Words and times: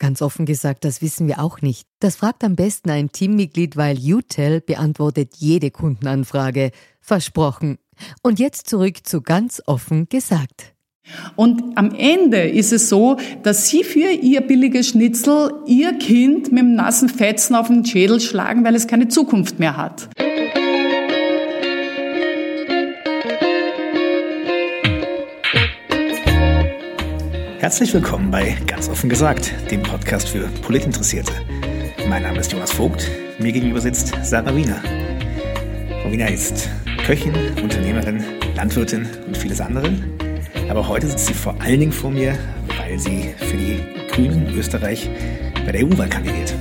Ganz 0.00 0.22
offen 0.22 0.46
gesagt, 0.46 0.86
das 0.86 1.02
wissen 1.02 1.28
wir 1.28 1.40
auch 1.40 1.60
nicht. 1.60 1.86
Das 2.00 2.16
fragt 2.16 2.42
am 2.42 2.56
besten 2.56 2.88
ein 2.88 3.12
Teammitglied, 3.12 3.76
weil 3.76 3.98
UTEL 3.98 4.62
beantwortet 4.62 5.34
jede 5.36 5.70
Kundenanfrage. 5.70 6.70
Versprochen. 7.02 7.76
Und 8.22 8.38
jetzt 8.38 8.66
zurück 8.66 9.06
zu 9.06 9.20
ganz 9.20 9.62
offen 9.66 10.08
gesagt. 10.08 10.72
Und 11.36 11.76
am 11.76 11.94
Ende 11.94 12.48
ist 12.48 12.72
es 12.72 12.88
so, 12.88 13.18
dass 13.42 13.68
Sie 13.68 13.84
für 13.84 14.10
Ihr 14.10 14.40
billiges 14.40 14.88
Schnitzel 14.88 15.52
Ihr 15.66 15.92
Kind 15.98 16.50
mit 16.50 16.62
dem 16.62 16.74
nassen 16.76 17.10
Fetzen 17.10 17.54
auf 17.54 17.66
den 17.66 17.84
Schädel 17.84 18.20
schlagen, 18.20 18.64
weil 18.64 18.74
es 18.74 18.86
keine 18.86 19.08
Zukunft 19.08 19.58
mehr 19.58 19.76
hat. 19.76 20.08
Herzlich 27.70 27.94
willkommen 27.94 28.32
bei 28.32 28.56
Ganz 28.66 28.88
offen 28.88 29.08
gesagt, 29.08 29.54
dem 29.70 29.80
Podcast 29.84 30.30
für 30.30 30.48
Politinteressierte. 30.60 31.30
Mein 32.08 32.24
Name 32.24 32.40
ist 32.40 32.50
Jonas 32.50 32.72
Vogt, 32.72 33.08
mir 33.38 33.52
gegenüber 33.52 33.80
sitzt 33.80 34.12
Sarah 34.24 34.56
Wiener. 34.56 34.82
Frau 36.02 36.10
Wiener 36.10 36.28
ist 36.28 36.68
Köchin, 37.06 37.32
Unternehmerin, 37.62 38.24
Landwirtin 38.56 39.06
und 39.24 39.36
vieles 39.36 39.60
andere. 39.60 39.88
Aber 40.68 40.88
heute 40.88 41.06
sitzt 41.06 41.26
sie 41.26 41.32
vor 41.32 41.54
allen 41.60 41.78
Dingen 41.78 41.92
vor 41.92 42.10
mir, 42.10 42.36
weil 42.76 42.98
sie 42.98 43.32
für 43.38 43.56
die 43.56 43.78
Grünen 44.10 44.52
Österreich 44.52 45.08
bei 45.64 45.70
der 45.70 45.86
EU-Wahl 45.86 46.08
kandidiert. 46.08 46.52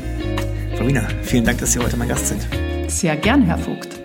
Frau 0.76 0.86
Wiener, 0.86 1.08
vielen 1.24 1.44
Dank, 1.44 1.58
dass 1.58 1.74
Sie 1.74 1.80
heute 1.80 1.98
mein 1.98 2.10
Gast 2.10 2.28
sind. 2.28 2.48
Sehr 2.88 3.18
gern, 3.18 3.42
Herr 3.48 3.58
Vogt. 3.58 3.99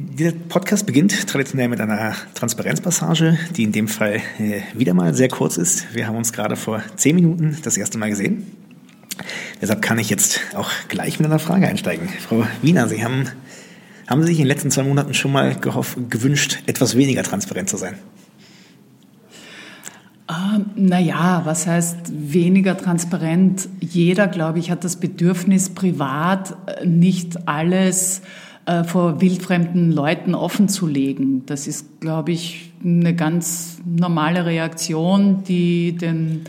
Dieser 0.00 0.30
Podcast 0.30 0.86
beginnt 0.86 1.26
traditionell 1.26 1.66
mit 1.66 1.80
einer 1.80 2.14
Transparenzpassage, 2.34 3.36
die 3.56 3.64
in 3.64 3.72
dem 3.72 3.88
Fall 3.88 4.20
äh, 4.38 4.60
wieder 4.72 4.94
mal 4.94 5.12
sehr 5.12 5.28
kurz 5.28 5.56
ist. 5.56 5.92
Wir 5.92 6.06
haben 6.06 6.14
uns 6.14 6.32
gerade 6.32 6.54
vor 6.54 6.84
zehn 6.94 7.16
Minuten 7.16 7.58
das 7.64 7.76
erste 7.76 7.98
Mal 7.98 8.10
gesehen. 8.10 8.46
Deshalb 9.60 9.82
kann 9.82 9.98
ich 9.98 10.08
jetzt 10.08 10.40
auch 10.54 10.70
gleich 10.86 11.18
mit 11.18 11.26
einer 11.26 11.40
Frage 11.40 11.66
einsteigen. 11.66 12.08
Frau 12.20 12.46
Wiener, 12.62 12.86
Sie 12.86 13.02
haben, 13.02 13.24
haben 14.06 14.22
Sie 14.22 14.28
sich 14.28 14.38
in 14.38 14.44
den 14.44 14.48
letzten 14.48 14.70
zwei 14.70 14.84
Monaten 14.84 15.14
schon 15.14 15.32
mal 15.32 15.56
gewünscht, 16.08 16.62
etwas 16.66 16.96
weniger 16.96 17.24
transparent 17.24 17.68
zu 17.68 17.76
sein? 17.76 17.94
Ähm, 20.30 20.66
naja, 20.76 21.42
was 21.44 21.66
heißt 21.66 22.12
weniger 22.12 22.76
transparent? 22.76 23.68
Jeder, 23.80 24.28
glaube 24.28 24.60
ich, 24.60 24.70
hat 24.70 24.84
das 24.84 24.94
Bedürfnis, 24.94 25.70
privat 25.70 26.54
äh, 26.66 26.86
nicht 26.86 27.48
alles 27.48 28.20
äh, 28.20 28.22
vor 28.84 29.20
wildfremden 29.20 29.92
Leuten 29.92 30.34
offenzulegen. 30.34 31.46
Das 31.46 31.66
ist, 31.66 32.00
glaube 32.00 32.32
ich, 32.32 32.72
eine 32.84 33.14
ganz 33.14 33.78
normale 33.84 34.44
Reaktion, 34.46 35.42
die 35.44 35.96
den 35.96 36.42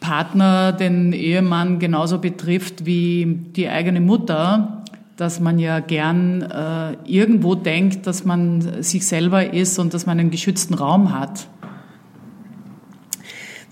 Partner, 0.00 0.72
den 0.72 1.12
Ehemann 1.12 1.78
genauso 1.78 2.18
betrifft 2.18 2.84
wie 2.84 3.38
die 3.56 3.68
eigene 3.68 4.00
Mutter, 4.00 4.84
dass 5.16 5.40
man 5.40 5.58
ja 5.58 5.80
gern 5.80 6.42
äh, 6.42 6.92
irgendwo 7.06 7.54
denkt, 7.54 8.06
dass 8.06 8.24
man 8.24 8.82
sich 8.82 9.06
selber 9.06 9.52
ist 9.54 9.78
und 9.78 9.94
dass 9.94 10.06
man 10.06 10.18
einen 10.18 10.30
geschützten 10.30 10.74
Raum 10.74 11.18
hat. 11.18 11.46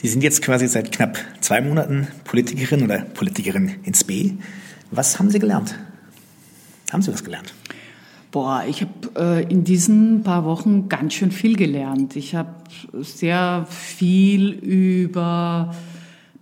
Sie 0.01 0.09
sind 0.09 0.23
jetzt 0.23 0.43
quasi 0.43 0.67
seit 0.69 0.91
knapp 0.91 1.19
zwei 1.41 1.61
Monaten 1.61 2.09
Politikerin 2.25 2.83
oder 2.83 3.01
Politikerin 3.01 3.77
ins 3.83 4.05
B. 4.05 4.33
Was 4.91 5.19
haben 5.19 5.31
Sie 5.31 5.39
gelernt? 5.39 5.75
Haben 6.93 7.03
Sie 7.03 7.13
was 7.13 7.25
gelernt? 7.25 7.55
Boah, 8.31 8.65
ich 8.69 8.83
habe 8.83 8.93
äh, 9.17 9.51
in 9.51 9.65
diesen 9.65 10.23
paar 10.23 10.45
Wochen 10.45 10.89
ganz 10.89 11.15
schön 11.15 11.31
viel 11.31 11.57
gelernt. 11.57 12.17
Ich 12.17 12.35
habe 12.35 12.51
sehr 13.01 13.67
viel 13.69 14.51
über 14.51 15.75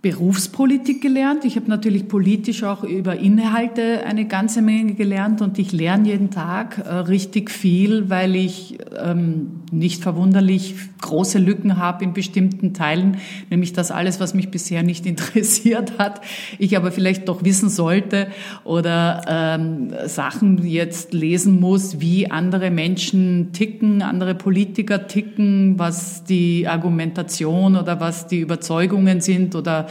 Berufspolitik 0.01 1.01
gelernt. 1.01 1.45
Ich 1.45 1.57
habe 1.57 1.67
natürlich 1.69 2.07
politisch 2.07 2.63
auch 2.63 2.83
über 2.83 3.17
Inhalte 3.17 4.03
eine 4.05 4.25
ganze 4.25 4.61
Menge 4.61 4.93
gelernt 4.93 5.41
und 5.41 5.59
ich 5.59 5.71
lerne 5.71 6.07
jeden 6.07 6.31
Tag 6.31 6.79
äh, 6.79 6.93
richtig 6.93 7.51
viel, 7.51 8.09
weil 8.09 8.35
ich 8.35 8.77
ähm, 9.01 9.60
nicht 9.71 10.03
verwunderlich 10.03 10.75
große 11.01 11.39
Lücken 11.39 11.77
habe 11.77 12.03
in 12.03 12.13
bestimmten 12.13 12.73
Teilen, 12.73 13.17
nämlich 13.49 13.73
das 13.73 13.89
alles, 13.89 14.19
was 14.19 14.33
mich 14.33 14.51
bisher 14.51 14.83
nicht 14.83 15.05
interessiert 15.11 15.97
hat, 15.97 16.21
ich 16.59 16.77
aber 16.77 16.91
vielleicht 16.91 17.27
doch 17.27 17.43
wissen 17.43 17.69
sollte 17.69 18.27
oder 18.63 19.21
ähm, 19.27 19.93
Sachen 20.05 20.65
jetzt 20.65 21.13
lesen 21.13 21.59
muss, 21.59 21.99
wie 22.01 22.29
andere 22.29 22.69
Menschen 22.69 23.53
ticken, 23.53 24.01
andere 24.01 24.35
Politiker 24.35 25.07
ticken, 25.07 25.79
was 25.79 26.23
die 26.23 26.67
Argumentation 26.67 27.75
oder 27.75 27.99
was 27.99 28.27
die 28.27 28.39
Überzeugungen 28.39 29.21
sind 29.21 29.55
oder 29.55 29.87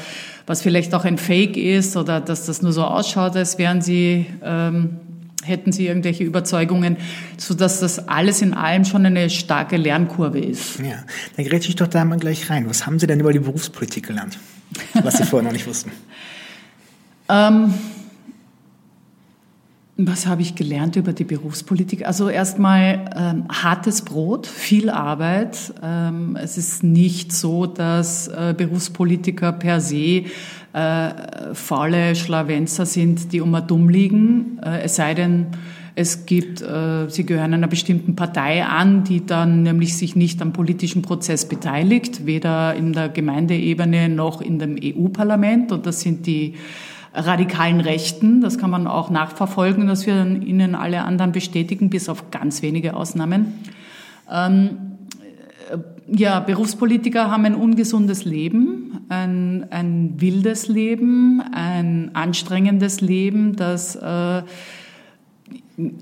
was 0.47 0.63
vielleicht 0.63 0.95
auch 0.95 1.05
ein 1.05 1.17
Fake 1.17 1.57
ist 1.57 1.97
oder 1.97 2.21
dass 2.21 2.47
das 2.47 2.61
nur 2.61 2.73
so 2.73 2.85
ausschaut, 2.85 3.37
als 3.37 3.57
wären 3.59 3.81
sie, 3.81 4.27
ähm, 4.43 4.97
hätten 5.45 5.73
sie 5.73 5.87
irgendwelche 5.87 6.25
Überzeugungen, 6.25 6.97
so 7.37 7.55
dass 7.55 7.81
das 7.81 8.09
alles 8.09 8.43
in 8.43 8.55
allem 8.55 8.85
schon 8.85 9.07
eine 9.07 9.31
starke 9.31 9.77
Lernkurve 9.77 10.39
ist. 10.39 10.79
Ja, 10.81 11.05
dann 11.37 11.45
gerät 11.45 11.69
ich 11.69 11.77
doch 11.77 11.89
da 11.89 12.05
mal 12.05 12.19
gleich 12.19 12.51
rein. 12.51 12.69
Was 12.69 12.87
haben 12.87 12.99
Sie 12.99 13.07
denn 13.07 13.21
über 13.21 13.33
die 13.33 13.39
Berufspolitik 13.39 14.07
gelernt, 14.07 14.39
was 15.03 15.19
Sie 15.19 15.25
vorher 15.25 15.47
noch 15.47 15.53
nicht 15.53 15.67
wussten? 15.67 15.93
Ähm, 17.33 17.75
was 20.07 20.27
habe 20.27 20.43
ich 20.43 20.55
gelernt 20.55 20.97
über 20.97 21.13
die 21.13 21.25
Berufspolitik? 21.25 22.07
Also 22.07 22.29
erstmal 22.29 23.11
ähm, 23.15 23.45
hartes 23.51 24.03
Brot, 24.03 24.47
viel 24.47 24.89
Arbeit. 24.89 25.75
Ähm, 25.83 26.39
es 26.41 26.57
ist 26.57 26.83
nicht 26.83 27.33
so, 27.33 27.67
dass 27.67 28.29
äh, 28.29 28.55
Berufspolitiker 28.57 29.53
per 29.53 29.81
se 29.81 30.25
äh, 30.73 31.55
faule 31.55 32.15
Schlawenzer 32.15 32.87
sind, 32.87 33.33
die 33.33 33.39
immer 33.39 33.61
dumm 33.61 33.89
liegen. 33.89 34.59
Äh, 34.63 34.83
es 34.83 34.97
sei 34.97 35.15
denn, 35.15 35.47
es 35.97 36.27
gibt, 36.27 36.63
äh, 36.63 37.09
sie 37.09 37.27
gehören 37.27 37.53
einer 37.53 37.67
bestimmten 37.67 38.15
Partei 38.17 38.65
an, 38.65 39.05
die 39.05 39.27
dann 39.27 39.63
nämlich 39.63 39.97
sich 39.97 40.17
nicht 40.17 40.41
am 40.41 40.53
politischen 40.53 41.03
Prozess 41.03 41.47
beteiligt, 41.47 42.25
weder 42.25 42.75
in 42.75 42.93
der 42.93 43.09
Gemeindeebene 43.09 44.09
noch 44.09 44.41
in 44.41 44.59
dem 44.59 44.77
EU-Parlament. 44.83 45.73
Und 45.73 45.87
das 45.87 46.01
sind 46.01 46.27
die 46.27 46.55
radikalen 47.13 47.81
Rechten. 47.81 48.41
Das 48.41 48.57
kann 48.57 48.71
man 48.71 48.87
auch 48.87 49.11
nachverfolgen, 49.11 49.87
dass 49.89 50.07
wir 50.07 50.25
Ihnen 50.25 50.75
alle 50.75 51.03
anderen 51.03 51.33
bestätigen, 51.33 51.91
bis 51.91 52.09
auf 52.09 52.31
ganz 52.31 52.63
wenige 52.63 52.95
Ausnahmen. 52.95 53.55
Ähm, 54.31 54.71
äh, 55.71 55.79
ja, 56.17 56.41
Berufspolitiker 56.41 57.31
haben 57.31 57.45
ein 57.45 57.55
ungesundes 57.55 58.25
Leben, 58.25 58.90
ein, 59.11 59.67
ein 59.71 60.15
wildes 60.21 60.69
Leben, 60.69 61.43
ein 61.53 62.11
anstrengendes 62.15 63.01
Leben, 63.01 63.57
das 63.57 63.97
äh, 63.97 64.43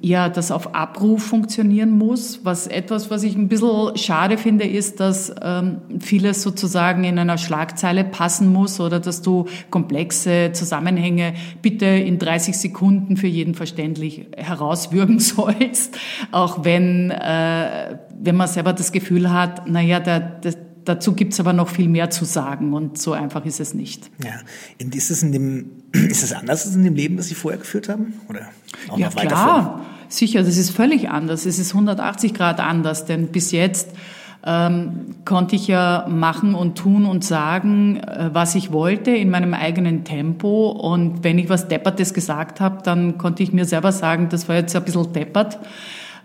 ja, 0.01 0.29
das 0.29 0.51
auf 0.51 0.75
Abruf 0.75 1.23
funktionieren 1.23 1.91
muss. 1.91 2.45
Was 2.45 2.67
etwas, 2.67 3.11
was 3.11 3.23
ich 3.23 3.37
ein 3.37 3.49
bisschen 3.49 3.97
schade 3.97 4.37
finde, 4.39 4.65
ist, 4.65 5.01
dass 5.01 5.33
ähm, 5.43 5.79
vieles 6.01 6.43
sozusagen 6.43 7.05
in 7.05 7.19
einer 7.19 7.39
Schlagzeile 7.39 8.05
passen 8.05 8.53
muss 8.53 8.81
oder 8.81 9.01
dass 9.01 9.23
du 9.23 9.47
komplexe 9.71 10.51
Zusammenhänge 10.53 11.35
bitte 11.63 11.87
in 11.87 12.19
30 12.19 12.57
Sekunden 12.57 13.17
für 13.17 13.29
jeden 13.29 13.55
verständlich 13.55 14.27
herauswürgen 14.37 15.19
sollst, 15.21 15.99
auch 16.33 16.65
wenn 16.65 17.11
äh, 17.11 17.99
wenn 18.21 18.37
man 18.37 18.49
selber 18.49 18.73
das 18.73 18.91
Gefühl 18.93 19.33
hat, 19.33 19.69
naja, 19.69 20.01
der, 20.01 20.19
der 20.19 20.55
Dazu 20.89 21.13
gibt's 21.13 21.39
aber 21.39 21.53
noch 21.53 21.69
viel 21.69 21.89
mehr 21.89 22.11
zu 22.11 22.25
sagen 22.25 22.73
und 22.73 22.99
so 22.99 23.13
einfach 23.13 23.45
ist 23.45 23.61
es 23.61 23.75
nicht. 23.75 24.11
Ja, 24.25 24.33
ist 24.79 25.11
es, 25.11 25.23
in 25.23 25.33
dem, 25.33 25.71
ist 25.93 26.23
es 26.23 26.33
anders 26.33 26.67
als 26.67 26.75
in 26.75 26.85
dem 26.85 26.95
Leben, 26.95 27.17
das 27.17 27.27
Sie 27.29 27.35
vorher 27.35 27.59
geführt 27.59 27.89
haben? 27.89 28.15
Oder 28.29 28.49
auch 28.89 28.99
ja, 28.99 29.07
noch 29.07 29.17
klar. 29.17 29.63
Vor? 29.63 29.87
Sicher, 30.09 30.43
das 30.43 30.57
ist 30.57 30.71
völlig 30.71 31.11
anders. 31.11 31.45
Es 31.47 31.59
ist 31.59 31.73
180 31.73 32.33
Grad 32.33 32.61
anders, 32.61 33.05
denn 33.05 33.29
bis 33.29 33.53
jetzt 33.53 33.89
äh, 33.89 33.97
ähm, 34.45 35.17
konnte 35.25 35.57
ich 35.57 35.67
ja 35.67 36.07
machen 36.09 36.55
und 36.55 36.79
tun 36.79 37.05
und 37.07 37.25
sagen, 37.25 37.97
äh, 37.97 38.31
was 38.33 38.55
ich 38.55 38.73
wollte 38.73 39.11
in 39.11 39.31
meinem 39.31 39.53
eigenen 39.53 40.05
Tempo. 40.05 40.71
Und 40.71 41.25
wenn 41.25 41.39
ich 41.39 41.49
was 41.49 41.69
Deppertes 41.69 42.15
gesagt 42.15 42.61
habe, 42.61 42.83
dann 42.83 43.19
konnte 43.19 43.43
ich 43.43 43.53
mir 43.53 43.65
selber 43.65 43.93
sagen, 43.93 44.29
das 44.31 44.49
war 44.49 44.57
jetzt 44.57 44.75
ein 44.77 44.85
bisschen 44.85 45.13
deppert. 45.13 45.59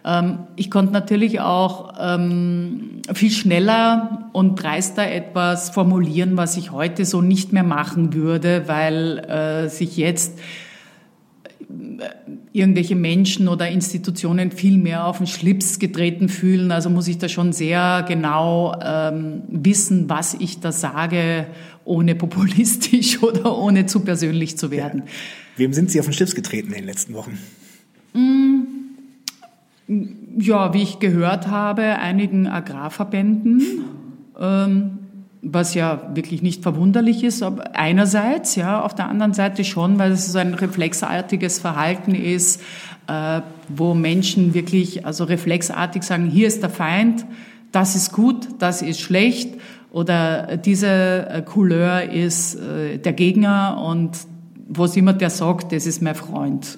Ähm, 0.06 0.40
ich 0.56 0.70
konnte 0.70 0.94
natürlich 0.94 1.40
auch 1.40 1.94
ähm, 2.00 3.02
viel 3.14 3.32
schneller 3.32 4.30
und 4.34 4.56
dreister 4.56 5.10
etwas 5.10 5.70
formulieren, 5.70 6.38
was 6.38 6.58
ich 6.58 6.72
heute 6.72 7.06
so 7.06 7.22
nicht 7.22 7.54
mehr 7.54 7.64
machen 7.64 8.14
würde, 8.14 8.68
weil 8.68 9.20
äh, 9.20 9.70
sich 9.70 9.98
jetzt 9.98 10.40
irgendwelche 12.52 12.96
Menschen 12.96 13.48
oder 13.48 13.68
Institutionen 13.70 14.52
viel 14.52 14.78
mehr 14.78 15.08
auf 15.08 15.18
den 15.18 15.28
Schlips 15.28 15.80
getreten 15.80 16.30
fühlen. 16.30 16.72
Also 16.72 16.90
muss 16.90 17.08
ich 17.08 17.18
da 17.18 17.30
schon 17.30 17.54
sehr 17.54 18.06
genau 18.08 18.76
ähm, 18.84 19.42
wissen, 19.48 20.10
was 20.10 20.36
ich 20.36 20.60
da 20.60 20.72
sage, 20.72 21.48
ohne 21.86 22.16
populistisch 22.16 23.22
oder 23.24 23.58
ohne 23.58 23.86
zu 23.86 24.02
persönlich 24.02 24.58
zu 24.58 24.72
werden. 24.72 25.04
Ja. 25.06 25.12
Wem 25.58 25.74
sind 25.74 25.92
Sie 25.92 26.00
auf 26.00 26.06
den 26.06 26.14
Schlips 26.14 26.36
getreten 26.36 26.70
in 26.70 26.80
den 26.80 26.86
letzten 26.86 27.14
Wochen? 27.14 27.38
Mm, 28.14 28.53
ja, 30.38 30.74
wie 30.74 30.84
ich 30.84 31.00
gehört 31.00 31.48
habe, 31.48 31.84
einigen 32.00 32.48
Agrarverbänden. 32.48 33.62
Ähm, 34.40 35.00
was 35.46 35.74
ja 35.74 36.10
wirklich 36.14 36.42
nicht 36.42 36.64
verwunderlich 36.64 37.24
ist, 37.24 37.44
aber 37.44 37.76
einerseits, 37.76 38.56
ja, 38.56 38.82
auf 38.82 38.96
der 38.96 39.10
anderen 39.10 39.34
Seite 39.34 39.66
schon, 39.66 40.00
weil 40.00 40.14
es 40.14 40.32
so 40.32 40.40
ein 40.40 40.54
reflexartiges 40.54 41.60
Verhalten 41.60 42.16
ist, 42.16 42.62
äh, 43.08 43.42
wo 43.68 43.94
Menschen 43.94 44.54
wirklich 44.54 45.06
also 45.06 45.26
reflexartig 45.26 46.04
sagen, 46.04 46.30
hier 46.30 46.48
ist 46.48 46.64
der 46.64 46.70
Feind, 46.70 47.26
das 47.74 47.96
ist 47.96 48.14
gut, 48.14 48.48
das 48.60 48.82
ist 48.82 49.02
schlecht 49.02 49.56
oder 49.92 50.56
diese 50.58 51.28
äh, 51.30 51.42
Couleur 51.42 52.04
ist 52.04 52.56
äh, 52.56 52.98
der 52.98 53.14
Gegner 53.14 53.84
und 53.86 54.12
was 54.70 54.96
immer 54.96 55.12
der 55.12 55.30
sagt, 55.30 55.74
das 55.74 55.86
ist 55.86 56.02
mein 56.02 56.16
Freund. 56.16 56.78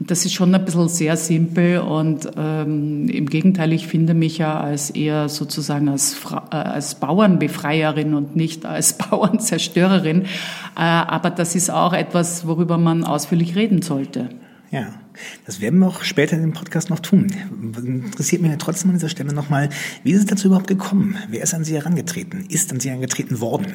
Und 0.00 0.10
das 0.10 0.24
ist 0.24 0.32
schon 0.32 0.54
ein 0.54 0.64
bisschen 0.64 0.88
sehr 0.88 1.14
simpel 1.18 1.80
und 1.80 2.26
ähm, 2.34 3.06
im 3.10 3.26
Gegenteil, 3.26 3.70
ich 3.74 3.86
finde 3.86 4.14
mich 4.14 4.38
ja 4.38 4.58
als 4.58 4.88
eher 4.88 5.28
sozusagen 5.28 5.90
als, 5.90 6.14
Fra 6.14 6.48
äh, 6.50 6.56
als 6.56 6.94
Bauernbefreierin 6.94 8.14
und 8.14 8.34
nicht 8.34 8.64
als 8.64 8.94
Bauernzerstörerin. 9.10 10.22
Äh, 10.22 10.26
aber 10.76 11.28
das 11.28 11.54
ist 11.54 11.70
auch 11.70 11.92
etwas, 11.92 12.46
worüber 12.46 12.78
man 12.78 13.04
ausführlich 13.04 13.56
reden 13.56 13.82
sollte. 13.82 14.30
Ja, 14.70 14.86
das 15.44 15.60
werden 15.60 15.80
wir 15.80 15.88
auch 15.88 16.02
später 16.02 16.34
in 16.34 16.42
dem 16.42 16.52
Podcast 16.54 16.88
noch 16.88 17.00
tun. 17.00 17.26
Interessiert 17.84 18.40
mich 18.40 18.56
trotzdem 18.56 18.90
an 18.90 18.96
dieser 18.96 19.10
Stelle 19.10 19.34
nochmal, 19.34 19.68
wie 20.02 20.12
ist 20.12 20.20
es 20.20 20.26
dazu 20.26 20.46
überhaupt 20.46 20.68
gekommen? 20.68 21.16
Wer 21.28 21.42
ist 21.42 21.52
an 21.52 21.64
Sie 21.64 21.74
herangetreten? 21.74 22.46
Ist 22.48 22.72
an 22.72 22.80
Sie 22.80 22.88
herangetreten 22.88 23.40
worden? 23.42 23.74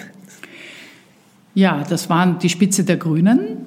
Ja, 1.54 1.84
das 1.88 2.10
waren 2.10 2.40
die 2.40 2.50
Spitze 2.50 2.84
der 2.84 2.98
Grünen. 2.98 3.58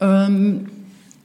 Ähm, 0.00 0.66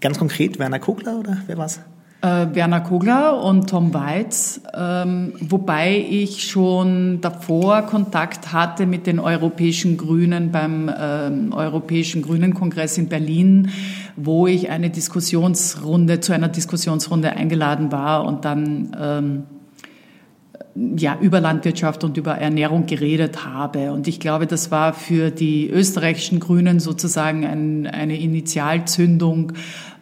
Ganz 0.04 0.20
konkret 0.20 0.60
Werner 0.60 0.80
Kogler 0.80 1.18
oder 1.18 1.38
wer 1.48 1.58
war's? 1.58 1.80
Äh, 2.22 2.48
Werner 2.54 2.82
Kogler 2.82 3.42
und 3.42 3.70
Tom 3.70 3.94
Weitz, 3.94 4.60
ähm, 4.78 5.32
wobei 5.40 5.96
ich 5.98 6.44
schon 6.44 7.22
davor 7.22 7.84
Kontakt 7.84 8.52
hatte 8.52 8.86
mit 8.86 9.08
den 9.08 9.22
europäischen 9.22 9.96
Grünen 9.96 10.52
beim 10.52 10.92
ähm, 10.94 11.54
Europäischen 11.54 12.22
Grünen-Kongress 12.22 12.98
in 12.98 13.08
Berlin, 13.08 13.70
wo 14.18 14.46
ich 14.46 14.70
eine 14.70 14.90
Diskussionsrunde 14.90 16.20
zu 16.20 16.34
einer 16.34 16.50
Diskussionsrunde 16.50 17.32
eingeladen 17.38 17.94
war 17.94 18.26
und 18.26 18.44
dann 18.44 18.98
ähm, 19.00 19.44
ja, 20.98 21.18
über 21.22 21.40
Landwirtschaft 21.40 22.04
und 22.04 22.18
über 22.18 22.34
Ernährung 22.34 22.88
geredet 22.88 23.46
habe. 23.46 23.92
Und 23.92 24.08
ich 24.08 24.20
glaube, 24.20 24.48
das 24.48 24.72
war 24.72 24.94
für 24.94 25.30
die 25.30 25.70
österreichischen 25.70 26.40
Grünen 26.40 26.80
sozusagen 26.80 27.46
ein, 27.46 27.86
eine 27.86 28.20
Initialzündung, 28.20 29.54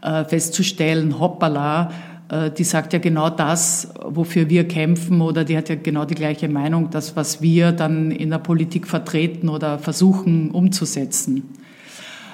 äh, 0.02 0.26
festzustellen, 0.26 1.20
hoppala, 1.20 1.92
äh, 2.30 2.50
die 2.50 2.64
sagt 2.64 2.94
ja 2.94 3.00
genau 3.00 3.30
das, 3.30 3.94
wofür 4.04 4.50
wir 4.50 4.68
kämpfen 4.68 5.22
oder 5.22 5.44
die 5.44 5.56
hat 5.56 5.70
ja 5.70 5.76
genau 5.76 6.06
die 6.06 6.16
gleiche 6.16 6.50
Meinung, 6.50 6.90
das, 6.90 7.16
was 7.16 7.44
wir 7.44 7.72
dann 7.72 8.10
in 8.10 8.32
der 8.32 8.40
Politik 8.40 8.88
vertreten 8.88 9.48
oder 9.48 9.78
versuchen 9.78 10.50
umzusetzen. 10.50 11.44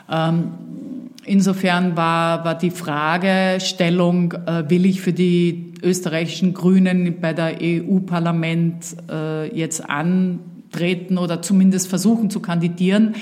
Ähm, 0.10 0.52
insofern 1.26 1.98
war, 1.98 2.46
war 2.46 2.58
die 2.58 2.72
Fragestellung, 2.72 4.32
äh, 4.46 4.70
will 4.70 4.86
ich 4.86 5.02
für 5.02 5.12
die 5.12 5.74
österreichischen 5.84 6.54
Grünen 6.54 7.20
bei 7.20 7.34
der 7.34 7.58
EU-Parlament 7.62 8.96
jetzt 9.54 9.88
antreten 9.88 11.20
oder 11.20 11.44
zumindest 11.44 11.88
versuchen 11.88 12.32
zu 12.32 12.40
kandidieren, 12.40 13.14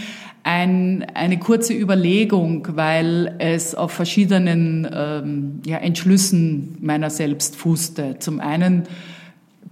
ein, 0.45 1.03
eine 1.15 1.39
kurze 1.39 1.73
Überlegung, 1.73 2.67
weil 2.75 3.33
es 3.39 3.73
auf 3.73 3.91
verschiedenen 3.91 4.87
ähm, 4.93 5.61
ja, 5.65 5.77
Entschlüssen 5.77 6.77
meiner 6.81 7.09
selbst 7.09 7.55
fußte. 7.55 8.17
Zum 8.19 8.39
einen 8.39 8.83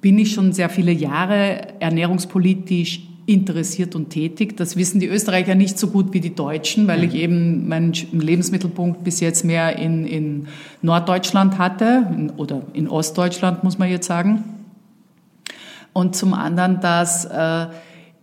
bin 0.02 0.18
ich 0.18 0.34
schon 0.34 0.52
sehr 0.52 0.70
viele 0.70 0.92
Jahre 0.92 1.80
ernährungspolitisch 1.80 3.02
interessiert 3.28 3.94
und 3.94 4.10
tätig. 4.10 4.58
Das 4.58 4.76
wissen 4.76 5.00
die 5.00 5.06
Österreicher 5.06 5.54
nicht 5.54 5.78
so 5.78 5.90
gut 5.90 6.12
wie 6.12 6.22
die 6.22 6.34
Deutschen, 6.34 6.88
weil 6.88 7.04
ich 7.04 7.14
eben 7.14 7.68
meinen 7.68 7.94
Lebensmittelpunkt 8.12 9.04
bis 9.04 9.20
jetzt 9.20 9.46
mehr 9.46 9.78
in, 9.78 10.08
in 10.08 10.48
Norddeutschland 10.82 11.60
hatte 11.60 12.08
in, 12.18 12.32
oder 12.32 12.64
in 12.74 12.90
Ostdeutschland, 12.90 13.64
muss 13.64 13.78
man 13.78 13.92
jetzt 13.92 14.08
sagen. 14.08 14.44
Und 15.94 16.16
zum 16.16 16.34
anderen, 16.34 16.80
dass 16.80 17.26
äh, 17.26 17.68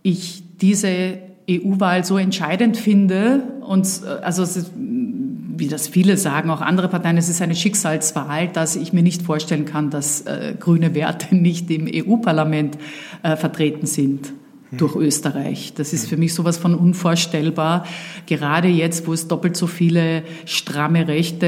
ich 0.03 0.43
diese 0.59 1.30
EU-Wahl 1.49 2.03
so 2.03 2.17
entscheidend 2.17 2.77
finde 2.77 3.43
und 3.61 3.87
äh, 4.03 4.23
also 4.23 4.43
ist, 4.43 4.71
wie 4.75 5.67
das 5.67 5.87
viele 5.87 6.17
sagen, 6.17 6.49
auch 6.49 6.61
andere 6.61 6.87
Parteien, 6.87 7.17
es 7.17 7.29
ist 7.29 7.41
eine 7.41 7.55
Schicksalswahl, 7.55 8.47
dass 8.47 8.75
ich 8.75 8.93
mir 8.93 9.03
nicht 9.03 9.21
vorstellen 9.21 9.65
kann, 9.65 9.89
dass 9.89 10.21
äh, 10.21 10.55
grüne 10.59 10.95
Werte 10.95 11.35
nicht 11.35 11.69
im 11.71 11.87
EU-Parlament 11.87 12.77
äh, 13.23 13.35
vertreten 13.35 13.85
sind 13.85 14.33
durch 14.71 14.95
Österreich. 14.95 15.73
Das 15.75 15.91
ist 15.91 16.07
für 16.07 16.17
mich 16.17 16.33
sowas 16.33 16.57
von 16.57 16.75
unvorstellbar. 16.75 17.85
Gerade 18.25 18.69
jetzt, 18.69 19.05
wo 19.05 19.13
es 19.13 19.27
doppelt 19.27 19.57
so 19.57 19.67
viele 19.67 20.23
stramme 20.45 21.07
Rechte, 21.07 21.45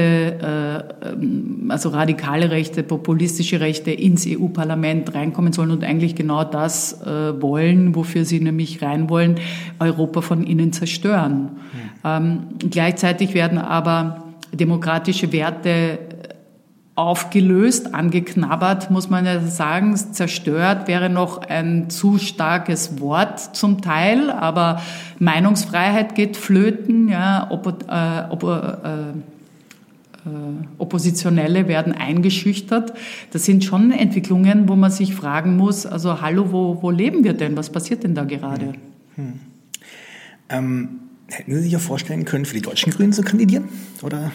äh, 1.02 1.08
ähm, 1.12 1.66
also 1.70 1.88
radikale 1.88 2.50
Rechte, 2.50 2.82
populistische 2.82 3.60
Rechte 3.60 3.90
ins 3.90 4.26
EU-Parlament 4.26 5.14
reinkommen 5.14 5.52
sollen 5.52 5.70
und 5.70 5.84
eigentlich 5.84 6.14
genau 6.14 6.44
das 6.44 7.00
äh, 7.02 7.40
wollen, 7.40 7.94
wofür 7.94 8.24
sie 8.24 8.40
nämlich 8.40 8.82
rein 8.82 9.08
wollen, 9.08 9.36
Europa 9.78 10.20
von 10.20 10.44
innen 10.44 10.72
zerstören. 10.72 11.50
Ja. 12.04 12.18
Ähm, 12.18 12.40
gleichzeitig 12.58 13.34
werden 13.34 13.58
aber 13.58 14.24
demokratische 14.52 15.32
Werte 15.32 15.98
aufgelöst, 16.96 17.92
angeknabbert, 17.92 18.90
muss 18.90 19.10
man 19.10 19.26
ja 19.26 19.40
sagen. 19.40 19.96
Zerstört 19.96 20.86
wäre 20.86 21.10
noch 21.10 21.38
ein 21.38 21.90
zu 21.90 22.18
starkes 22.18 23.00
Wort 23.00 23.56
zum 23.56 23.82
Teil, 23.82 24.30
aber 24.30 24.80
Meinungsfreiheit 25.18 26.14
geht 26.14 26.36
flöten, 26.36 27.08
ja, 27.08 27.50
Oppo, 27.50 27.70
äh, 27.88 28.30
Oppo, 28.30 28.54
äh, 28.54 29.10
äh, 30.24 30.30
Oppositionelle 30.78 31.66
werden 31.66 31.92
eingeschüchtert. 31.92 32.94
Das 33.32 33.44
sind 33.44 33.64
schon 33.64 33.90
Entwicklungen, 33.90 34.68
wo 34.68 34.76
man 34.76 34.92
sich 34.92 35.16
fragen 35.16 35.56
muss, 35.56 35.86
also 35.86 36.20
hallo, 36.20 36.52
wo, 36.52 36.80
wo 36.80 36.90
leben 36.90 37.24
wir 37.24 37.32
denn? 37.32 37.56
Was 37.56 37.70
passiert 37.70 38.04
denn 38.04 38.14
da 38.14 38.24
gerade? 38.24 38.66
Hm. 38.66 38.74
Hm. 39.16 39.32
Ähm, 40.48 40.88
hätten 41.26 41.54
Sie 41.54 41.62
sich 41.62 41.76
auch 41.76 41.80
vorstellen 41.80 42.24
können, 42.24 42.44
für 42.44 42.54
die 42.54 42.62
deutschen 42.62 42.92
Grünen 42.92 43.12
zu 43.12 43.22
kandidieren? 43.22 43.64
Oder 44.02 44.30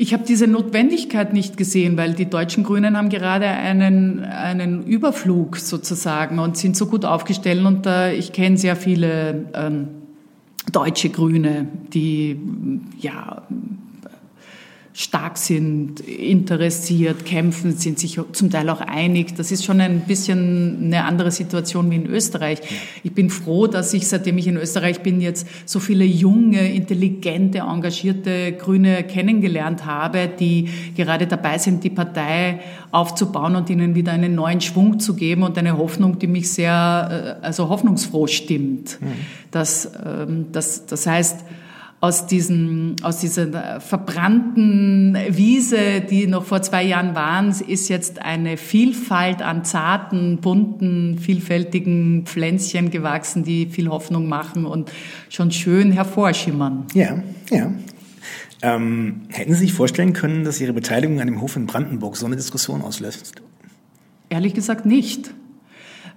ich 0.00 0.14
habe 0.14 0.24
diese 0.24 0.46
Notwendigkeit 0.46 1.34
nicht 1.34 1.58
gesehen, 1.58 1.98
weil 1.98 2.14
die 2.14 2.24
deutschen 2.24 2.64
Grünen 2.64 2.96
haben 2.96 3.10
gerade 3.10 3.44
einen, 3.46 4.24
einen 4.24 4.86
Überflug 4.86 5.58
sozusagen 5.58 6.38
und 6.38 6.56
sind 6.56 6.74
so 6.74 6.86
gut 6.86 7.04
aufgestellt. 7.04 7.62
Und 7.66 7.84
äh, 7.84 8.14
ich 8.14 8.32
kenne 8.32 8.56
sehr 8.56 8.76
viele 8.76 9.44
ähm, 9.52 9.88
deutsche 10.72 11.10
Grüne, 11.10 11.68
die 11.92 12.40
ja 12.98 13.42
stark 14.92 15.38
sind, 15.38 16.00
interessiert, 16.00 17.24
kämpfen, 17.24 17.76
sind 17.76 17.98
sich 17.98 18.18
zum 18.32 18.50
Teil 18.50 18.68
auch 18.70 18.80
einig. 18.80 19.36
Das 19.36 19.52
ist 19.52 19.64
schon 19.64 19.80
ein 19.80 20.00
bisschen 20.00 20.78
eine 20.82 21.04
andere 21.04 21.30
Situation 21.30 21.90
wie 21.90 21.96
in 21.96 22.06
Österreich. 22.06 22.58
Ich 23.04 23.12
bin 23.12 23.30
froh, 23.30 23.68
dass 23.68 23.94
ich, 23.94 24.08
seitdem 24.08 24.36
ich 24.38 24.48
in 24.48 24.56
Österreich 24.56 25.00
bin, 25.00 25.20
jetzt 25.20 25.46
so 25.64 25.78
viele 25.78 26.04
junge, 26.04 26.72
intelligente, 26.72 27.58
engagierte 27.58 28.52
Grüne 28.52 29.04
kennengelernt 29.04 29.86
habe, 29.86 30.28
die 30.28 30.68
gerade 30.96 31.28
dabei 31.28 31.58
sind, 31.58 31.84
die 31.84 31.90
Partei 31.90 32.60
aufzubauen 32.90 33.54
und 33.54 33.70
ihnen 33.70 33.94
wieder 33.94 34.10
einen 34.10 34.34
neuen 34.34 34.60
Schwung 34.60 34.98
zu 34.98 35.14
geben 35.14 35.44
und 35.44 35.56
eine 35.56 35.78
Hoffnung, 35.78 36.18
die 36.18 36.26
mich 36.26 36.50
sehr, 36.50 37.38
äh, 37.40 37.46
also 37.46 37.68
hoffnungsfroh 37.68 38.26
stimmt. 38.26 38.98
Mhm. 39.00 39.06
Das, 39.52 39.92
ähm, 40.04 40.46
das, 40.50 40.86
das 40.86 41.06
heißt, 41.06 41.44
aus 42.00 42.26
diesem, 42.26 42.96
aus 43.02 43.18
dieser 43.18 43.80
verbrannten 43.80 45.16
Wiese, 45.28 46.00
die 46.00 46.26
noch 46.26 46.44
vor 46.44 46.62
zwei 46.62 46.82
Jahren 46.82 47.14
waren, 47.14 47.50
ist 47.50 47.88
jetzt 47.88 48.22
eine 48.22 48.56
Vielfalt 48.56 49.42
an 49.42 49.64
zarten, 49.64 50.38
bunten, 50.38 51.18
vielfältigen 51.18 52.24
Pflänzchen 52.24 52.90
gewachsen, 52.90 53.44
die 53.44 53.66
viel 53.66 53.88
Hoffnung 53.88 54.28
machen 54.28 54.64
und 54.64 54.90
schon 55.28 55.50
schön 55.50 55.92
hervorschimmern. 55.92 56.86
Ja, 56.94 57.22
ja. 57.50 57.70
Ähm, 58.62 59.22
hätten 59.28 59.52
Sie 59.52 59.60
sich 59.60 59.72
vorstellen 59.74 60.14
können, 60.14 60.44
dass 60.44 60.60
Ihre 60.60 60.72
Beteiligung 60.72 61.20
an 61.20 61.26
dem 61.26 61.40
Hof 61.42 61.56
in 61.56 61.66
Brandenburg 61.66 62.16
so 62.16 62.24
eine 62.24 62.36
Diskussion 62.36 62.80
auslöst? 62.80 63.34
Ehrlich 64.30 64.54
gesagt 64.54 64.86
nicht 64.86 65.30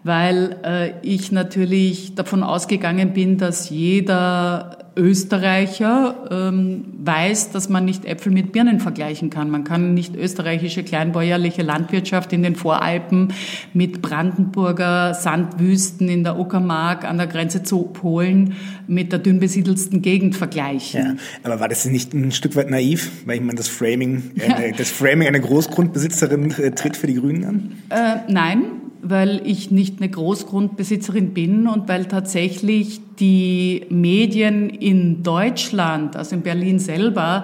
weil 0.03 0.57
äh, 0.65 0.93
ich 1.01 1.31
natürlich 1.31 2.13
davon 2.13 2.43
ausgegangen 2.43 3.13
bin, 3.13 3.37
dass 3.37 3.69
jeder 3.69 4.82
Österreicher 4.95 6.27
ähm, 6.29 6.85
weiß, 7.03 7.51
dass 7.51 7.69
man 7.69 7.85
nicht 7.85 8.05
Äpfel 8.05 8.31
mit 8.31 8.51
Birnen 8.51 8.79
vergleichen 8.79 9.29
kann. 9.29 9.49
Man 9.49 9.63
kann 9.63 9.93
nicht 9.93 10.15
österreichische 10.15 10.83
kleinbäuerliche 10.83 11.63
Landwirtschaft 11.63 12.31
in 12.33 12.43
den 12.43 12.55
Voralpen 12.55 13.33
mit 13.73 14.01
Brandenburger 14.01 15.13
Sandwüsten 15.13 16.09
in 16.09 16.23
der 16.23 16.37
Uckermark 16.37 17.05
an 17.05 17.17
der 17.17 17.27
Grenze 17.27 17.63
zu 17.63 17.83
Polen 17.83 18.55
mit 18.87 19.11
der 19.11 19.19
dünn 19.19 19.39
besiedelsten 19.39 20.01
Gegend 20.01 20.35
vergleichen. 20.35 21.01
Ja, 21.01 21.15
aber 21.43 21.59
war 21.59 21.69
das 21.69 21.85
nicht 21.85 22.13
ein 22.13 22.31
Stück 22.31 22.55
weit 22.55 22.69
naiv, 22.69 23.09
weil 23.25 23.37
ich 23.37 23.41
meine, 23.41 23.57
das 23.57 23.69
Framing, 23.69 24.31
äh, 24.35 24.73
das 24.73 24.91
Framing 24.91 25.27
einer 25.27 25.39
Großgrundbesitzerin 25.39 26.51
äh, 26.51 26.71
tritt 26.71 26.97
für 26.97 27.07
die 27.07 27.15
Grünen 27.15 27.45
an? 27.45 27.71
Äh, 27.89 28.31
nein, 28.31 28.63
weil 29.03 29.41
ich 29.45 29.69
nicht 29.69 29.99
eine 29.99 30.09
Großgrundbesitzerin 30.09 31.33
bin 31.33 31.67
und 31.67 31.87
weil 31.87 32.05
tatsächlich 32.05 33.01
die 33.19 33.85
Medien 33.89 34.69
in 34.69 35.23
Deutschland, 35.23 36.15
also 36.15 36.35
in 36.35 36.41
Berlin 36.41 36.79
selber, 36.79 37.43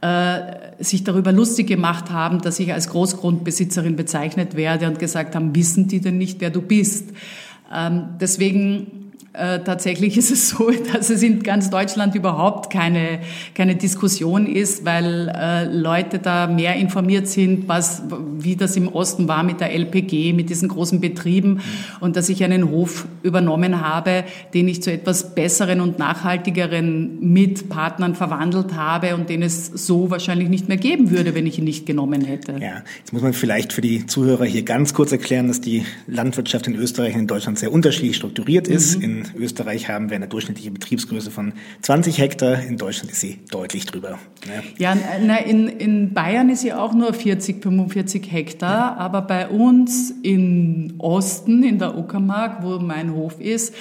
äh, 0.00 0.82
sich 0.82 1.04
darüber 1.04 1.32
lustig 1.32 1.66
gemacht 1.68 2.10
haben, 2.10 2.40
dass 2.40 2.58
ich 2.58 2.72
als 2.72 2.88
Großgrundbesitzerin 2.88 3.96
bezeichnet 3.96 4.56
werde 4.56 4.86
und 4.88 4.98
gesagt 4.98 5.34
haben, 5.34 5.54
wissen 5.54 5.88
die 5.88 6.00
denn 6.00 6.18
nicht, 6.18 6.40
wer 6.40 6.50
du 6.50 6.62
bist? 6.62 7.10
Ähm, 7.72 8.04
deswegen 8.20 9.03
äh, 9.34 9.60
tatsächlich 9.64 10.16
ist 10.16 10.30
es 10.30 10.50
so, 10.50 10.70
dass 10.92 11.10
es 11.10 11.22
in 11.22 11.42
ganz 11.42 11.68
Deutschland 11.68 12.14
überhaupt 12.14 12.72
keine, 12.72 13.18
keine 13.54 13.74
Diskussion 13.74 14.46
ist, 14.46 14.84
weil 14.84 15.28
äh, 15.34 15.64
Leute 15.64 16.20
da 16.20 16.46
mehr 16.46 16.76
informiert 16.76 17.26
sind, 17.26 17.68
was, 17.68 18.02
wie 18.38 18.54
das 18.54 18.76
im 18.76 18.88
Osten 18.88 19.26
war 19.26 19.42
mit 19.42 19.60
der 19.60 19.72
LPG, 19.74 20.32
mit 20.32 20.50
diesen 20.50 20.68
großen 20.68 21.00
Betrieben 21.00 21.60
und 21.98 22.14
dass 22.16 22.28
ich 22.28 22.44
einen 22.44 22.70
Hof 22.70 23.06
übernommen 23.24 23.80
habe, 23.80 24.24
den 24.54 24.68
ich 24.68 24.82
zu 24.82 24.92
etwas 24.92 25.34
besseren 25.34 25.80
und 25.80 25.98
nachhaltigeren 25.98 27.18
Mitpartnern 27.20 28.14
verwandelt 28.14 28.74
habe 28.74 29.16
und 29.16 29.28
den 29.28 29.42
es 29.42 29.66
so 29.66 30.10
wahrscheinlich 30.10 30.48
nicht 30.48 30.68
mehr 30.68 30.76
geben 30.76 31.10
würde, 31.10 31.34
wenn 31.34 31.46
ich 31.46 31.58
ihn 31.58 31.64
nicht 31.64 31.86
genommen 31.86 32.24
hätte. 32.24 32.52
Ja, 32.60 32.82
jetzt 32.98 33.12
muss 33.12 33.22
man 33.22 33.32
vielleicht 33.32 33.72
für 33.72 33.80
die 33.80 34.06
Zuhörer 34.06 34.44
hier 34.44 34.62
ganz 34.62 34.94
kurz 34.94 35.10
erklären, 35.10 35.48
dass 35.48 35.60
die 35.60 35.84
Landwirtschaft 36.06 36.68
in 36.68 36.76
Österreich 36.76 37.14
und 37.14 37.22
in 37.22 37.26
Deutschland 37.26 37.58
sehr 37.58 37.72
unterschiedlich 37.72 38.14
strukturiert 38.16 38.68
ist. 38.68 38.98
Mhm. 38.98 39.02
In 39.02 39.23
Österreich 39.36 39.88
haben 39.88 40.10
wir 40.10 40.16
eine 40.16 40.28
durchschnittliche 40.28 40.70
Betriebsgröße 40.70 41.30
von 41.30 41.52
20 41.82 42.18
Hektar. 42.18 42.62
In 42.62 42.76
Deutschland 42.76 43.12
ist 43.12 43.20
sie 43.20 43.40
deutlich 43.50 43.86
drüber. 43.86 44.18
Ne? 44.46 44.62
Ja, 44.78 44.96
na, 45.22 45.38
in, 45.38 45.68
in 45.68 46.12
Bayern 46.14 46.50
ist 46.50 46.62
sie 46.62 46.72
auch 46.72 46.94
nur 46.94 47.12
40, 47.14 47.62
45 47.62 48.30
Hektar. 48.30 48.96
Ja. 48.96 48.96
Aber 48.96 49.22
bei 49.22 49.48
uns 49.48 50.12
im 50.22 50.94
Osten, 50.98 51.62
in 51.62 51.78
der 51.78 51.96
Uckermark, 51.96 52.62
wo 52.62 52.78
mein 52.78 53.12
Hof 53.14 53.40
ist, 53.40 53.74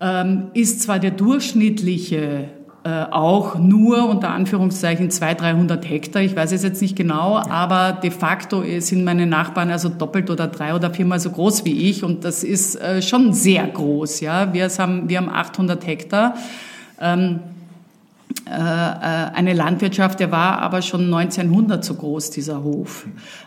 ähm, 0.00 0.50
ist 0.54 0.82
zwar 0.82 0.98
der 0.98 1.10
durchschnittliche 1.10 2.50
auch 2.88 3.58
nur 3.58 4.08
unter 4.08 4.30
Anführungszeichen 4.30 5.10
200, 5.10 5.40
300 5.40 5.88
Hektar. 5.88 6.22
Ich 6.22 6.36
weiß 6.36 6.52
es 6.52 6.62
jetzt 6.62 6.80
nicht 6.80 6.96
genau, 6.96 7.36
aber 7.36 7.92
de 7.92 8.10
facto 8.10 8.62
sind 8.78 9.04
meine 9.04 9.26
Nachbarn 9.26 9.70
also 9.70 9.88
doppelt 9.88 10.30
oder 10.30 10.46
drei 10.46 10.74
oder 10.74 10.92
viermal 10.92 11.18
so 11.18 11.30
groß 11.30 11.64
wie 11.64 11.88
ich 11.88 12.04
und 12.04 12.24
das 12.24 12.44
ist 12.44 12.76
äh, 12.76 13.02
schon 13.02 13.32
sehr 13.32 13.66
groß. 13.66 14.20
Ja, 14.20 14.52
wir 14.52 14.68
haben 14.68 15.08
wir 15.08 15.18
haben 15.18 15.28
800 15.28 15.86
Hektar. 15.86 16.34
Ähm, 17.00 17.40
äh, 17.40 17.55
eine 18.48 19.54
Landwirtschaft, 19.54 20.20
der 20.20 20.30
war 20.30 20.60
aber 20.60 20.80
schon 20.80 21.12
1900 21.12 21.84
so 21.84 21.94
groß, 21.94 22.30
dieser 22.30 22.62
Hof. 22.62 23.06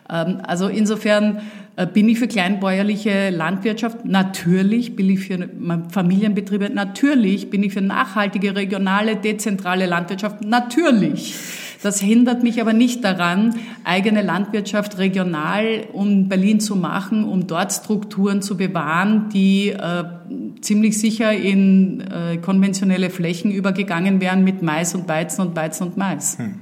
Ähm, 0.10 0.39
also 0.44 0.68
insofern 0.68 1.41
äh, 1.77 1.88
bin 1.88 2.10
ich 2.10 2.20
für 2.20 2.27
kleinbäuerliche 2.27 3.29
Landwirtschaft, 3.29 4.03
natürlich 4.03 4.98
bin 4.98 5.10
ich 5.10 5.22
für 5.22 5.50
Familienbetriebe, 5.89 6.70
natürlich 6.70 7.50
bin 7.50 7.63
ich 7.63 7.74
für 7.74 7.82
nachhaltige, 7.82 8.56
regionale, 8.56 9.15
dezentrale 9.15 9.86
Landwirtschaft, 9.86 10.44
natürlich. 10.44 11.34
Das 11.81 12.01
hindert 12.01 12.43
mich 12.43 12.59
aber 12.59 12.74
nicht 12.74 13.03
daran, 13.05 13.55
eigene 13.86 14.21
Landwirtschaft 14.21 14.98
regional 14.98 15.88
um 15.93 16.27
Berlin 16.27 16.59
zu 16.59 16.75
machen, 16.75 17.24
um 17.24 17.48
dort 17.48 17.71
Strukturen 17.71 18.41
zu 18.41 18.57
bewahren, 18.57 19.29
die 19.29 19.69
äh, 19.69 20.03
ziemlich 20.59 21.00
sicher 21.00 21.31
in 21.31 22.01
äh, 22.01 22.38
konventionelle 22.38 23.09
Flächen 23.09 23.51
übergegangen 23.51 24.19
wären 24.19 24.43
mit 24.43 24.62
Mais 24.62 24.93
und 24.93 25.07
Weizen 25.07 25.41
und 25.41 25.55
Weizen 25.55 25.88
und 25.88 25.98
Mais. 25.98 26.38
Hm. 26.38 26.55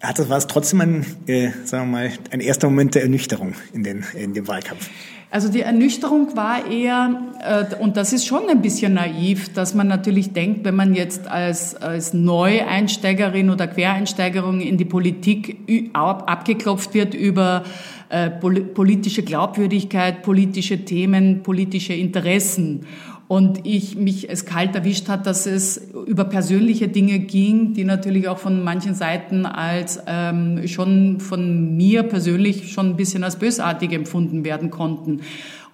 Hat 0.00 0.18
das 0.18 0.28
war 0.28 0.38
es 0.38 0.46
trotzdem 0.46 0.80
ein, 0.82 1.06
äh, 1.26 1.50
sagen 1.64 1.90
wir 1.90 1.98
mal, 1.98 2.12
ein 2.30 2.40
erster 2.40 2.68
Moment 2.68 2.94
der 2.94 3.02
Ernüchterung 3.02 3.54
in, 3.72 3.82
den, 3.82 4.04
in 4.14 4.34
dem 4.34 4.46
Wahlkampf? 4.46 4.88
Also 5.28 5.48
die 5.48 5.62
Ernüchterung 5.62 6.36
war 6.36 6.70
eher, 6.70 7.20
äh, 7.42 7.74
und 7.82 7.96
das 7.96 8.12
ist 8.12 8.26
schon 8.26 8.48
ein 8.48 8.62
bisschen 8.62 8.94
naiv, 8.94 9.52
dass 9.52 9.74
man 9.74 9.88
natürlich 9.88 10.32
denkt, 10.32 10.64
wenn 10.64 10.76
man 10.76 10.94
jetzt 10.94 11.26
als, 11.26 11.74
als 11.74 12.14
Neueinsteigerin 12.14 13.50
oder 13.50 13.66
Quereinsteigerin 13.66 14.60
in 14.60 14.78
die 14.78 14.84
Politik 14.84 15.58
abgeklopft 15.92 16.94
wird 16.94 17.14
über 17.14 17.64
äh, 18.08 18.30
politische 18.30 19.24
Glaubwürdigkeit, 19.24 20.22
politische 20.22 20.84
Themen, 20.84 21.42
politische 21.42 21.92
Interessen 21.92 22.86
und 23.28 23.66
ich 23.66 23.96
mich 23.96 24.30
es 24.30 24.44
kalt 24.44 24.74
erwischt 24.74 25.08
hat, 25.08 25.26
dass 25.26 25.46
es 25.46 25.80
über 26.06 26.24
persönliche 26.24 26.88
Dinge 26.88 27.18
ging, 27.18 27.74
die 27.74 27.84
natürlich 27.84 28.28
auch 28.28 28.38
von 28.38 28.62
manchen 28.62 28.94
Seiten 28.94 29.46
als 29.46 30.00
ähm, 30.06 30.66
schon 30.68 31.18
von 31.18 31.76
mir 31.76 32.04
persönlich 32.04 32.72
schon 32.72 32.90
ein 32.90 32.96
bisschen 32.96 33.24
als 33.24 33.36
bösartig 33.36 33.92
empfunden 33.92 34.44
werden 34.44 34.70
konnten 34.70 35.22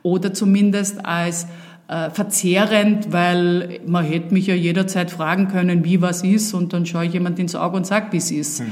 oder 0.02 0.32
zumindest 0.32 1.04
als 1.04 1.46
äh, 1.88 2.08
verzehrend, 2.10 3.12
weil 3.12 3.80
man 3.86 4.04
hätte 4.04 4.32
mich 4.32 4.46
ja 4.46 4.54
jederzeit 4.54 5.10
fragen 5.10 5.48
können, 5.48 5.84
wie 5.84 6.00
was 6.00 6.24
ist 6.24 6.54
und 6.54 6.72
dann 6.72 6.86
schaue 6.86 7.04
ich 7.04 7.12
jemand 7.12 7.38
ins 7.38 7.54
Auge 7.54 7.76
und 7.76 7.86
sage, 7.86 8.06
wie 8.12 8.16
es 8.16 8.30
ist. 8.30 8.60
Mhm. 8.60 8.66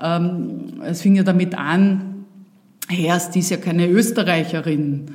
Ähm, 0.00 0.82
es 0.84 1.02
fing 1.02 1.16
ja 1.16 1.24
damit 1.24 1.58
an, 1.58 2.26
Herst 2.88 3.36
ist 3.36 3.50
ja 3.50 3.56
keine 3.56 3.86
Österreicherin. 3.88 5.06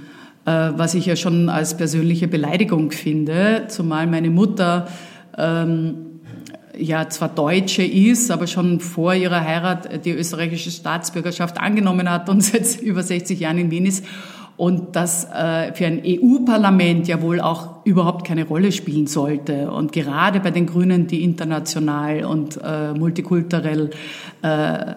Äh, 0.46 0.72
was 0.76 0.94
ich 0.94 1.06
ja 1.08 1.16
schon 1.16 1.50
als 1.50 1.76
persönliche 1.76 2.28
Beleidigung 2.28 2.92
finde, 2.92 3.66
zumal 3.68 4.06
meine 4.08 4.30
Mutter 4.30 4.88
ähm, 5.38 5.96
ja 6.78 7.10
zwar 7.10 7.30
Deutsche 7.30 7.84
ist, 7.84 8.32
aber 8.32 8.48
schon 8.48 8.80
vor 8.80 9.14
ihrer 9.14 9.42
Heirat 9.42 10.06
die 10.06 10.12
österreichische 10.12 10.72
Staatsbürgerschaft 10.72 11.60
angenommen 11.60 12.10
hat 12.10 12.30
und 12.30 12.44
seit 12.44 12.80
über 12.82 13.02
60 13.02 13.40
Jahren 13.40 13.58
in 13.58 13.72
Wien 13.72 13.86
ist 13.86 14.06
und 14.58 14.96
das 14.96 15.26
äh, 15.26 15.74
für 15.74 15.86
ein 15.86 16.02
EU-Parlament 16.06 17.08
ja 17.08 17.22
wohl 17.22 17.42
auch 17.42 17.86
überhaupt 17.86 18.26
keine 18.26 18.46
Rolle 18.46 18.72
spielen 18.72 19.06
sollte. 19.06 19.70
Und 19.70 19.92
gerade 19.92 20.40
bei 20.40 20.52
den 20.52 20.66
Grünen, 20.66 21.08
die 21.08 21.24
international 21.24 22.24
und 22.24 22.58
äh, 22.64 22.94
multikulturell 22.94 23.90
äh, 24.44 24.94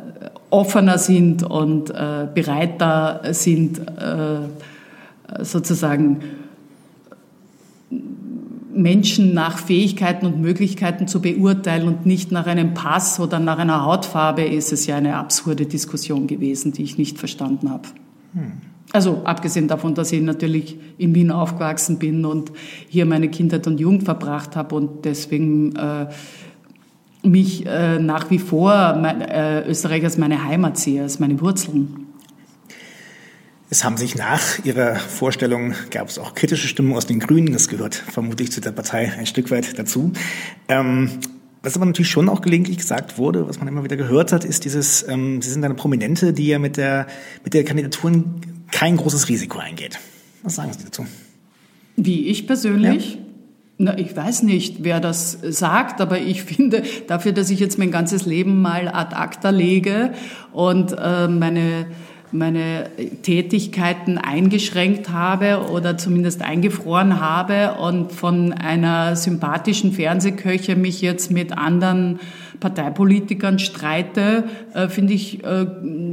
offener 0.51 0.99
sind 0.99 1.43
und 1.43 1.91
äh, 1.91 2.29
bereiter 2.33 3.23
sind, 3.33 3.79
äh, 3.79 4.47
sozusagen 5.41 6.21
Menschen 8.79 9.35
nach 9.35 9.59
Fähigkeiten 9.59 10.27
und 10.27 10.41
Möglichkeiten 10.41 11.09
zu 11.09 11.21
beurteilen 11.21 11.89
und 11.89 12.07
nicht 12.07 12.31
nach 12.31 12.47
einem 12.47 12.75
Pass 12.75 13.19
oder 13.19 13.41
nach 13.41 13.59
einer 13.59 13.85
Hautfarbe, 13.85 14.43
ist 14.43 14.73
es 14.73 14.87
ja 14.87 14.97
eine 14.97 15.17
absurde 15.17 15.67
Diskussion 15.67 16.27
gewesen, 16.27 16.73
die 16.73 16.85
ich 16.85 16.97
nicht 16.97 17.19
verstanden 17.19 17.71
habe. 17.71 17.89
Hm. 18.35 18.53
Also 18.93 19.23
abgesehen 19.25 19.69
davon, 19.69 19.95
dass 19.95 20.13
ich 20.13 20.23
natürlich 20.23 20.79
in 20.97 21.15
Wien 21.15 21.31
aufgewachsen 21.31 21.99
bin 21.99 22.25
und 22.25 22.53
hier 22.89 23.05
meine 23.05 23.29
Kindheit 23.29 23.67
und 23.67 23.79
Jugend 23.81 24.05
verbracht 24.05 24.57
habe 24.57 24.75
und 24.75 25.05
deswegen 25.05 25.77
äh, 25.77 26.07
mich 27.23 27.67
äh, 27.67 27.99
nach 27.99 28.31
wie 28.31 28.39
vor 28.39 28.97
mein, 29.01 29.21
äh, 29.21 29.69
Österreich 29.69 30.05
als 30.05 30.17
meine 30.17 30.43
Heimat 30.45 30.79
sehe, 30.79 31.03
als 31.03 31.19
meine 31.19 31.39
Wurzeln. 31.41 32.08
Es 33.71 33.85
haben 33.85 33.99
sich 33.99 34.15
nach 34.15 34.65
Ihrer 34.65 34.97
Vorstellung, 34.97 35.75
gab 35.91 36.09
es 36.09 36.19
auch 36.19 36.35
kritische 36.35 36.69
Stimmen 36.69 36.95
aus 36.95 37.07
den 37.07 37.21
Grünen, 37.21 37.53
das 37.53 37.69
gehört 37.69 37.95
vermutlich 37.95 38.51
zu 38.51 38.63
der 38.63 38.73
Partei 38.73 39.13
ein 39.19 39.27
Stück 39.27 39.51
weit 39.51 39.79
dazu. 39.79 40.13
Ähm, 40.69 41.11
was 41.63 41.77
aber 41.77 41.85
natürlich 41.85 42.11
schon 42.11 42.31
auch 42.31 42.41
gelegentlich 42.41 42.79
gesagt 42.79 43.19
wurde, 43.19 43.47
was 43.47 43.59
man 43.59 43.69
immer 43.69 43.85
wieder 43.85 43.97
gehört 43.97 44.33
hat, 44.33 44.47
ist 44.47 44.65
dieses, 44.65 45.07
ähm, 45.07 45.43
Sie 45.43 45.51
sind 45.51 45.63
eine 45.65 45.75
Prominente, 45.75 46.33
die 46.33 46.47
ja 46.47 46.59
mit 46.59 46.79
der, 46.79 47.09
mit 47.45 47.53
der 47.53 47.63
Kandidatur 47.63 48.25
kein 48.71 48.97
großes 48.97 49.29
Risiko 49.29 49.59
eingeht. 49.59 49.99
Was 50.43 50.55
sagen 50.55 50.73
Sie 50.73 50.85
dazu? 50.85 51.05
Wie 51.97 52.29
ich 52.29 52.47
persönlich? 52.47 53.19
Na, 53.77 53.99
ich 53.99 54.17
weiß 54.17 54.45
nicht, 54.45 54.83
wer 54.83 54.99
das 54.99 55.39
sagt, 55.43 56.01
aber 56.01 56.19
ich 56.19 56.43
finde, 56.45 56.85
dafür, 57.07 57.33
dass 57.33 57.51
ich 57.51 57.61
jetzt 57.61 57.79
mein 57.79 57.91
ganzes 57.91 58.25
Leben 58.25 58.63
mal 58.63 58.89
ad 58.89 59.15
acta 59.15 59.51
lege 59.51 60.15
und 60.53 60.97
äh, 60.99 61.29
meine 61.29 61.87
meine 62.33 62.91
Tätigkeiten 63.23 64.19
eingeschränkt 64.19 65.11
habe 65.11 65.71
oder 65.71 65.97
zumindest 65.97 66.43
eingefroren 66.43 67.21
habe 67.21 67.75
und 67.81 68.13
von 68.13 68.53
einer 68.53 69.17
sympathischen 69.17 69.93
Fernsehköche 69.93 70.77
mich 70.77 71.01
jetzt 71.01 71.31
mit 71.31 71.57
anderen 71.57 72.21
Parteipolitikern 72.61 73.59
streite, 73.59 74.45
äh, 74.75 74.89
finde 74.89 75.15
ich, 75.15 75.45
äh, 75.45 75.67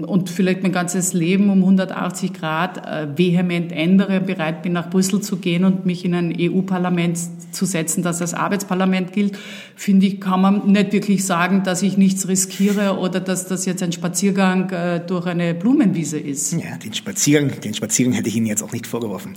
und 0.05 0.29
vielleicht 0.29 0.63
mein 0.63 0.71
ganzes 0.71 1.13
Leben 1.13 1.49
um 1.49 1.59
180 1.59 2.33
Grad 2.33 2.85
äh, 2.85 3.07
vehement 3.17 3.71
ändere, 3.71 4.21
bereit 4.21 4.61
bin, 4.63 4.73
nach 4.73 4.89
Brüssel 4.89 5.21
zu 5.21 5.37
gehen 5.37 5.65
und 5.65 5.85
mich 5.85 6.05
in 6.05 6.13
ein 6.13 6.35
EU-Parlament 6.37 7.17
zu 7.51 7.65
setzen, 7.65 8.03
das 8.03 8.21
als 8.21 8.33
Arbeitsparlament 8.33 9.13
gilt, 9.13 9.37
finde 9.75 10.05
ich, 10.05 10.21
kann 10.21 10.41
man 10.41 10.71
nicht 10.71 10.93
wirklich 10.93 11.25
sagen, 11.25 11.63
dass 11.63 11.81
ich 11.81 11.97
nichts 11.97 12.27
riskiere 12.27 12.97
oder 12.97 13.19
dass 13.19 13.47
das 13.47 13.65
jetzt 13.65 13.81
ein 13.81 13.91
Spaziergang 13.91 14.69
äh, 14.69 14.99
durch 15.05 15.25
eine 15.25 15.53
Blumenwiese 15.53 16.19
ist. 16.19 16.53
Ja, 16.53 16.77
den 16.77 16.93
Spaziergang, 16.93 17.59
den 17.61 17.73
Spaziergang 17.73 18.13
hätte 18.13 18.29
ich 18.29 18.35
Ihnen 18.35 18.45
jetzt 18.45 18.63
auch 18.63 18.71
nicht 18.71 18.87
vorgeworfen. 18.87 19.33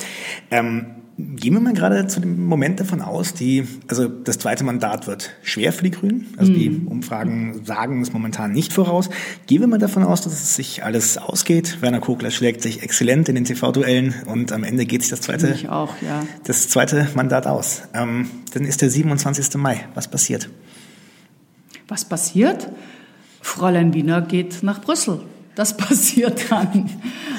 Ähm 0.50 0.86
Gehen 1.20 1.52
wir 1.54 1.60
mal 1.60 1.72
gerade 1.72 2.06
zu 2.06 2.20
dem 2.20 2.46
Moment 2.46 2.78
davon 2.78 3.02
aus, 3.02 3.34
die, 3.34 3.66
also 3.88 4.06
das 4.06 4.38
zweite 4.38 4.62
Mandat 4.62 5.08
wird 5.08 5.32
schwer 5.42 5.72
für 5.72 5.82
die 5.82 5.90
Grünen. 5.90 6.32
Also 6.36 6.52
die 6.52 6.70
mhm. 6.70 6.86
Umfragen 6.86 7.64
sagen 7.64 8.00
es 8.02 8.12
momentan 8.12 8.52
nicht 8.52 8.72
voraus. 8.72 9.10
Gehen 9.48 9.60
wir 9.60 9.66
mal 9.66 9.80
davon 9.80 10.04
aus, 10.04 10.20
dass 10.20 10.32
es 10.32 10.54
sich 10.54 10.84
alles 10.84 11.18
ausgeht. 11.18 11.82
Werner 11.82 11.98
Kogler 11.98 12.30
schlägt 12.30 12.62
sich 12.62 12.84
exzellent 12.84 13.28
in 13.28 13.34
den 13.34 13.44
TV-Duellen 13.44 14.14
und 14.26 14.52
am 14.52 14.62
Ende 14.62 14.86
geht 14.86 15.02
sich 15.02 15.10
das 15.10 15.20
zweite, 15.20 15.56
auch, 15.72 15.92
ja. 16.02 16.22
das 16.44 16.68
zweite 16.68 17.08
Mandat 17.16 17.48
aus. 17.48 17.82
Ähm, 17.94 18.30
dann 18.54 18.62
ist 18.62 18.80
der 18.80 18.90
27. 18.90 19.56
Mai. 19.56 19.86
Was 19.94 20.08
passiert? 20.08 20.48
Was 21.88 22.04
passiert? 22.04 22.70
Fräulein 23.40 23.92
Wiener 23.92 24.22
geht 24.22 24.62
nach 24.62 24.80
Brüssel. 24.80 25.20
Das 25.58 25.76
passiert 25.76 26.52
dann. 26.52 26.88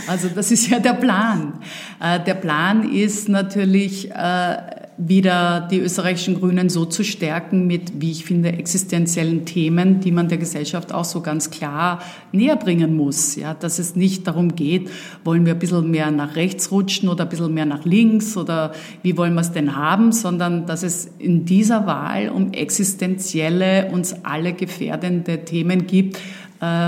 Also 0.05 0.27
das 0.27 0.51
ist 0.51 0.67
ja 0.67 0.79
der 0.79 0.93
Plan. 0.93 1.53
Äh, 2.01 2.19
der 2.21 2.33
Plan 2.33 2.91
ist 2.91 3.29
natürlich 3.29 4.11
äh, 4.11 4.57
wieder 4.97 5.69
die 5.71 5.79
österreichischen 5.79 6.38
Grünen 6.38 6.67
so 6.67 6.83
zu 6.83 7.05
stärken 7.05 7.65
mit, 7.65 8.01
wie 8.01 8.11
ich 8.11 8.25
finde, 8.25 8.51
existenziellen 8.51 9.45
Themen, 9.45 10.01
die 10.01 10.11
man 10.11 10.27
der 10.27 10.38
Gesellschaft 10.38 10.93
auch 10.93 11.05
so 11.05 11.21
ganz 11.21 11.49
klar 11.49 12.03
näher 12.33 12.57
bringen 12.57 12.97
muss. 12.97 13.38
Ja, 13.38 13.53
dass 13.53 13.79
es 13.79 13.95
nicht 13.95 14.27
darum 14.27 14.53
geht, 14.53 14.89
wollen 15.23 15.45
wir 15.45 15.53
ein 15.53 15.59
bisschen 15.59 15.89
mehr 15.89 16.11
nach 16.11 16.35
rechts 16.35 16.71
rutschen 16.71 17.07
oder 17.07 17.23
ein 17.23 17.29
bisschen 17.29 17.53
mehr 17.53 17.65
nach 17.65 17.85
links 17.85 18.35
oder 18.35 18.73
wie 19.01 19.15
wollen 19.15 19.35
wir 19.35 19.41
es 19.41 19.53
denn 19.53 19.77
haben, 19.77 20.11
sondern 20.11 20.65
dass 20.65 20.83
es 20.83 21.09
in 21.19 21.45
dieser 21.45 21.88
Wahl 21.88 22.27
um 22.27 22.51
existenzielle, 22.51 23.89
uns 23.93 24.25
alle 24.25 24.51
gefährdende 24.51 25.45
Themen 25.45 25.88
gibt, 25.88 26.19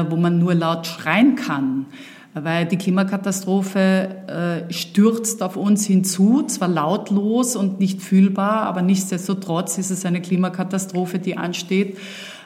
wo 0.10 0.16
man 0.16 0.40
nur 0.40 0.54
laut 0.54 0.88
schreien 0.88 1.36
kann. 1.36 1.86
Weil 2.34 2.66
die 2.66 2.78
Klimakatastrophe 2.78 4.66
äh, 4.70 4.74
stürzt 4.74 5.44
auf 5.44 5.58
uns 5.58 5.86
hinzu, 5.86 6.44
zwar 6.44 6.70
lautlos 6.70 7.58
und 7.58 7.80
nicht 7.80 8.02
fühlbar, 8.02 8.64
aber 8.64 8.82
nichtsdestotrotz 8.82 9.78
ist 9.78 9.90
es 9.90 10.06
eine 10.06 10.22
Klimakatastrophe, 10.22 11.20
die 11.20 11.38
ansteht. 11.38 11.98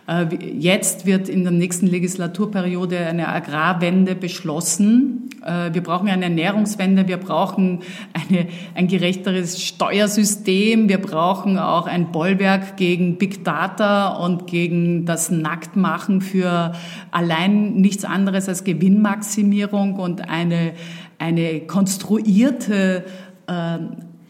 Äh, 0.07 0.35
jetzt 0.35 1.05
wird 1.05 1.29
in 1.29 1.43
der 1.43 1.51
nächsten 1.51 1.87
Legislaturperiode 1.87 2.99
eine 2.99 3.27
Agrarwende 3.27 4.15
beschlossen. 4.15 5.29
Äh, 5.43 5.73
wir 5.73 5.81
brauchen 5.81 6.09
eine 6.09 6.25
Ernährungswende, 6.25 7.07
wir 7.07 7.17
brauchen 7.17 7.79
eine, 8.13 8.47
ein 8.75 8.87
gerechteres 8.87 9.63
Steuersystem, 9.63 10.89
wir 10.89 10.99
brauchen 10.99 11.57
auch 11.57 11.87
ein 11.87 12.11
Bollwerk 12.11 12.77
gegen 12.77 13.17
Big 13.17 13.43
Data 13.43 14.09
und 14.09 14.45
gegen 14.45 15.05
das 15.05 15.31
Nacktmachen 15.31 16.21
für 16.21 16.73
allein 17.09 17.75
nichts 17.75 18.05
anderes 18.05 18.47
als 18.47 18.63
Gewinnmaximierung 18.63 19.95
und 19.95 20.29
eine, 20.29 20.73
eine 21.17 21.61
konstruierte 21.61 23.05
äh, 23.47 23.77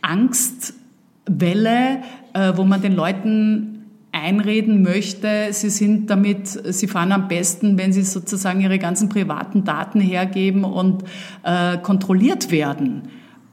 Angstwelle, 0.02 2.02
äh, 2.34 2.54
wo 2.56 2.64
man 2.64 2.82
den 2.82 2.96
Leuten 2.96 3.75
einreden 4.16 4.82
möchte, 4.82 5.50
sie 5.52 5.70
sind 5.70 6.10
damit, 6.10 6.48
sie 6.48 6.88
fahren 6.88 7.12
am 7.12 7.28
besten, 7.28 7.78
wenn 7.78 7.92
sie 7.92 8.04
sozusagen 8.04 8.62
ihre 8.62 8.80
ganzen 8.80 9.10
privaten 9.10 9.66
Daten 9.66 10.00
hergeben 10.00 10.64
und 10.64 11.04
äh, 11.44 11.78
kontrolliert 11.78 12.50
werden. 12.50 13.10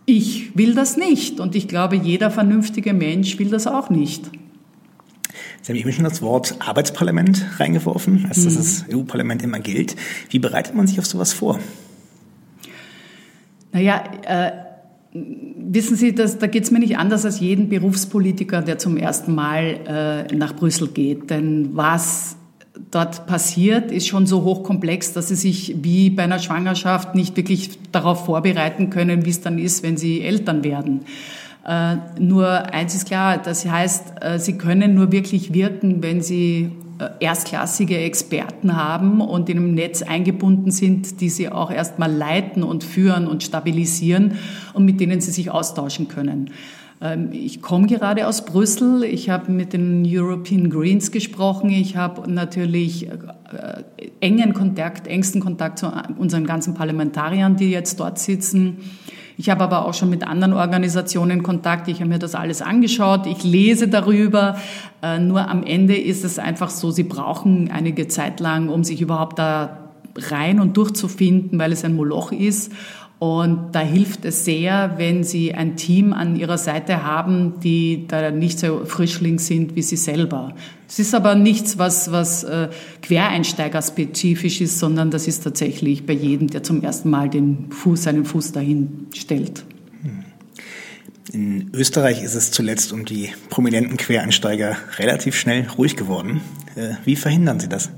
Ich 0.06 0.56
will 0.56 0.74
das 0.74 0.96
nicht 0.96 1.40
und 1.40 1.54
ich 1.54 1.68
glaube, 1.68 1.96
jeder 1.96 2.30
vernünftige 2.30 2.94
Mensch 2.94 3.38
will 3.38 3.50
das 3.50 3.66
auch 3.66 3.90
nicht. 3.90 4.30
Sie 5.62 5.72
haben 5.72 5.78
eben 5.78 5.92
schon 5.92 6.04
das 6.04 6.22
Wort 6.22 6.56
Arbeitsparlament 6.60 7.44
reingeworfen, 7.58 8.26
als 8.28 8.38
mhm. 8.38 8.56
das 8.56 8.84
EU-Parlament 8.92 9.42
immer 9.42 9.60
gilt. 9.60 9.96
Wie 10.30 10.38
bereitet 10.38 10.74
man 10.74 10.86
sich 10.86 10.98
auf 10.98 11.06
sowas 11.06 11.32
vor? 11.32 11.58
Naja, 13.72 14.02
äh, 14.26 14.50
Wissen 15.14 15.96
Sie, 15.96 16.14
dass, 16.14 16.38
da 16.38 16.46
geht 16.46 16.64
es 16.64 16.70
mir 16.70 16.78
nicht 16.78 16.96
anders 16.96 17.24
als 17.24 17.40
jeden 17.40 17.68
Berufspolitiker, 17.68 18.62
der 18.62 18.78
zum 18.78 18.96
ersten 18.96 19.34
Mal 19.34 20.26
äh, 20.30 20.34
nach 20.34 20.56
Brüssel 20.56 20.88
geht. 20.88 21.28
Denn 21.28 21.70
was 21.76 22.36
dort 22.90 23.26
passiert, 23.26 23.92
ist 23.92 24.06
schon 24.06 24.26
so 24.26 24.42
hochkomplex, 24.42 25.12
dass 25.12 25.28
Sie 25.28 25.34
sich 25.34 25.76
wie 25.82 26.08
bei 26.08 26.22
einer 26.22 26.38
Schwangerschaft 26.38 27.14
nicht 27.14 27.36
wirklich 27.36 27.78
darauf 27.92 28.24
vorbereiten 28.24 28.90
können, 28.90 29.26
wie 29.26 29.30
es 29.30 29.42
dann 29.42 29.58
ist, 29.58 29.82
wenn 29.82 29.98
Sie 29.98 30.22
Eltern 30.22 30.64
werden. 30.64 31.00
Äh, 31.66 31.96
nur 32.18 32.72
eins 32.72 32.94
ist 32.94 33.06
klar, 33.06 33.38
das 33.38 33.66
heißt, 33.66 34.14
äh, 34.20 34.38
Sie 34.38 34.58
können 34.58 34.94
nur 34.94 35.12
wirklich 35.12 35.52
wirken, 35.52 36.02
wenn 36.02 36.22
Sie 36.22 36.70
erstklassige 37.20 37.98
Experten 37.98 38.76
haben 38.76 39.20
und 39.20 39.48
in 39.48 39.58
einem 39.58 39.74
Netz 39.74 40.02
eingebunden 40.02 40.70
sind, 40.70 41.20
die 41.20 41.28
sie 41.28 41.48
auch 41.48 41.70
erstmal 41.70 42.12
leiten 42.12 42.62
und 42.62 42.84
führen 42.84 43.26
und 43.26 43.42
stabilisieren 43.42 44.38
und 44.74 44.84
mit 44.84 45.00
denen 45.00 45.20
sie 45.20 45.30
sich 45.30 45.50
austauschen 45.50 46.08
können. 46.08 46.50
Ähm, 47.02 47.30
ich 47.32 47.60
komme 47.60 47.86
gerade 47.86 48.26
aus 48.26 48.44
Brüssel. 48.44 49.04
Ich 49.04 49.28
habe 49.28 49.50
mit 49.50 49.72
den 49.72 50.04
European 50.06 50.70
Greens 50.70 51.10
gesprochen. 51.10 51.70
Ich 51.70 51.96
habe 51.96 52.30
natürlich 52.30 53.08
äh, 53.08 53.14
engen 54.20 54.54
Kontakt, 54.54 55.06
engsten 55.06 55.40
Kontakt 55.40 55.78
zu 55.78 55.92
unseren 56.16 56.46
ganzen 56.46 56.74
Parlamentariern, 56.74 57.56
die 57.56 57.70
jetzt 57.70 57.98
dort 57.98 58.18
sitzen. 58.18 58.78
Ich 59.42 59.50
habe 59.50 59.64
aber 59.64 59.86
auch 59.86 59.92
schon 59.92 60.08
mit 60.08 60.24
anderen 60.24 60.52
Organisationen 60.52 61.42
Kontakt. 61.42 61.88
Ich 61.88 61.96
habe 61.96 62.08
mir 62.08 62.20
das 62.20 62.36
alles 62.36 62.62
angeschaut. 62.62 63.26
Ich 63.26 63.42
lese 63.42 63.88
darüber. 63.88 64.56
Äh, 65.02 65.18
nur 65.18 65.48
am 65.48 65.64
Ende 65.64 65.96
ist 65.96 66.24
es 66.24 66.38
einfach 66.38 66.70
so, 66.70 66.92
sie 66.92 67.02
brauchen 67.02 67.68
einige 67.68 68.06
Zeit 68.06 68.38
lang, 68.38 68.68
um 68.68 68.84
sich 68.84 69.00
überhaupt 69.00 69.40
da 69.40 69.78
rein 70.16 70.60
und 70.60 70.76
durchzufinden, 70.76 71.58
weil 71.58 71.72
es 71.72 71.84
ein 71.84 71.96
Moloch 71.96 72.30
ist. 72.30 72.70
Und 73.22 73.70
da 73.70 73.78
hilft 73.78 74.24
es 74.24 74.44
sehr, 74.44 74.94
wenn 74.96 75.22
Sie 75.22 75.54
ein 75.54 75.76
Team 75.76 76.12
an 76.12 76.34
Ihrer 76.34 76.58
Seite 76.58 77.04
haben, 77.04 77.60
die 77.60 78.08
da 78.08 78.32
nicht 78.32 78.58
so 78.58 78.84
Frischling 78.84 79.38
sind 79.38 79.76
wie 79.76 79.82
Sie 79.82 79.96
selber. 79.96 80.56
Es 80.88 80.98
ist 80.98 81.14
aber 81.14 81.36
nichts, 81.36 81.78
was, 81.78 82.10
was 82.10 82.42
äh, 82.42 82.68
Quereinsteigerspezifisch 83.00 84.60
ist, 84.60 84.80
sondern 84.80 85.12
das 85.12 85.28
ist 85.28 85.44
tatsächlich 85.44 86.04
bei 86.04 86.14
jedem, 86.14 86.48
der 86.48 86.64
zum 86.64 86.82
ersten 86.82 87.10
Mal 87.10 87.30
den 87.30 87.70
Fuß, 87.70 88.02
seinen 88.02 88.24
Fuß 88.24 88.50
dahin 88.50 89.06
stellt. 89.14 89.62
Hm. 90.02 90.24
In 91.32 91.70
Österreich 91.74 92.24
ist 92.24 92.34
es 92.34 92.50
zuletzt 92.50 92.92
um 92.92 93.04
die 93.04 93.28
prominenten 93.50 93.98
Quereinsteiger 93.98 94.76
relativ 94.98 95.36
schnell 95.36 95.68
ruhig 95.78 95.94
geworden. 95.94 96.40
Äh, 96.74 96.94
wie 97.04 97.14
verhindern 97.14 97.60
Sie 97.60 97.68
das? 97.68 97.88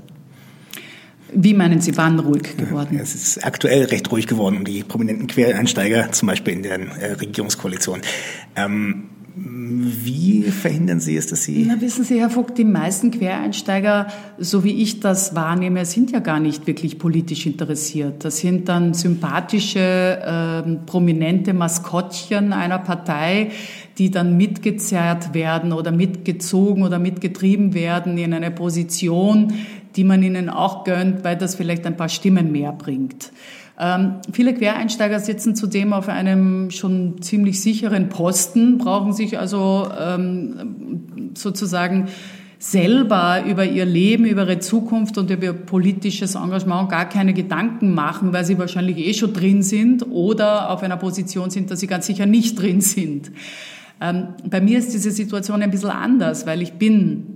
Wie 1.37 1.53
meinen 1.53 1.81
Sie, 1.81 1.97
wann 1.97 2.17
ruhig 2.19 2.55
geworden? 2.55 2.97
Es 2.97 3.13
ist 3.13 3.45
aktuell 3.45 3.83
recht 3.85 4.09
ruhig 4.09 4.25
geworden 4.25 4.57
um 4.57 4.63
die 4.63 4.83
prominenten 4.83 5.27
Quereinsteiger, 5.27 6.11
zum 6.13 6.27
Beispiel 6.29 6.53
in 6.53 6.63
der 6.63 6.79
äh, 6.79 7.11
Regierungskoalition. 7.13 7.99
Ähm, 8.55 9.09
wie 9.37 10.43
verhindern 10.43 11.01
Sie 11.01 11.17
es, 11.17 11.27
dass 11.27 11.43
Sie... 11.43 11.65
Na, 11.67 11.81
wissen 11.81 12.05
Sie, 12.05 12.21
Herr 12.21 12.29
Vogt, 12.29 12.57
die 12.57 12.63
meisten 12.63 13.11
Quereinsteiger, 13.11 14.07
so 14.37 14.63
wie 14.63 14.81
ich 14.81 15.01
das 15.01 15.35
wahrnehme, 15.35 15.83
sind 15.83 16.11
ja 16.11 16.19
gar 16.19 16.39
nicht 16.39 16.67
wirklich 16.67 16.99
politisch 16.99 17.45
interessiert. 17.45 18.23
Das 18.23 18.37
sind 18.37 18.69
dann 18.69 18.93
sympathische, 18.93 19.79
äh, 19.79 20.75
prominente 20.85 21.53
Maskottchen 21.53 22.53
einer 22.53 22.79
Partei, 22.79 23.51
die 23.97 24.09
dann 24.09 24.37
mitgezerrt 24.37 25.33
werden 25.33 25.73
oder 25.73 25.91
mitgezogen 25.91 26.83
oder 26.83 26.99
mitgetrieben 26.99 27.73
werden 27.73 28.17
in 28.17 28.33
eine 28.33 28.51
Position, 28.51 29.53
die 29.95 30.03
man 30.03 30.21
ihnen 30.23 30.49
auch 30.49 30.83
gönnt, 30.83 31.23
weil 31.23 31.37
das 31.37 31.55
vielleicht 31.55 31.85
ein 31.85 31.97
paar 31.97 32.09
Stimmen 32.09 32.51
mehr 32.51 32.71
bringt. 32.71 33.31
Ähm, 33.77 34.15
viele 34.31 34.53
Quereinsteiger 34.53 35.19
sitzen 35.19 35.55
zudem 35.55 35.91
auf 35.91 36.07
einem 36.07 36.71
schon 36.71 37.21
ziemlich 37.21 37.61
sicheren 37.61 38.09
Posten, 38.09 38.77
brauchen 38.77 39.11
sich 39.11 39.37
also 39.37 39.89
ähm, 39.99 41.31
sozusagen 41.35 42.07
selber 42.57 43.43
über 43.45 43.65
ihr 43.65 43.85
Leben, 43.85 44.25
über 44.25 44.43
ihre 44.43 44.59
Zukunft 44.59 45.17
und 45.17 45.29
über 45.29 45.43
ihr 45.43 45.53
politisches 45.53 46.35
Engagement 46.35 46.89
gar 46.89 47.07
keine 47.07 47.33
Gedanken 47.33 47.93
machen, 47.93 48.31
weil 48.31 48.45
sie 48.45 48.57
wahrscheinlich 48.57 48.97
eh 48.97 49.13
schon 49.13 49.33
drin 49.33 49.61
sind 49.61 50.05
oder 50.09 50.71
auf 50.71 50.81
einer 50.81 50.97
Position 50.97 51.49
sind, 51.49 51.69
dass 51.69 51.81
sie 51.81 51.87
ganz 51.87 52.05
sicher 52.07 52.25
nicht 52.25 52.59
drin 52.59 52.79
sind. 52.79 53.31
Ähm, 54.01 54.29
bei 54.49 54.61
mir 54.61 54.79
ist 54.79 54.93
diese 54.93 55.11
Situation 55.11 55.61
ein 55.61 55.71
bisschen 55.71 55.89
anders, 55.89 56.47
weil 56.47 56.61
ich 56.61 56.73
bin 56.73 57.34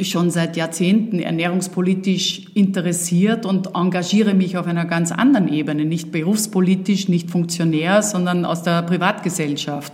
schon 0.00 0.30
seit 0.30 0.56
Jahrzehnten 0.56 1.20
ernährungspolitisch 1.20 2.46
interessiert 2.54 3.46
und 3.46 3.74
engagiere 3.74 4.34
mich 4.34 4.56
auf 4.56 4.66
einer 4.66 4.86
ganz 4.86 5.12
anderen 5.12 5.48
Ebene, 5.48 5.84
nicht 5.84 6.10
berufspolitisch, 6.10 7.08
nicht 7.08 7.30
funktionär, 7.30 8.02
sondern 8.02 8.44
aus 8.44 8.62
der 8.62 8.82
Privatgesellschaft. 8.82 9.92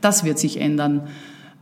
Das 0.00 0.24
wird 0.24 0.38
sich 0.38 0.60
ändern. 0.60 1.08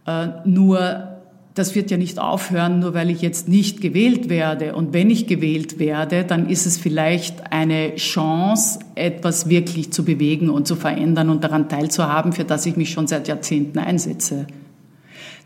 Äh, 0.06 0.28
nur 0.44 1.18
das 1.54 1.74
wird 1.74 1.90
ja 1.90 1.96
nicht 1.96 2.20
aufhören, 2.20 2.78
nur 2.78 2.94
weil 2.94 3.10
ich 3.10 3.20
jetzt 3.20 3.48
nicht 3.48 3.80
gewählt 3.80 4.28
werde. 4.28 4.76
Und 4.76 4.92
wenn 4.92 5.10
ich 5.10 5.26
gewählt 5.26 5.80
werde, 5.80 6.24
dann 6.24 6.48
ist 6.48 6.66
es 6.66 6.78
vielleicht 6.78 7.52
eine 7.52 7.96
Chance, 7.96 8.78
etwas 8.94 9.48
wirklich 9.48 9.92
zu 9.92 10.04
bewegen 10.04 10.50
und 10.50 10.68
zu 10.68 10.76
verändern 10.76 11.30
und 11.30 11.42
daran 11.42 11.68
teilzuhaben, 11.68 12.32
für 12.32 12.44
das 12.44 12.64
ich 12.66 12.76
mich 12.76 12.90
schon 12.90 13.08
seit 13.08 13.26
Jahrzehnten 13.26 13.80
einsetze. 13.80 14.46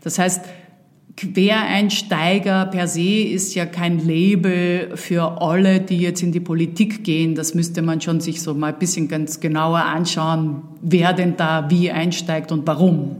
Das 0.03 0.19
heißt, 0.19 0.41
Quereinsteiger 1.15 2.65
per 2.65 2.87
se 2.87 3.21
ist 3.21 3.53
ja 3.53 3.65
kein 3.65 3.99
Label 4.05 4.97
für 4.97 5.41
alle, 5.41 5.79
die 5.79 5.99
jetzt 5.99 6.23
in 6.23 6.31
die 6.31 6.39
Politik 6.39 7.03
gehen. 7.03 7.35
Das 7.35 7.53
müsste 7.53 7.81
man 7.83 8.01
schon 8.01 8.19
sich 8.19 8.41
so 8.41 8.53
mal 8.55 8.73
ein 8.73 8.79
bisschen 8.79 9.07
ganz 9.07 9.39
genauer 9.39 9.79
anschauen, 9.79 10.63
wer 10.81 11.13
denn 11.13 11.37
da 11.37 11.69
wie 11.69 11.91
einsteigt 11.91 12.51
und 12.51 12.65
warum. 12.65 13.15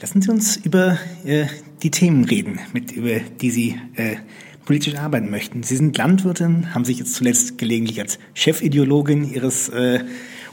Lassen 0.00 0.20
Sie 0.20 0.30
uns 0.30 0.56
über 0.56 0.98
äh, 1.24 1.46
die 1.82 1.90
Themen 1.90 2.24
reden, 2.24 2.58
mit, 2.72 2.92
über 2.92 3.20
die 3.40 3.50
Sie 3.50 3.76
äh, 3.94 4.16
politisch 4.64 4.96
arbeiten 4.96 5.30
möchten. 5.30 5.62
Sie 5.62 5.76
sind 5.76 5.96
Landwirtin, 5.96 6.74
haben 6.74 6.84
sich 6.84 6.98
jetzt 6.98 7.14
zuletzt 7.14 7.56
gelegentlich 7.56 8.00
als 8.00 8.18
Chefideologin 8.34 9.32
Ihres 9.32 9.68
äh, 9.70 10.00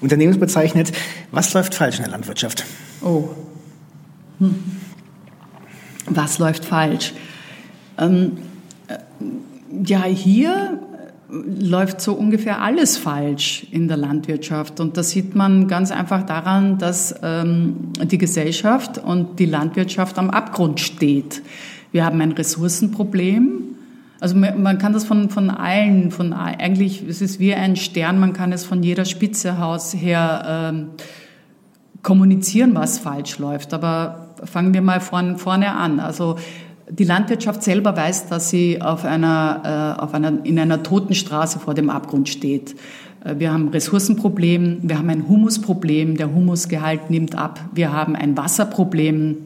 Unternehmens 0.01 0.39
bezeichnet. 0.39 0.91
Was 1.31 1.53
läuft 1.53 1.75
falsch 1.75 1.97
in 1.97 2.03
der 2.03 2.11
Landwirtschaft? 2.11 2.63
Oh. 3.01 3.29
Hm. 4.39 4.55
Was 6.09 6.39
läuft 6.39 6.65
falsch? 6.65 7.13
Ähm, 7.97 8.37
äh, 8.87 8.97
ja, 9.85 10.03
hier 10.03 10.79
läuft 11.31 12.01
so 12.01 12.13
ungefähr 12.13 12.61
alles 12.61 12.97
falsch 12.97 13.67
in 13.71 13.87
der 13.87 13.97
Landwirtschaft. 13.97 14.79
Und 14.79 14.97
das 14.97 15.11
sieht 15.11 15.35
man 15.35 15.67
ganz 15.67 15.91
einfach 15.91 16.25
daran, 16.25 16.77
dass 16.79 17.15
ähm, 17.21 17.93
die 18.03 18.17
Gesellschaft 18.17 18.97
und 18.97 19.39
die 19.39 19.45
Landwirtschaft 19.45 20.17
am 20.17 20.31
Abgrund 20.31 20.79
steht. 20.79 21.41
Wir 21.91 22.05
haben 22.05 22.19
ein 22.21 22.31
Ressourcenproblem. 22.31 23.61
Also 24.19 24.35
man 24.35 24.77
kann 24.79 24.91
das 24.91 25.05
von, 25.05 25.29
von 25.29 25.49
allen, 25.49 26.11
von 26.11 26.33
eigentlich, 26.33 27.03
es 27.07 27.21
ist 27.21 27.39
wie 27.39 27.53
ein 27.53 27.77
Stern, 27.77 28.19
man 28.19 28.33
kann 28.33 28.51
es 28.51 28.65
von 28.65 28.83
jeder 28.83 29.05
Spitze 29.05 29.63
aus 29.63 29.93
her 29.93 30.71
ähm, 30.73 30.87
kommunizieren, 32.03 32.75
was 32.75 32.99
falsch 32.99 33.39
läuft. 33.39 33.73
Aber 33.73 34.28
fangen 34.43 34.73
wir 34.73 34.81
mal 34.81 34.99
vorne, 34.99 35.37
vorne 35.37 35.71
an. 35.71 35.99
Also 35.99 36.37
die 36.89 37.03
Landwirtschaft 37.03 37.63
selber 37.63 37.95
weiß, 37.95 38.27
dass 38.27 38.49
sie 38.49 38.81
auf 38.81 39.05
einer, 39.05 39.95
äh, 39.97 40.01
auf 40.01 40.13
einer, 40.13 40.43
in 40.43 40.59
einer 40.59 40.83
toten 40.83 41.13
Straße 41.13 41.59
vor 41.59 41.73
dem 41.73 41.89
Abgrund 41.89 42.29
steht. 42.29 42.75
Äh, 43.23 43.35
wir 43.37 43.53
haben 43.53 43.69
Ressourcenproblem, 43.69 44.79
wir 44.81 44.97
haben 44.97 45.09
ein 45.09 45.27
Humusproblem, 45.27 46.17
der 46.17 46.33
Humusgehalt 46.33 47.09
nimmt 47.09 47.37
ab, 47.37 47.59
wir 47.73 47.93
haben 47.93 48.15
ein 48.15 48.35
Wasserproblem, 48.35 49.37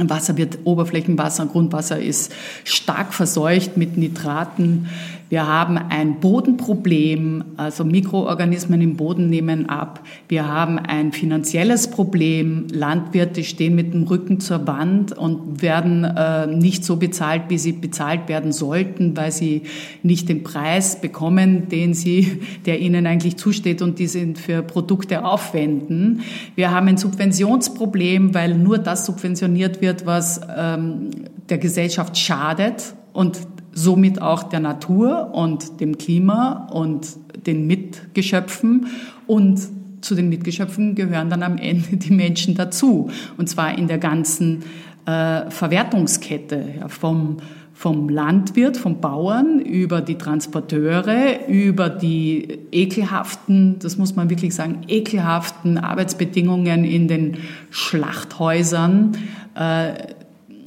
Wasser 0.00 0.36
wird 0.36 0.58
Oberflächenwasser, 0.64 1.46
Grundwasser 1.46 2.00
ist 2.00 2.32
stark 2.62 3.12
verseucht 3.12 3.76
mit 3.76 3.96
Nitraten. 3.96 4.86
Wir 5.30 5.46
haben 5.46 5.76
ein 5.76 6.20
Bodenproblem, 6.20 7.44
also 7.58 7.84
Mikroorganismen 7.84 8.80
im 8.80 8.96
Boden 8.96 9.28
nehmen 9.28 9.68
ab. 9.68 10.02
Wir 10.26 10.48
haben 10.48 10.78
ein 10.78 11.12
finanzielles 11.12 11.90
Problem. 11.90 12.66
Landwirte 12.72 13.44
stehen 13.44 13.74
mit 13.74 13.92
dem 13.92 14.04
Rücken 14.04 14.40
zur 14.40 14.66
Wand 14.66 15.16
und 15.16 15.60
werden 15.60 16.04
äh, 16.04 16.46
nicht 16.46 16.82
so 16.82 16.96
bezahlt, 16.96 17.42
wie 17.48 17.58
sie 17.58 17.72
bezahlt 17.72 18.28
werden 18.28 18.52
sollten, 18.52 19.16
weil 19.18 19.30
sie 19.30 19.62
nicht 20.02 20.30
den 20.30 20.42
Preis 20.42 21.00
bekommen, 21.00 21.68
den 21.68 21.92
sie, 21.92 22.40
der 22.64 22.80
ihnen 22.80 23.06
eigentlich 23.06 23.36
zusteht 23.36 23.82
und 23.82 23.98
die 23.98 24.06
sie 24.06 24.34
für 24.34 24.62
Produkte 24.62 25.26
aufwenden. 25.26 26.22
Wir 26.54 26.70
haben 26.70 26.88
ein 26.88 26.96
Subventionsproblem, 26.96 28.34
weil 28.34 28.54
nur 28.54 28.78
das 28.78 29.04
subventioniert 29.04 29.82
wird, 29.82 30.06
was 30.06 30.40
ähm, 30.56 31.10
der 31.50 31.58
Gesellschaft 31.58 32.16
schadet 32.16 32.94
und 33.12 33.38
somit 33.78 34.20
auch 34.20 34.42
der 34.42 34.60
Natur 34.60 35.30
und 35.32 35.80
dem 35.80 35.98
Klima 35.98 36.68
und 36.72 37.16
den 37.46 37.66
Mitgeschöpfen 37.66 38.86
und 39.26 39.60
zu 40.00 40.14
den 40.14 40.28
Mitgeschöpfen 40.28 40.94
gehören 40.94 41.30
dann 41.30 41.42
am 41.42 41.58
Ende 41.58 41.96
die 41.96 42.12
Menschen 42.12 42.54
dazu. 42.54 43.10
Und 43.36 43.48
zwar 43.48 43.76
in 43.76 43.88
der 43.88 43.98
ganzen 43.98 44.62
äh, 45.06 45.50
Verwertungskette, 45.50 46.64
ja, 46.80 46.88
vom, 46.88 47.38
vom 47.72 48.08
Landwirt, 48.08 48.76
vom 48.76 49.00
Bauern 49.00 49.60
über 49.60 50.00
die 50.00 50.16
Transporteure, 50.16 51.48
über 51.48 51.88
die 51.88 52.58
ekelhaften, 52.72 53.78
das 53.80 53.96
muss 53.96 54.16
man 54.16 54.30
wirklich 54.30 54.54
sagen, 54.54 54.82
ekelhaften 54.88 55.78
Arbeitsbedingungen 55.78 56.84
in 56.84 57.08
den 57.08 57.36
Schlachthäusern, 57.70 59.16
äh, 59.54 59.92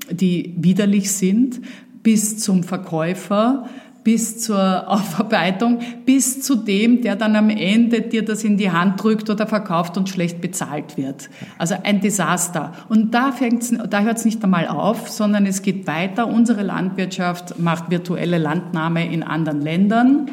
die 0.09 0.53
widerlich 0.57 1.11
sind, 1.11 1.61
bis 2.03 2.39
zum 2.39 2.63
Verkäufer, 2.63 3.67
bis 4.03 4.39
zur 4.39 4.57
Aufarbeitung, 4.87 5.79
bis 6.05 6.41
zu 6.41 6.55
dem, 6.55 7.01
der 7.01 7.15
dann 7.15 7.35
am 7.35 7.49
Ende 7.49 8.01
dir 8.01 8.25
das 8.25 8.43
in 8.43 8.57
die 8.57 8.71
Hand 8.71 9.03
drückt 9.03 9.29
oder 9.29 9.47
verkauft 9.47 9.97
und 9.97 10.09
schlecht 10.09 10.41
bezahlt 10.41 10.97
wird. 10.97 11.29
Also 11.57 11.75
ein 11.83 12.01
Desaster. 12.01 12.73
Und 12.89 13.13
da, 13.13 13.31
fängt's, 13.31 13.73
da 13.89 14.01
hört 14.01 14.17
es 14.17 14.25
nicht 14.25 14.43
einmal 14.43 14.67
auf, 14.67 15.09
sondern 15.09 15.45
es 15.45 15.61
geht 15.61 15.87
weiter. 15.87 16.27
Unsere 16.27 16.63
Landwirtschaft 16.63 17.59
macht 17.59 17.91
virtuelle 17.91 18.37
Landnahme 18.37 19.11
in 19.11 19.23
anderen 19.23 19.61
Ländern. 19.61 20.31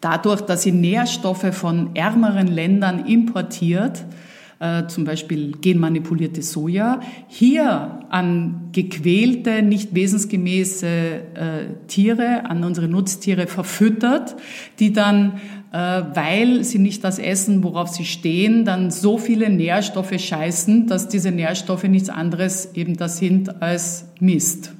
Dadurch, 0.00 0.42
dass 0.42 0.62
sie 0.62 0.72
Nährstoffe 0.72 1.52
von 1.52 1.96
ärmeren 1.96 2.46
Ländern 2.46 3.06
importiert, 3.06 4.04
äh, 4.58 4.86
zum 4.86 5.04
Beispiel 5.04 5.52
genmanipulierte 5.52 6.40
Soja, 6.40 7.00
hier 7.28 8.00
an 8.08 8.70
gequälte, 8.72 9.62
nicht 9.62 9.94
wesensgemäße 9.94 10.86
äh, 10.86 11.20
Tiere, 11.88 12.48
an 12.48 12.64
unsere 12.64 12.88
Nutztiere 12.88 13.46
verfüttert, 13.46 14.36
die 14.78 14.92
dann, 14.92 15.40
äh, 15.72 15.76
weil 15.76 16.64
sie 16.64 16.78
nicht 16.78 17.04
das 17.04 17.18
essen, 17.18 17.62
worauf 17.64 17.88
sie 17.88 18.06
stehen, 18.06 18.64
dann 18.64 18.90
so 18.90 19.18
viele 19.18 19.50
Nährstoffe 19.50 20.18
scheißen, 20.18 20.86
dass 20.86 21.08
diese 21.08 21.32
Nährstoffe 21.32 21.84
nichts 21.84 22.08
anderes 22.08 22.74
eben 22.74 22.96
das 22.96 23.18
sind 23.18 23.60
als 23.60 24.08
Mist. 24.20 24.72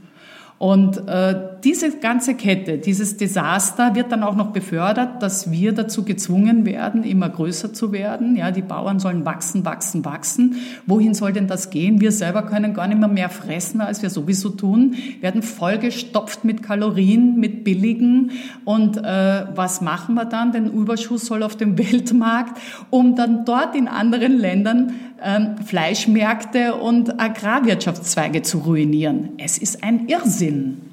Und 0.59 1.07
äh, 1.07 1.35
diese 1.67 1.91
ganze 1.99 2.37
Kette, 2.37 2.79
dieses 2.79 3.17
Desaster 3.17 3.97
wird 3.97 4.13
dann 4.13 4.23
auch 4.23 4.37
noch 4.37 4.53
befördert, 4.53 5.21
dass 5.21 5.51
wir 5.51 5.73
dazu 5.73 6.05
gezwungen 6.05 6.65
werden, 6.65 7.03
immer 7.03 7.29
größer 7.29 7.73
zu 7.73 7.91
werden. 7.91 8.37
Ja, 8.37 8.53
die 8.53 8.63
Bauern 8.63 9.01
sollen 9.01 9.25
wachsen, 9.25 9.65
wachsen, 9.65 10.05
wachsen. 10.05 10.59
Wohin 10.87 11.13
soll 11.13 11.33
denn 11.33 11.49
das 11.49 11.71
gehen? 11.71 12.01
Wir 12.01 12.13
selber 12.13 12.43
können 12.43 12.73
gar 12.73 12.87
nicht 12.87 13.01
mehr 13.01 13.09
mehr 13.09 13.29
fressen, 13.31 13.81
als 13.81 14.01
wir 14.01 14.11
sowieso 14.11 14.51
tun, 14.51 14.95
werden 15.21 15.43
vollgestopft 15.43 16.45
mit 16.45 16.63
Kalorien, 16.63 17.41
mit 17.41 17.65
billigen. 17.65 18.31
Und 18.65 18.99
äh, 18.99 19.47
was 19.57 19.81
machen 19.81 20.15
wir 20.15 20.25
dann? 20.25 20.53
Den 20.53 20.73
Überschuss 20.73 21.27
soll 21.27 21.43
auf 21.43 21.57
dem 21.57 21.77
Weltmarkt, 21.79 22.61
um 22.91 23.17
dann 23.17 23.45
dort 23.45 23.75
in 23.75 23.89
anderen 23.89 24.39
Ländern 24.39 24.93
ähm, 25.21 25.57
Fleischmärkte 25.67 26.77
und 26.77 27.19
Agrarwirtschaftszweige 27.19 28.43
zu 28.43 28.59
ruinieren. 28.59 29.31
Es 29.39 29.59
ist 29.59 29.83
ein 29.83 30.07
Irrsinn. 30.07 30.86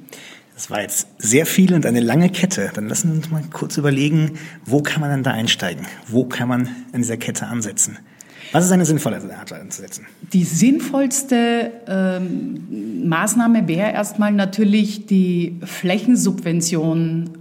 Das 0.54 0.70
war 0.70 0.82
jetzt 0.82 1.08
sehr 1.18 1.46
viel 1.46 1.74
und 1.74 1.86
eine 1.86 2.00
lange 2.00 2.30
Kette. 2.30 2.72
Dann 2.74 2.88
lassen 2.88 3.10
wir 3.10 3.18
uns 3.18 3.32
mal 3.32 3.44
kurz 3.52 3.78
überlegen, 3.78 4.34
wo 4.66 4.82
kann 4.82 5.02
man 5.02 5.10
dann 5.10 5.24
da 5.24 5.32
einsteigen? 5.32 5.86
Wo 6.08 6.26
kann 6.26 6.48
man 6.48 6.70
in 6.94 7.02
dieser 7.02 7.18
Kette 7.18 7.48
ansetzen? 7.48 7.98
Was 8.52 8.66
ist 8.66 8.72
eine 8.72 8.86
sinnvolle 8.86 9.18
Art 9.36 9.52
anzusetzen? 9.52 10.06
Die 10.32 10.44
sinnvollste 10.44 11.72
ähm, 11.88 13.08
Maßnahme 13.10 13.68
wäre 13.68 13.92
erstmal 13.92 14.32
natürlich 14.32 15.08
die 15.08 15.60
Flächensubvention 15.63 17.32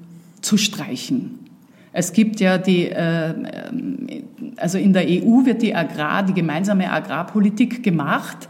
zu 0.41 0.57
streichen. 0.57 1.39
Es 1.93 2.15
gibt 2.15 2.41
ja 2.41 2.57
die, 2.57 2.89
äh, 2.89 3.35
also 4.57 4.79
in 4.79 4.95
der 4.95 5.05
EU 5.07 5.45
wird 5.45 5.61
die 5.61 5.75
Agrar, 5.75 6.23
die 6.23 6.33
gemeinsame 6.33 6.91
Agrarpolitik 6.91 7.83
gemacht. 7.83 8.49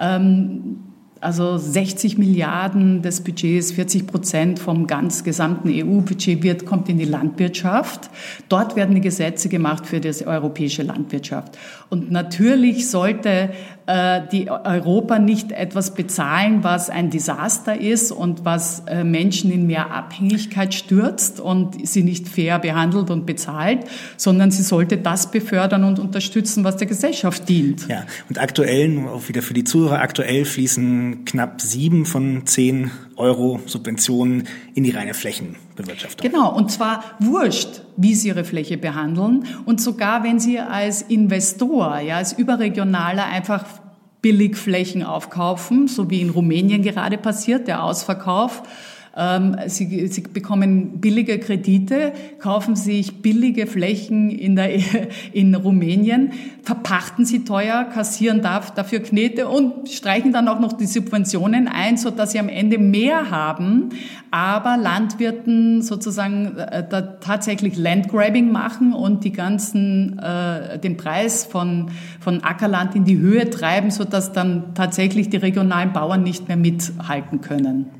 Ähm, 0.00 0.80
also 1.20 1.58
60 1.58 2.16
Milliarden 2.16 3.02
des 3.02 3.20
Budgets, 3.22 3.72
40 3.72 4.06
Prozent 4.06 4.58
vom 4.58 4.86
ganz 4.86 5.22
gesamten 5.22 5.68
EU-Budget 5.68 6.42
wird, 6.42 6.64
kommt 6.64 6.88
in 6.88 6.98
die 6.98 7.04
Landwirtschaft. 7.04 8.10
Dort 8.48 8.74
werden 8.74 8.94
die 8.94 9.02
Gesetze 9.02 9.50
gemacht 9.50 9.86
für 9.86 10.00
die 10.00 10.26
europäische 10.26 10.82
Landwirtschaft. 10.82 11.58
Und 11.90 12.10
natürlich 12.10 12.88
sollte 12.88 13.50
die 14.30 14.50
Europa 14.50 15.18
nicht 15.18 15.52
etwas 15.52 15.94
bezahlen, 15.94 16.62
was 16.62 16.90
ein 16.90 17.10
Desaster 17.10 17.80
ist 17.80 18.12
und 18.12 18.44
was 18.44 18.82
äh, 18.86 19.04
Menschen 19.04 19.50
in 19.50 19.66
mehr 19.66 19.90
Abhängigkeit 19.90 20.74
stürzt 20.74 21.40
und 21.40 21.86
sie 21.86 22.02
nicht 22.02 22.28
fair 22.28 22.58
behandelt 22.58 23.10
und 23.10 23.26
bezahlt, 23.26 23.80
sondern 24.16 24.50
sie 24.50 24.62
sollte 24.62 24.98
das 24.98 25.30
befördern 25.30 25.84
und 25.84 25.98
unterstützen, 25.98 26.64
was 26.64 26.76
der 26.76 26.86
Gesellschaft 26.86 27.48
dient. 27.48 27.88
Ja, 27.88 28.04
und 28.28 28.38
aktuell, 28.38 28.88
nur 28.88 29.12
auch 29.12 29.28
wieder 29.28 29.42
für 29.42 29.54
die 29.54 29.64
Zuhörer, 29.64 30.00
aktuell 30.00 30.44
fließen 30.44 31.24
knapp 31.24 31.60
sieben 31.60 32.06
von 32.06 32.46
zehn 32.46 32.90
Euro 33.20 33.60
Subventionen 33.66 34.48
in 34.74 34.84
die 34.84 34.90
reine 34.90 35.14
Flächenbewirtschaftung. 35.14 36.28
Genau, 36.28 36.54
und 36.54 36.70
zwar 36.70 37.04
wurscht, 37.20 37.82
wie 37.96 38.14
Sie 38.14 38.28
Ihre 38.28 38.44
Fläche 38.44 38.78
behandeln 38.78 39.44
und 39.66 39.80
sogar 39.80 40.24
wenn 40.24 40.40
Sie 40.40 40.58
als 40.58 41.02
Investor, 41.02 42.00
ja, 42.00 42.16
als 42.16 42.32
Überregionaler 42.32 43.26
einfach 43.26 43.64
billig 44.22 44.56
Flächen 44.56 45.02
aufkaufen, 45.02 45.88
so 45.88 46.10
wie 46.10 46.20
in 46.20 46.30
Rumänien 46.30 46.82
gerade 46.82 47.18
passiert, 47.18 47.68
der 47.68 47.84
Ausverkauf, 47.84 48.62
sie, 49.66 50.06
sie 50.08 50.22
bekommen 50.22 51.00
billige 51.00 51.38
Kredite, 51.38 52.12
kaufen 52.38 52.76
sich 52.76 53.22
billige 53.22 53.66
Flächen 53.66 54.30
in, 54.30 54.56
der, 54.56 54.70
in 55.32 55.54
Rumänien, 55.54 56.32
verpachten 56.62 57.24
sie 57.24 57.44
teuer, 57.44 57.84
kassieren 57.84 58.42
dafür 58.42 59.00
Knete 59.00 59.48
und 59.48 59.88
streichen 59.88 60.32
dann 60.32 60.48
auch 60.48 60.60
noch 60.60 60.72
die 60.72 60.86
Subventionen 60.86 61.68
ein, 61.68 61.96
so 61.96 62.10
dass 62.10 62.32
sie 62.32 62.38
am 62.38 62.48
Ende 62.48 62.78
mehr 62.78 63.30
haben, 63.30 63.90
aber 64.30 64.76
Landwirten 64.76 65.82
sozusagen 65.82 66.56
äh, 66.56 66.86
da 66.88 67.00
tatsächlich 67.00 67.76
Landgrabbing 67.76 68.50
machen 68.50 68.92
und 68.92 69.24
die 69.24 69.32
ganzen 69.32 70.18
äh, 70.18 70.78
den 70.78 70.96
Preis 70.96 71.44
von 71.44 71.90
von 72.20 72.42
Ackerland 72.42 72.94
in 72.94 73.04
die 73.04 73.18
Höhe 73.18 73.50
treiben, 73.50 73.90
so 73.90 74.04
dass 74.04 74.32
dann 74.32 74.74
tatsächlich 74.74 75.30
die 75.30 75.38
regionalen 75.38 75.92
Bauern 75.92 76.22
nicht 76.22 76.48
mehr 76.48 76.56
mithalten 76.56 77.40
können. 77.40 77.99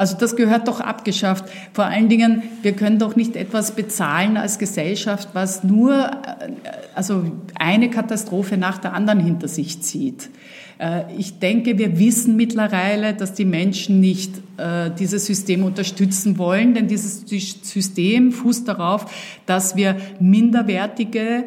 Also 0.00 0.16
das 0.16 0.34
gehört 0.34 0.66
doch 0.66 0.80
abgeschafft. 0.80 1.44
Vor 1.74 1.84
allen 1.84 2.08
Dingen, 2.08 2.42
wir 2.62 2.72
können 2.72 2.98
doch 2.98 3.16
nicht 3.16 3.36
etwas 3.36 3.72
bezahlen 3.72 4.38
als 4.38 4.58
Gesellschaft, 4.58 5.28
was 5.34 5.62
nur 5.62 5.92
äh, 5.92 6.52
also 6.94 7.24
eine 7.54 7.90
Katastrophe 7.90 8.56
nach 8.56 8.78
der 8.78 8.94
anderen 8.94 9.20
hinter 9.20 9.46
sich 9.46 9.82
zieht. 9.82 10.30
Äh, 10.78 11.02
ich 11.18 11.38
denke, 11.38 11.76
wir 11.76 11.98
wissen 11.98 12.36
mittlerweile, 12.36 13.12
dass 13.12 13.34
die 13.34 13.44
Menschen 13.44 14.00
nicht 14.00 14.38
äh, 14.56 14.90
dieses 14.98 15.26
System 15.26 15.64
unterstützen 15.64 16.38
wollen, 16.38 16.72
denn 16.72 16.88
dieses 16.88 17.26
System 17.28 18.32
fußt 18.32 18.66
darauf, 18.66 19.04
dass 19.44 19.76
wir 19.76 19.96
minderwertige 20.18 21.44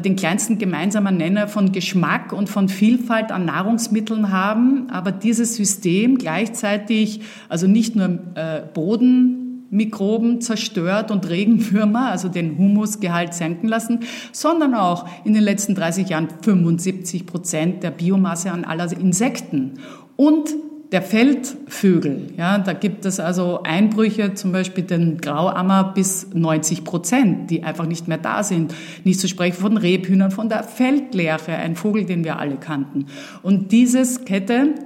den 0.00 0.16
kleinsten 0.16 0.58
gemeinsamen 0.58 1.16
Nenner 1.16 1.46
von 1.46 1.72
Geschmack 1.72 2.32
und 2.32 2.48
von 2.48 2.68
Vielfalt 2.68 3.30
an 3.30 3.44
Nahrungsmitteln 3.44 4.32
haben, 4.32 4.88
aber 4.90 5.12
dieses 5.12 5.56
System 5.56 6.16
gleichzeitig 6.16 7.20
also 7.48 7.66
nicht 7.66 7.94
nur 7.94 8.18
äh, 8.34 8.62
Bodenmikroben 8.72 10.40
zerstört 10.40 11.10
und 11.10 11.28
Regenwürmer, 11.28 12.10
also 12.10 12.28
den 12.28 12.56
Humusgehalt 12.56 13.34
senken 13.34 13.68
lassen, 13.68 14.00
sondern 14.32 14.74
auch 14.74 15.06
in 15.24 15.34
den 15.34 15.42
letzten 15.42 15.74
30 15.74 16.08
Jahren 16.08 16.28
75 16.42 17.26
Prozent 17.26 17.82
der 17.82 17.90
Biomasse 17.90 18.52
an 18.52 18.64
aller 18.64 18.90
Insekten. 18.92 19.74
Und 20.16 20.54
der 20.94 21.02
Feldvögel, 21.02 22.28
ja, 22.36 22.56
da 22.58 22.72
gibt 22.72 23.04
es 23.04 23.18
also 23.18 23.64
Einbrüche, 23.64 24.34
zum 24.34 24.52
Beispiel 24.52 24.84
den 24.84 25.18
Grauammer 25.18 25.92
bis 25.92 26.28
90 26.32 26.84
Prozent, 26.84 27.50
die 27.50 27.64
einfach 27.64 27.86
nicht 27.86 28.06
mehr 28.06 28.16
da 28.16 28.44
sind. 28.44 28.72
Nicht 29.02 29.18
zu 29.18 29.26
sprechen 29.26 29.60
von 29.60 29.76
Rebhühnern, 29.76 30.30
von 30.30 30.48
der 30.48 30.62
Feldlerche, 30.62 31.50
ein 31.50 31.74
Vogel, 31.74 32.04
den 32.04 32.22
wir 32.22 32.38
alle 32.38 32.58
kannten. 32.58 33.06
Und 33.42 33.72
dieses 33.72 34.24
Kette 34.24 34.76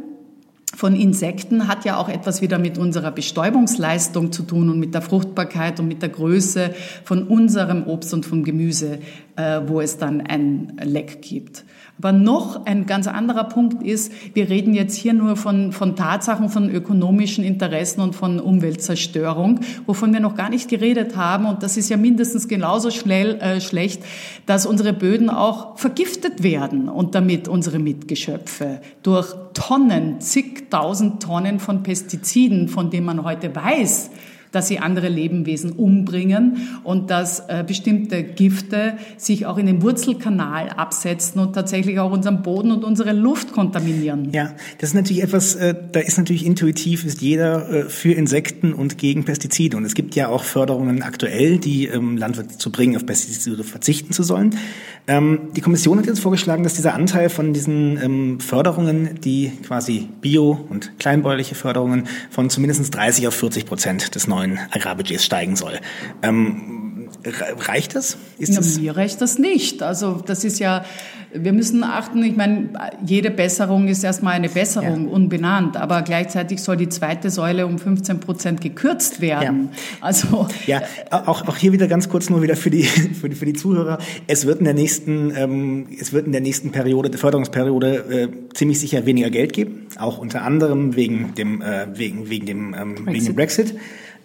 von 0.74 0.96
Insekten 0.96 1.68
hat 1.68 1.84
ja 1.84 1.98
auch 1.98 2.08
etwas 2.08 2.40
wieder 2.40 2.58
mit 2.58 2.78
unserer 2.78 3.10
Bestäubungsleistung 3.10 4.32
zu 4.32 4.44
tun 4.44 4.70
und 4.70 4.80
mit 4.80 4.94
der 4.94 5.02
Fruchtbarkeit 5.02 5.78
und 5.78 5.88
mit 5.88 6.00
der 6.00 6.08
Größe 6.08 6.70
von 7.04 7.24
unserem 7.24 7.86
Obst 7.86 8.14
und 8.14 8.24
vom 8.24 8.44
Gemüse, 8.44 9.00
äh, 9.36 9.60
wo 9.66 9.82
es 9.82 9.98
dann 9.98 10.22
ein 10.22 10.72
Leck 10.82 11.20
gibt. 11.20 11.66
Aber 11.98 12.12
noch 12.12 12.64
ein 12.64 12.86
ganz 12.86 13.08
anderer 13.08 13.44
Punkt 13.44 13.82
ist, 13.82 14.12
wir 14.32 14.48
reden 14.48 14.72
jetzt 14.72 14.94
hier 14.94 15.14
nur 15.14 15.34
von, 15.36 15.72
von 15.72 15.96
Tatsachen, 15.96 16.48
von 16.48 16.70
ökonomischen 16.70 17.42
Interessen 17.42 18.00
und 18.00 18.14
von 18.14 18.38
Umweltzerstörung, 18.38 19.60
wovon 19.84 20.12
wir 20.12 20.20
noch 20.20 20.36
gar 20.36 20.48
nicht 20.48 20.68
geredet 20.68 21.16
haben. 21.16 21.46
Und 21.46 21.64
das 21.64 21.76
ist 21.76 21.88
ja 21.88 21.96
mindestens 21.96 22.46
genauso 22.46 22.92
schnell, 22.92 23.40
äh, 23.40 23.60
schlecht, 23.60 24.04
dass 24.46 24.64
unsere 24.64 24.92
Böden 24.92 25.28
auch 25.28 25.76
vergiftet 25.76 26.44
werden 26.44 26.88
und 26.88 27.16
damit 27.16 27.48
unsere 27.48 27.80
Mitgeschöpfe 27.80 28.80
durch 29.02 29.34
Tonnen, 29.54 30.20
zigtausend 30.20 31.20
Tonnen 31.20 31.58
von 31.58 31.82
Pestiziden, 31.82 32.68
von 32.68 32.90
denen 32.90 33.06
man 33.06 33.24
heute 33.24 33.54
weiß, 33.54 34.10
dass 34.52 34.68
sie 34.68 34.78
andere 34.78 35.08
Lebewesen 35.08 35.72
umbringen 35.72 36.68
und 36.84 37.10
dass 37.10 37.40
äh, 37.48 37.64
bestimmte 37.66 38.22
Gifte 38.22 38.94
sich 39.16 39.46
auch 39.46 39.58
in 39.58 39.66
den 39.66 39.82
Wurzelkanal 39.82 40.70
absetzen 40.70 41.40
und 41.40 41.54
tatsächlich 41.54 41.98
auch 41.98 42.12
unseren 42.12 42.42
Boden 42.42 42.70
und 42.70 42.84
unsere 42.84 43.12
Luft 43.12 43.52
kontaminieren. 43.52 44.30
Ja, 44.32 44.54
das 44.78 44.90
ist 44.90 44.94
natürlich 44.94 45.22
etwas, 45.22 45.54
äh, 45.54 45.74
da 45.92 46.00
ist 46.00 46.18
natürlich 46.18 46.44
intuitiv, 46.44 47.04
ist 47.04 47.20
jeder 47.20 47.70
äh, 47.70 47.84
für 47.88 48.12
Insekten 48.12 48.72
und 48.72 48.98
gegen 48.98 49.24
Pestizide. 49.24 49.76
Und 49.76 49.84
es 49.84 49.94
gibt 49.94 50.14
ja 50.14 50.28
auch 50.28 50.44
Förderungen 50.44 51.02
aktuell, 51.02 51.58
die 51.58 51.86
ähm, 51.86 52.16
Landwirte 52.16 52.58
zu 52.58 52.72
bringen, 52.72 52.96
auf 52.96 53.06
Pestizide 53.06 53.64
verzichten 53.64 54.12
zu 54.12 54.22
sollen. 54.22 54.56
Ähm, 55.08 55.48
die 55.56 55.62
Kommission 55.62 55.98
hat 55.98 56.06
jetzt 56.06 56.20
vorgeschlagen, 56.20 56.62
dass 56.62 56.74
dieser 56.74 56.94
Anteil 56.94 57.30
von 57.30 57.54
diesen 57.54 58.00
ähm, 58.02 58.40
Förderungen, 58.40 59.18
die 59.20 59.50
quasi 59.66 60.08
Bio- 60.20 60.66
und 60.68 60.98
kleinbäuerliche 60.98 61.54
Förderungen, 61.54 62.06
von 62.30 62.50
zumindest 62.50 62.94
30 62.94 63.26
auf 63.26 63.34
40 63.34 63.64
Prozent 63.64 64.14
des 64.14 64.28
neuen 64.28 64.58
Agrarbudgets 64.70 65.24
steigen 65.24 65.56
soll. 65.56 65.80
Ähm, 66.22 66.87
reicht 67.66 67.94
das? 67.94 68.16
Ist 68.38 68.50
ja, 68.50 68.56
das? 68.56 68.78
Mir 68.78 68.96
reicht 68.96 69.20
das 69.20 69.38
nicht. 69.38 69.82
Also 69.82 70.22
das 70.24 70.44
ist 70.44 70.58
ja 70.58 70.84
wir 71.32 71.52
müssen 71.52 71.84
achten, 71.84 72.22
ich 72.22 72.36
meine, 72.36 72.70
jede 73.04 73.30
Besserung 73.30 73.88
ist 73.88 74.02
erstmal 74.02 74.34
eine 74.34 74.48
Besserung, 74.48 75.08
ja. 75.08 75.12
unbenannt, 75.12 75.76
aber 75.76 76.02
gleichzeitig 76.02 76.62
soll 76.62 76.76
die 76.76 76.88
zweite 76.88 77.28
Säule 77.30 77.66
um 77.66 77.78
15 77.78 78.20
Prozent 78.20 78.60
gekürzt 78.60 79.20
werden. 79.20 79.70
Ja. 79.72 79.78
Also 80.00 80.48
ja, 80.66 80.82
auch, 81.10 81.46
auch 81.46 81.56
hier 81.56 81.72
wieder 81.72 81.86
ganz 81.86 82.08
kurz 82.08 82.30
nur 82.30 82.42
wieder 82.42 82.56
für 82.56 82.70
die, 82.70 82.82
für 83.20 83.28
die, 83.28 83.36
für 83.36 83.44
die 83.44 83.52
Zuhörer. 83.52 83.98
Es 84.26 84.46
wird 84.46 84.60
in 84.60 84.64
der 84.64 84.74
nächsten, 84.74 85.32
ähm, 85.36 85.86
es 86.00 86.12
wird 86.12 86.26
in 86.26 86.32
der 86.32 86.40
nächsten 86.40 86.72
Periode, 86.72 87.10
der 87.10 87.18
Förderungsperiode, 87.18 87.96
äh, 87.96 88.54
ziemlich 88.54 88.80
sicher 88.80 89.04
weniger 89.04 89.30
Geld 89.30 89.52
geben, 89.52 89.86
auch 89.98 90.18
unter 90.18 90.42
anderem 90.42 90.96
wegen 90.96 91.34
dem, 91.34 91.60
äh, 91.60 91.86
wegen, 91.94 92.30
wegen 92.30 92.46
dem, 92.46 92.74
ähm, 92.74 92.94
Brexit. 92.94 93.14
wegen 93.14 93.24
dem 93.26 93.34
Brexit. 93.34 93.74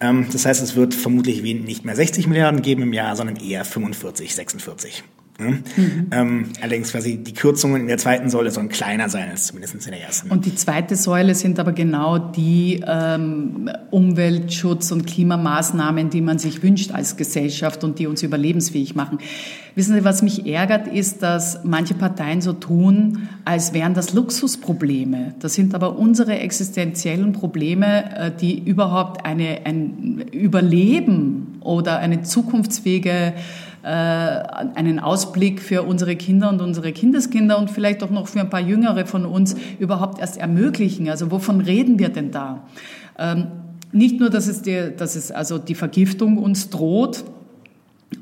Ähm, 0.04 0.28
das 0.32 0.46
heißt, 0.46 0.62
es 0.62 0.76
wird 0.76 0.94
vermutlich 0.94 1.42
nicht 1.42 1.86
mehr 1.86 1.96
60 1.96 2.28
Milliarden 2.28 2.62
geben 2.62 2.84
im 2.84 2.94
Jahr, 2.94 3.16
sondern 3.16 3.38
eher 3.38 3.64
45, 3.64 4.36
46. 4.36 5.04
Mhm. 5.40 5.64
Ähm, 6.12 6.46
allerdings 6.62 6.92
quasi 6.92 7.18
die 7.18 7.34
Kürzungen 7.34 7.82
in 7.82 7.88
der 7.88 7.98
zweiten 7.98 8.30
Säule 8.30 8.52
sollen 8.52 8.70
kleiner 8.70 9.10
sein 9.10 9.30
als 9.30 9.48
zumindest 9.48 9.74
in 9.74 9.92
der 9.92 10.02
ersten. 10.02 10.30
Und 10.30 10.46
die 10.46 10.56
zweite 10.56 10.96
Säule 10.96 11.34
sind 11.34 11.60
aber 11.60 11.72
genau 11.72 12.20
die 12.20 12.84
ähm, 12.86 13.70
Umweltschutz- 13.92 14.92
und 14.92 15.08
Klimamaßnahmen, 15.08 16.12
die 16.12 16.22
man 16.22 16.38
sich 16.38 16.62
wünscht 16.62 16.92
als 16.92 17.18
Gesellschaft 17.18 17.84
und 17.84 17.98
die 17.98 18.06
uns 18.06 18.22
überlebensfähig 18.22 18.96
machen. 18.96 19.18
Wissen 19.76 19.96
Sie, 19.96 20.04
was 20.04 20.22
mich 20.22 20.46
ärgert, 20.46 20.88
ist, 20.88 21.24
dass 21.24 21.64
manche 21.64 21.96
Parteien 21.96 22.42
so 22.42 22.54
tun, 22.54 23.28
als 23.44 23.74
wären 23.74 23.96
das 23.96 24.14
Luxusprobleme. 24.14 25.34
Das 25.40 25.56
sind 25.56 25.74
aber 25.74 25.98
unsere 25.98 26.38
existenziellen 26.38 27.34
Probleme, 27.34 28.16
äh, 28.16 28.32
die 28.40 28.60
überhaupt 28.60 29.26
eine, 29.26 29.62
ein 29.66 30.26
Überleben 30.32 31.58
oder 31.62 31.98
eine 31.98 32.22
zukunftsfähige 32.22 33.10
äh, 33.10 33.34
einen 33.88 35.00
Ausblick 35.00 35.62
für 35.62 35.84
unsere 35.84 36.16
Kinder 36.16 36.50
und 36.50 36.62
unsere 36.62 36.94
Kindeskinder 36.94 37.58
und 37.58 37.70
vielleicht 37.70 38.02
auch 38.04 38.10
noch 38.10 38.28
für 38.28 38.40
ein 38.40 38.50
paar 38.50 38.62
Jüngere 38.62 39.06
von 39.06 39.26
uns 39.26 39.56
überhaupt 39.80 40.20
erst 40.20 40.38
ermöglichen. 40.38 41.10
Also 41.10 41.32
wovon 41.32 41.62
reden 41.62 42.00
wir 42.00 42.10
denn 42.10 42.32
da? 42.32 42.66
Ähm, 43.18 43.48
nicht 43.92 44.20
nur, 44.20 44.30
dass 44.30 44.48
es, 44.48 44.62
die, 44.62 44.92
dass 44.96 45.16
es 45.16 45.32
also 45.32 45.58
die 45.58 45.76
Vergiftung 45.76 46.38
uns 46.38 46.70
droht, 46.70 47.26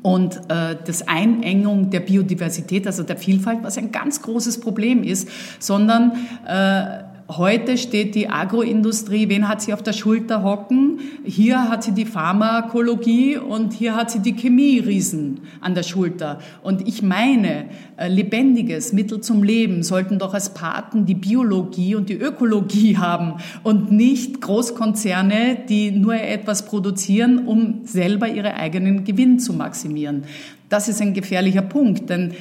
und 0.04 0.38
äh, 0.48 0.78
das 0.86 1.08
Einengung 1.08 1.90
der 1.90 2.00
Biodiversität, 2.00 2.88
also 2.88 3.04
der 3.04 3.18
Vielfalt, 3.18 3.60
was 3.62 3.78
ein 3.78 3.92
ganz 3.92 4.22
großes 4.22 4.60
Problem 4.60 5.04
ist, 5.04 5.28
sondern 5.60 6.14
äh, 6.48 7.04
Heute 7.38 7.78
steht 7.78 8.16
die 8.16 8.30
Agroindustrie, 8.30 9.30
wen 9.30 9.48
hat 9.48 9.62
sie 9.62 9.74
auf 9.74 9.82
der 9.82 9.94
Schulter 9.94 10.44
hocken? 10.44 11.00
Hier 11.24 11.70
hat 11.70 11.82
sie 11.82 11.94
die 11.94 12.06
Pharmakologie 12.06 13.38
und 13.38 13.72
hier 13.72 13.96
hat 13.96 14.12
sie 14.12 14.20
die 14.20 14.34
Chemieriesen 14.34 15.40
an 15.62 15.74
der 15.74 15.84
Schulter. 15.84 16.40
Und 16.62 16.86
ich 16.86 17.02
meine, 17.02 17.68
äh, 17.96 18.10
lebendiges 18.10 18.92
Mittel 18.92 19.22
zum 19.22 19.44
Leben 19.44 19.82
sollten 19.82 20.20
doch 20.20 20.34
als 20.34 20.54
Paten 20.54 21.06
die 21.06 21.16
Biologie 21.16 21.96
und 21.96 22.10
die 22.10 22.18
Ökologie 22.18 22.98
haben 22.98 23.36
und 23.64 23.94
nicht 23.94 24.42
Großkonzerne, 24.42 25.60
die 25.70 25.92
nur 25.92 26.16
etwas 26.16 26.66
produzieren, 26.66 27.48
um 27.48 27.86
selber 27.86 28.28
ihre 28.28 28.56
eigenen 28.56 29.06
Gewinn 29.06 29.40
zu 29.40 29.54
maximieren. 29.54 30.24
Das 30.68 30.90
ist 30.90 31.02
ein 31.02 31.14
gefährlicher 31.14 31.62
Punkt, 31.62 32.10
denn 32.10 32.34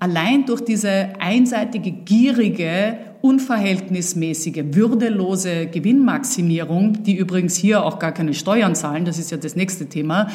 allein 0.00 0.46
durch 0.46 0.62
diese 0.62 1.08
einseitige, 1.18 1.90
gierige 1.90 2.96
unverhältnismäßige, 3.20 4.64
würdelose 4.72 5.66
Gewinnmaximierung, 5.66 7.02
die 7.02 7.16
übrigens 7.16 7.56
hier 7.56 7.84
auch 7.84 7.98
gar 7.98 8.12
keine 8.12 8.34
Steuern 8.34 8.74
zahlen, 8.74 9.04
das 9.04 9.18
ist 9.18 9.30
ja 9.30 9.36
das 9.36 9.56
nächste 9.56 9.86
Thema, 9.86 10.28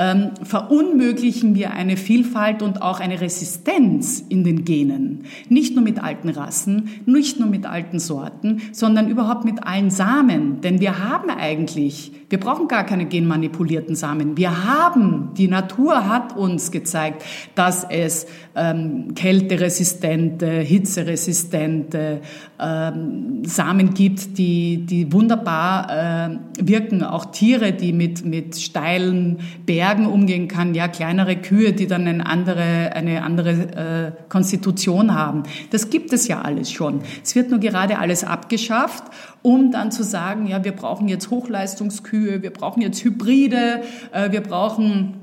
ähm, 0.00 0.30
verunmöglichen 0.42 1.54
wir 1.54 1.72
eine 1.72 1.98
Vielfalt 1.98 2.62
und 2.62 2.80
auch 2.80 3.00
eine 3.00 3.20
Resistenz 3.20 4.24
in 4.26 4.44
den 4.44 4.64
Genen. 4.64 5.24
Nicht 5.50 5.74
nur 5.74 5.84
mit 5.84 6.02
alten 6.02 6.30
Rassen, 6.30 6.88
nicht 7.04 7.38
nur 7.38 7.48
mit 7.48 7.66
alten 7.66 7.98
Sorten, 7.98 8.62
sondern 8.72 9.10
überhaupt 9.10 9.44
mit 9.44 9.66
allen 9.66 9.90
Samen. 9.90 10.62
Denn 10.62 10.80
wir 10.80 11.04
haben 11.06 11.28
eigentlich, 11.28 12.12
wir 12.30 12.40
brauchen 12.40 12.66
gar 12.66 12.84
keine 12.84 13.04
genmanipulierten 13.04 13.94
Samen. 13.94 14.38
Wir 14.38 14.64
haben, 14.64 15.34
die 15.36 15.48
Natur 15.48 16.08
hat 16.08 16.34
uns 16.34 16.70
gezeigt, 16.70 17.22
dass 17.54 17.84
es 17.84 18.26
ähm, 18.56 19.14
kälteresistente, 19.14 20.60
hitzeresistente 20.60 22.19
ähm, 22.60 23.44
Samen 23.44 23.94
gibt, 23.94 24.38
die, 24.38 24.86
die 24.86 25.12
wunderbar 25.12 25.90
äh, 25.90 26.38
wirken. 26.60 27.02
Auch 27.02 27.26
Tiere, 27.26 27.72
die 27.72 27.92
mit, 27.92 28.24
mit 28.24 28.58
steilen 28.58 29.38
Bergen 29.66 30.06
umgehen 30.06 30.48
kann, 30.48 30.74
ja, 30.74 30.88
kleinere 30.88 31.36
Kühe, 31.36 31.72
die 31.72 31.86
dann 31.86 32.06
eine 32.06 32.26
andere, 32.26 32.92
eine 32.94 33.22
andere 33.22 33.50
äh, 33.50 34.12
Konstitution 34.28 35.14
haben. 35.14 35.42
Das 35.70 35.90
gibt 35.90 36.12
es 36.12 36.28
ja 36.28 36.42
alles 36.42 36.70
schon. 36.70 37.00
Es 37.22 37.34
wird 37.34 37.50
nur 37.50 37.60
gerade 37.60 37.98
alles 37.98 38.24
abgeschafft, 38.24 39.04
um 39.42 39.70
dann 39.72 39.90
zu 39.92 40.02
sagen, 40.02 40.46
ja, 40.46 40.64
wir 40.64 40.72
brauchen 40.72 41.08
jetzt 41.08 41.30
Hochleistungskühe, 41.30 42.42
wir 42.42 42.50
brauchen 42.50 42.82
jetzt 42.82 43.02
Hybride, 43.04 43.82
äh, 44.12 44.32
wir 44.32 44.42
brauchen 44.42 45.19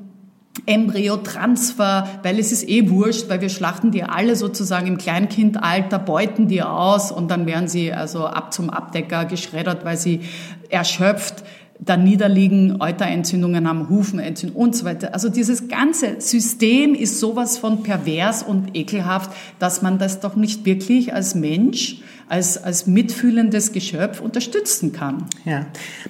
Embryotransfer, 0.65 2.07
weil 2.23 2.39
es 2.39 2.51
ist 2.51 2.67
eh 2.67 2.89
wurscht, 2.89 3.29
weil 3.29 3.41
wir 3.41 3.49
schlachten 3.49 3.91
die 3.91 4.03
alle 4.03 4.35
sozusagen 4.35 4.87
im 4.87 4.97
Kleinkindalter, 4.97 5.99
beuten 5.99 6.47
die 6.47 6.63
aus 6.63 7.11
und 7.11 7.29
dann 7.29 7.45
werden 7.45 7.67
sie 7.67 7.93
also 7.93 8.25
ab 8.25 8.53
zum 8.53 8.69
Abdecker 8.69 9.25
geschreddert, 9.25 9.85
weil 9.85 9.97
sie 9.97 10.21
erschöpft 10.69 11.43
dann 11.79 12.03
niederliegen, 12.03 12.81
Euterentzündungen 12.81 13.67
haben, 13.67 13.89
Hufenentzündungen 13.89 14.67
und 14.67 14.75
so 14.75 14.85
weiter. 14.85 15.13
Also 15.13 15.29
dieses 15.29 15.67
ganze 15.67 16.19
System 16.19 16.95
ist 16.95 17.19
sowas 17.19 17.57
von 17.57 17.83
pervers 17.83 18.43
und 18.43 18.75
ekelhaft, 18.75 19.31
dass 19.59 19.81
man 19.81 19.99
das 19.99 20.19
doch 20.19 20.35
nicht 20.35 20.65
wirklich 20.65 21.13
als 21.13 21.35
Mensch 21.35 22.01
als, 22.29 22.57
als 22.57 22.87
mitfühlendes 22.87 23.71
Geschöpf 23.71 24.19
unterstützen 24.19 24.91
kann. 24.91 25.25
Ja, 25.45 25.65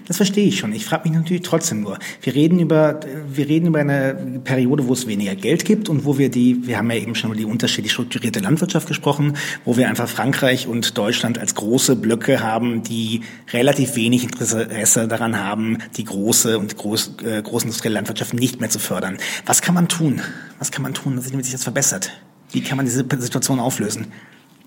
das 0.07 0.17
verstehe 0.17 0.47
ich 0.47 0.57
schon. 0.57 0.73
Ich 0.73 0.85
frage 0.85 1.07
mich 1.07 1.17
natürlich 1.17 1.43
trotzdem 1.43 1.81
nur. 1.81 1.99
Wir 2.21 2.33
reden 2.33 2.59
über, 2.59 2.99
wir 3.27 3.47
reden 3.47 3.67
über 3.67 3.79
eine 3.79 4.41
Periode, 4.43 4.87
wo 4.87 4.93
es 4.93 5.05
weniger 5.07 5.35
Geld 5.35 5.65
gibt 5.65 5.89
und 5.89 6.05
wo 6.05 6.17
wir 6.17 6.29
die, 6.29 6.65
wir 6.65 6.77
haben 6.77 6.89
ja 6.89 6.97
eben 6.97 7.15
schon 7.15 7.29
über 7.31 7.37
die 7.37 7.45
unterschiedlich 7.45 7.91
strukturierte 7.91 8.39
Landwirtschaft 8.39 8.87
gesprochen, 8.87 9.37
wo 9.63 9.77
wir 9.77 9.87
einfach 9.87 10.07
Frankreich 10.07 10.67
und 10.67 10.97
Deutschland 10.97 11.37
als 11.37 11.53
große 11.55 11.95
Blöcke 11.95 12.41
haben, 12.41 12.83
die 12.83 13.21
relativ 13.51 13.95
wenig 13.95 14.23
Interesse 14.23 15.07
daran 15.07 15.39
haben, 15.39 15.77
die 15.97 16.03
große 16.03 16.57
und 16.57 16.77
groß, 16.77 17.15
äh, 17.23 17.41
großindustrielle 17.41 17.95
Landwirtschaft 17.95 18.33
nicht 18.33 18.59
mehr 18.59 18.69
zu 18.69 18.79
fördern. 18.79 19.17
Was 19.45 19.61
kann 19.61 19.75
man 19.75 19.87
tun? 19.87 20.21
Was 20.57 20.71
kann 20.71 20.81
man 20.81 20.93
tun, 20.93 21.21
damit 21.23 21.45
sich 21.45 21.53
das 21.53 21.63
verbessert? 21.63 22.11
Wie 22.51 22.61
kann 22.61 22.77
man 22.77 22.85
diese 22.85 23.05
Situation 23.19 23.59
auflösen? 23.59 24.07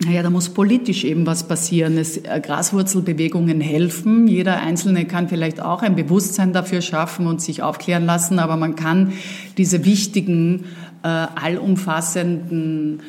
Naja, 0.02 0.22
da 0.22 0.30
muss 0.30 0.48
politisch 0.48 1.04
eben 1.04 1.26
was 1.26 1.46
passieren. 1.46 1.98
Es, 1.98 2.16
äh, 2.16 2.40
Graswurzelbewegungen 2.42 3.60
helfen. 3.60 4.26
Jeder 4.28 4.60
Einzelne 4.60 5.04
kann 5.04 5.28
vielleicht 5.28 5.60
auch 5.60 5.82
ein 5.82 5.94
Bewusstsein 5.94 6.54
dafür 6.54 6.80
schaffen 6.80 7.26
und 7.26 7.42
sich 7.42 7.62
aufklären 7.62 8.06
lassen, 8.06 8.38
aber 8.38 8.56
man 8.56 8.76
kann 8.76 9.12
diese 9.58 9.84
wichtigen, 9.84 10.64
äh, 11.02 11.08
allumfassenden 11.08 13.00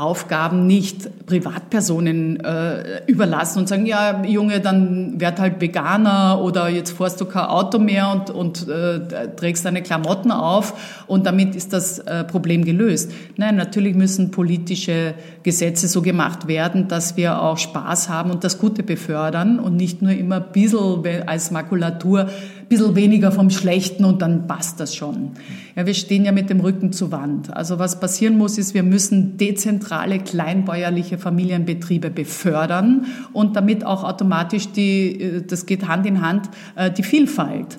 Aufgaben 0.00 0.66
nicht 0.66 1.26
Privatpersonen 1.26 2.40
äh, 2.40 3.02
überlassen 3.06 3.58
und 3.60 3.68
sagen, 3.68 3.86
ja, 3.86 4.24
Junge, 4.24 4.60
dann 4.60 5.20
werd 5.20 5.38
halt 5.38 5.60
Veganer 5.60 6.40
oder 6.42 6.68
jetzt 6.68 6.92
fährst 6.92 7.20
du 7.20 7.26
kein 7.26 7.44
Auto 7.44 7.78
mehr 7.78 8.10
und, 8.10 8.30
und 8.30 8.68
äh, 8.68 9.34
trägst 9.36 9.64
deine 9.64 9.82
Klamotten 9.82 10.30
auf 10.30 11.04
und 11.06 11.26
damit 11.26 11.54
ist 11.54 11.72
das 11.72 11.98
äh, 12.00 12.24
Problem 12.24 12.64
gelöst. 12.64 13.12
Nein, 13.36 13.56
natürlich 13.56 13.94
müssen 13.94 14.30
politische 14.30 15.14
Gesetze 15.42 15.88
so 15.88 16.02
gemacht 16.02 16.48
werden, 16.48 16.88
dass 16.88 17.16
wir 17.16 17.42
auch 17.42 17.58
Spaß 17.58 18.08
haben 18.08 18.30
und 18.30 18.42
das 18.44 18.58
Gute 18.58 18.82
befördern 18.82 19.58
und 19.58 19.76
nicht 19.76 20.02
nur 20.02 20.12
immer 20.12 20.36
ein 20.36 20.52
bisschen 20.52 21.04
als 21.26 21.50
Makulatur 21.50 22.28
bisschen 22.70 22.94
weniger 22.94 23.32
vom 23.32 23.50
Schlechten 23.50 24.04
und 24.04 24.22
dann 24.22 24.46
passt 24.46 24.80
das 24.80 24.94
schon. 24.94 25.32
Ja, 25.76 25.86
wir 25.86 25.92
stehen 25.92 26.24
ja 26.24 26.32
mit 26.32 26.48
dem 26.48 26.60
Rücken 26.60 26.92
zur 26.92 27.10
Wand. 27.10 27.54
Also 27.54 27.78
was 27.78 27.98
passieren 28.00 28.38
muss, 28.38 28.58
ist, 28.58 28.74
wir 28.74 28.84
müssen 28.84 29.36
dezentrale 29.36 30.20
kleinbäuerliche 30.20 31.18
Familienbetriebe 31.18 32.10
befördern 32.10 33.06
und 33.32 33.56
damit 33.56 33.84
auch 33.84 34.04
automatisch 34.04 34.68
die, 34.70 35.20
äh, 35.20 35.42
das 35.42 35.66
geht 35.66 35.88
Hand 35.88 36.06
in 36.06 36.22
Hand, 36.22 36.48
äh, 36.76 36.90
die 36.90 37.02
Vielfalt. 37.02 37.78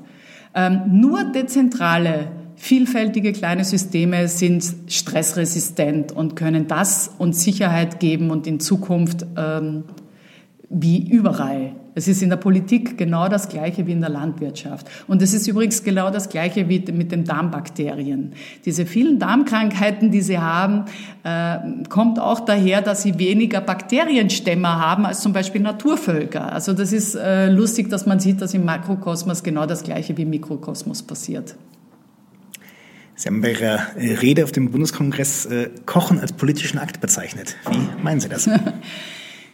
Ähm, 0.54 0.82
nur 0.91 1.23
dezentrale 1.23 2.27
Vielfältige 2.58 3.32
kleine 3.32 3.63
Systeme 3.63 4.27
sind 4.27 4.63
stressresistent 4.88 6.12
und 6.12 6.36
können 6.36 6.67
das 6.67 7.10
uns 7.17 7.43
Sicherheit 7.43 7.99
geben 7.99 8.30
und 8.30 8.45
in 8.45 8.60
Zukunft 8.60 9.25
ähm, 9.36 9.86
wie 10.72 11.10
überall. 11.10 11.74
Es 11.94 12.08
ist 12.08 12.22
in 12.22 12.30
der 12.30 12.38
Politik 12.38 12.98
genau 12.98 13.28
das 13.28 13.50
Gleiche 13.50 13.86
wie 13.86 13.92
in 13.92 14.00
der 14.00 14.10
Landwirtschaft. 14.10 14.88
Und 15.08 15.22
es 15.22 15.34
ist 15.34 15.48
übrigens 15.48 15.84
genau 15.84 16.10
das 16.10 16.30
Gleiche 16.30 16.70
wie 16.70 16.80
mit 16.94 17.12
den 17.12 17.26
Darmbakterien. 17.26 18.32
Diese 18.64 18.86
vielen 18.86 19.20
Darmkrankheiten, 19.20 20.10
die 20.10 20.22
sie 20.22 20.40
haben, 20.40 20.86
äh, 21.24 21.58
kommt 21.90 22.18
auch 22.20 22.40
daher, 22.40 22.82
dass 22.82 23.04
sie 23.04 23.20
weniger 23.20 23.60
Bakterienstämme 23.60 24.70
haben 24.70 25.06
als 25.06 25.20
zum 25.20 25.34
Beispiel 25.34 25.62
Naturvölker. 25.62 26.54
Also 26.54 26.72
das 26.72 26.94
ist 26.94 27.16
äh, 27.16 27.50
lustig, 27.50 27.90
dass 27.90 28.06
man 28.06 28.22
sieht, 28.22 28.42
dass 28.42 28.54
im 28.54 28.64
Makrokosmos 28.64 29.44
genau 29.44 29.66
das 29.66 29.84
Gleiche 29.84 30.16
wie 30.16 30.22
im 30.22 30.30
Mikrokosmos 30.30 31.04
passiert. 31.04 31.56
Sie 33.16 33.28
haben 33.28 33.42
bei 33.42 33.52
Ihrer 33.52 33.98
äh, 33.98 34.14
Rede 34.16 34.46
auf 34.46 34.54
dem 34.54 34.72
Bundeskongress 34.72 35.46
äh, 35.46 35.70
Kochen 35.86 36.20
als 36.20 36.32
politischen 36.32 36.80
Akt 36.80 37.02
bezeichnet. 37.02 37.58
Wie 37.70 38.04
meinen 38.04 38.22
Sie 38.22 38.30
das? 38.30 38.50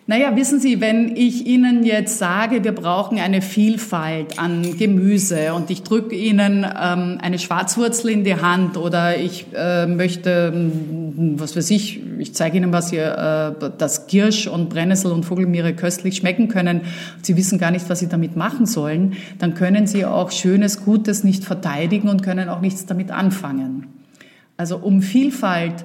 Naja, 0.10 0.38
wissen 0.38 0.62
Sie, 0.62 0.80
wenn 0.80 1.18
ich 1.18 1.48
Ihnen 1.48 1.84
jetzt 1.84 2.18
sage, 2.18 2.64
wir 2.64 2.72
brauchen 2.72 3.20
eine 3.20 3.42
Vielfalt 3.42 4.40
an 4.40 4.78
Gemüse 4.78 5.54
und 5.54 5.70
ich 5.70 5.84
drücke 5.84 6.16
Ihnen 6.16 6.64
ähm, 6.64 7.18
eine 7.22 7.38
Schwarzwurzel 7.38 8.12
in 8.12 8.24
die 8.24 8.36
Hand 8.36 8.78
oder 8.78 9.18
ich 9.18 9.48
äh, 9.54 9.86
möchte, 9.86 10.54
hm, 10.54 11.34
was 11.38 11.58
weiß 11.58 11.70
ich, 11.72 12.00
ich 12.20 12.34
zeige 12.34 12.56
Ihnen, 12.56 12.72
was 12.72 12.90
hier, 12.90 13.58
äh, 13.62 13.70
dass 13.78 14.08
Kirsch 14.08 14.48
und 14.48 14.70
Brennnessel 14.70 15.12
und 15.12 15.26
Vogelmiere 15.26 15.74
köstlich 15.74 16.16
schmecken 16.16 16.48
können, 16.48 16.84
Sie 17.22 17.36
wissen 17.36 17.60
gar 17.60 17.72
nicht, 17.72 17.90
was 17.90 18.00
Sie 18.00 18.08
damit 18.08 18.38
machen 18.38 18.66
sollen, 18.66 19.18
dann 19.40 19.56
können 19.56 19.88
Sie 19.88 20.06
auch 20.06 20.32
Schönes, 20.32 20.86
Gutes 20.86 21.26
nicht 21.26 21.44
verteidigen 21.44 22.08
und 22.08 22.24
können 22.24 22.48
auch 22.48 22.62
nichts 22.62 22.86
damit 22.86 23.12
anfangen. 23.12 23.88
Also 24.56 24.78
um 24.78 25.02
Vielfalt 25.02 25.84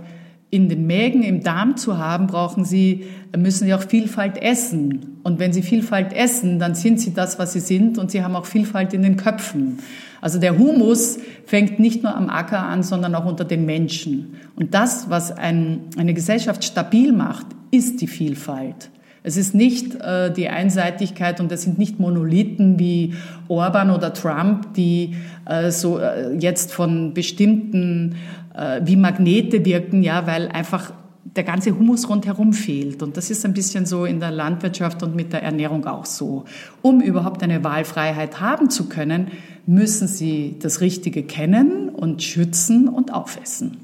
in 0.52 0.68
den 0.68 0.86
Mägen, 0.86 1.22
im 1.22 1.42
Darm 1.42 1.78
zu 1.78 1.96
haben, 1.96 2.26
brauchen 2.26 2.66
sie, 2.66 3.06
müssen 3.34 3.64
sie 3.64 3.72
auch 3.72 3.82
Vielfalt 3.82 4.36
essen. 4.36 5.16
Und 5.22 5.38
wenn 5.38 5.50
sie 5.54 5.62
Vielfalt 5.62 6.12
essen, 6.12 6.58
dann 6.58 6.74
sind 6.74 7.00
sie 7.00 7.14
das, 7.14 7.38
was 7.38 7.54
sie 7.54 7.60
sind 7.60 7.96
und 7.96 8.10
sie 8.10 8.22
haben 8.22 8.36
auch 8.36 8.44
Vielfalt 8.44 8.92
in 8.92 9.00
den 9.00 9.16
Köpfen. 9.16 9.78
Also 10.20 10.38
der 10.38 10.58
Humus 10.58 11.18
fängt 11.46 11.78
nicht 11.78 12.02
nur 12.02 12.14
am 12.14 12.28
Acker 12.28 12.64
an, 12.64 12.82
sondern 12.82 13.14
auch 13.14 13.24
unter 13.24 13.46
den 13.46 13.64
Menschen. 13.64 14.34
Und 14.54 14.74
das, 14.74 15.08
was 15.08 15.32
ein, 15.32 15.84
eine 15.96 16.12
Gesellschaft 16.12 16.62
stabil 16.64 17.14
macht, 17.14 17.46
ist 17.70 18.02
die 18.02 18.06
Vielfalt. 18.06 18.90
Es 19.24 19.36
ist 19.36 19.54
nicht 19.54 19.94
äh, 20.00 20.32
die 20.32 20.48
Einseitigkeit 20.48 21.40
und 21.40 21.50
es 21.52 21.62
sind 21.62 21.78
nicht 21.78 22.00
Monolithen 22.00 22.78
wie 22.78 23.14
Orban 23.48 23.90
oder 23.90 24.12
Trump, 24.12 24.74
die 24.74 25.14
äh, 25.46 25.70
so 25.70 25.98
äh, 25.98 26.34
jetzt 26.36 26.72
von 26.72 27.14
bestimmten 27.14 28.16
äh, 28.54 28.80
wie 28.84 28.96
Magnete 28.96 29.64
wirken, 29.64 30.02
ja, 30.02 30.26
weil 30.26 30.48
einfach 30.48 30.92
der 31.24 31.44
ganze 31.44 31.76
Humus 31.78 32.08
rundherum 32.08 32.52
fehlt. 32.52 33.02
Und 33.02 33.16
das 33.16 33.30
ist 33.30 33.44
ein 33.44 33.54
bisschen 33.54 33.86
so 33.86 34.04
in 34.04 34.20
der 34.20 34.30
Landwirtschaft 34.30 35.02
und 35.02 35.14
mit 35.14 35.32
der 35.32 35.42
Ernährung 35.42 35.86
auch 35.86 36.04
so. 36.04 36.44
Um 36.82 37.00
überhaupt 37.00 37.42
eine 37.42 37.64
Wahlfreiheit 37.64 38.40
haben 38.40 38.70
zu 38.70 38.88
können, 38.88 39.28
müssen 39.66 40.08
Sie 40.08 40.56
das 40.60 40.80
Richtige 40.80 41.22
kennen 41.22 41.88
und 41.88 42.22
schützen 42.22 42.88
und 42.88 43.12
aufessen. 43.12 43.76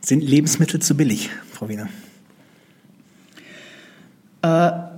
Sind 0.00 0.22
Lebensmittel 0.22 0.80
zu 0.80 0.96
billig, 0.96 1.30
Frau 1.52 1.68
Wiener? 1.68 1.88
Äh, 4.42 4.89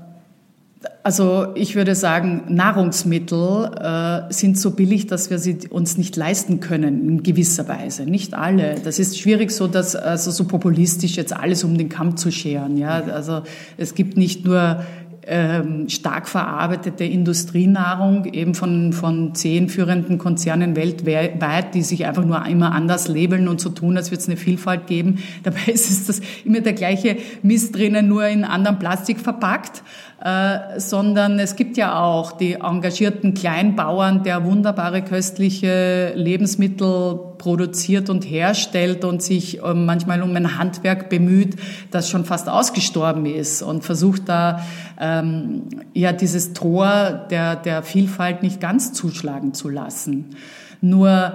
also 1.02 1.48
ich 1.54 1.74
würde 1.74 1.94
sagen, 1.94 2.42
Nahrungsmittel 2.48 3.70
äh, 3.80 4.32
sind 4.32 4.56
so 4.56 4.70
billig, 4.70 5.08
dass 5.08 5.30
wir 5.30 5.38
sie 5.38 5.58
uns 5.68 5.98
nicht 5.98 6.14
leisten 6.16 6.60
können 6.60 7.08
in 7.08 7.22
gewisser 7.22 7.66
Weise. 7.66 8.04
Nicht 8.04 8.34
alle. 8.34 8.76
Das 8.82 9.00
ist 9.00 9.18
schwierig, 9.18 9.50
so 9.50 9.66
dass 9.66 9.96
also 9.96 10.30
so 10.30 10.44
populistisch 10.44 11.16
jetzt 11.16 11.36
alles 11.36 11.64
um 11.64 11.76
den 11.76 11.88
Kamm 11.88 12.16
zu 12.16 12.30
scheren. 12.30 12.76
Ja, 12.76 13.02
also 13.02 13.42
es 13.76 13.94
gibt 13.96 14.16
nicht 14.16 14.44
nur 14.44 14.84
ähm, 15.24 15.88
stark 15.88 16.28
verarbeitete 16.28 17.04
Industrienahrung 17.04 18.24
eben 18.26 18.54
von, 18.54 18.92
von 18.92 19.34
zehn 19.34 19.68
führenden 19.68 20.18
Konzernen 20.18 20.74
weltweit, 20.74 21.74
die 21.74 21.82
sich 21.82 22.06
einfach 22.06 22.24
nur 22.24 22.44
immer 22.46 22.72
anders 22.72 23.08
labeln 23.08 23.48
und 23.48 23.60
so 23.60 23.70
tun, 23.70 23.96
als 23.96 24.10
würde 24.10 24.20
es 24.20 24.28
eine 24.28 24.36
Vielfalt 24.36 24.86
geben. 24.86 25.22
Dabei 25.42 25.60
ist 25.72 25.90
es 25.90 26.06
das 26.06 26.20
immer 26.44 26.60
der 26.60 26.72
gleiche 26.72 27.16
Mist 27.42 27.76
drinnen, 27.76 28.08
nur 28.08 28.26
in 28.26 28.44
anderem 28.44 28.78
Plastik 28.78 29.20
verpackt. 29.20 29.82
Äh, 30.24 30.78
sondern 30.78 31.40
es 31.40 31.56
gibt 31.56 31.76
ja 31.76 32.00
auch 32.00 32.30
die 32.30 32.52
engagierten 32.52 33.34
Kleinbauern, 33.34 34.22
der 34.22 34.44
wunderbare 34.44 35.02
köstliche 35.02 36.12
Lebensmittel 36.14 37.18
produziert 37.38 38.08
und 38.08 38.22
herstellt 38.22 39.04
und 39.04 39.20
sich 39.20 39.64
äh, 39.64 39.74
manchmal 39.74 40.22
um 40.22 40.36
ein 40.36 40.58
Handwerk 40.58 41.08
bemüht, 41.08 41.56
das 41.90 42.08
schon 42.08 42.24
fast 42.24 42.48
ausgestorben 42.48 43.26
ist 43.26 43.62
und 43.62 43.82
versucht 43.82 44.28
da 44.28 44.60
ähm, 45.00 45.64
ja 45.92 46.12
dieses 46.12 46.52
Tor 46.52 47.26
der, 47.30 47.56
der 47.56 47.82
Vielfalt 47.82 48.44
nicht 48.44 48.60
ganz 48.60 48.92
zuschlagen 48.92 49.54
zu 49.54 49.68
lassen. 49.68 50.36
Nur 50.80 51.32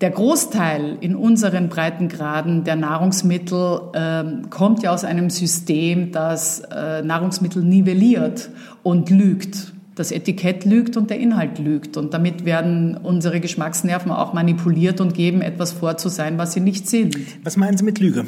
der 0.00 0.10
Großteil 0.10 0.98
in 1.00 1.16
unseren 1.16 1.68
Breitengraden 1.68 2.62
der 2.62 2.76
Nahrungsmittel 2.76 3.80
äh, 3.92 4.48
kommt 4.48 4.82
ja 4.82 4.92
aus 4.92 5.04
einem 5.04 5.28
System, 5.28 6.12
das 6.12 6.60
äh, 6.60 7.02
Nahrungsmittel 7.02 7.64
nivelliert 7.64 8.50
und 8.84 9.10
lügt. 9.10 9.72
Das 9.96 10.12
Etikett 10.12 10.64
lügt 10.64 10.96
und 10.96 11.10
der 11.10 11.18
Inhalt 11.18 11.58
lügt. 11.58 11.96
Und 11.96 12.14
damit 12.14 12.44
werden 12.44 12.96
unsere 12.96 13.40
Geschmacksnerven 13.40 14.12
auch 14.12 14.32
manipuliert 14.32 15.00
und 15.00 15.14
geben 15.14 15.42
etwas 15.42 15.72
vor 15.72 15.96
zu 15.96 16.08
sein, 16.08 16.38
was 16.38 16.52
sie 16.52 16.60
nicht 16.60 16.88
sind. 16.88 17.16
Was 17.42 17.56
meinen 17.56 17.76
Sie 17.76 17.82
mit 17.82 17.98
Lüge? 17.98 18.24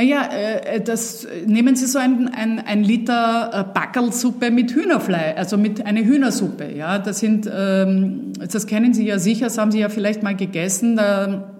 Naja, 0.00 0.30
äh, 0.32 0.76
äh, 0.76 0.80
das, 0.80 1.28
nehmen 1.44 1.76
Sie 1.76 1.84
so 1.84 1.98
ein, 1.98 2.30
ein, 2.34 2.58
ein 2.58 2.82
Liter 2.82 3.50
äh, 3.52 3.74
Backelsuppe 3.74 4.50
mit 4.50 4.72
Hühnerfleisch, 4.72 5.36
also 5.36 5.58
mit 5.58 5.84
einer 5.84 6.00
Hühnersuppe. 6.00 6.72
Ja, 6.74 6.98
das 6.98 7.18
sind, 7.18 7.46
ähm, 7.54 8.32
das 8.50 8.66
kennen 8.66 8.94
Sie 8.94 9.04
ja 9.06 9.18
sicher, 9.18 9.44
das 9.46 9.58
haben 9.58 9.70
Sie 9.70 9.78
ja 9.78 9.90
vielleicht 9.90 10.22
mal 10.22 10.34
gegessen. 10.34 10.96
Da 10.96 11.50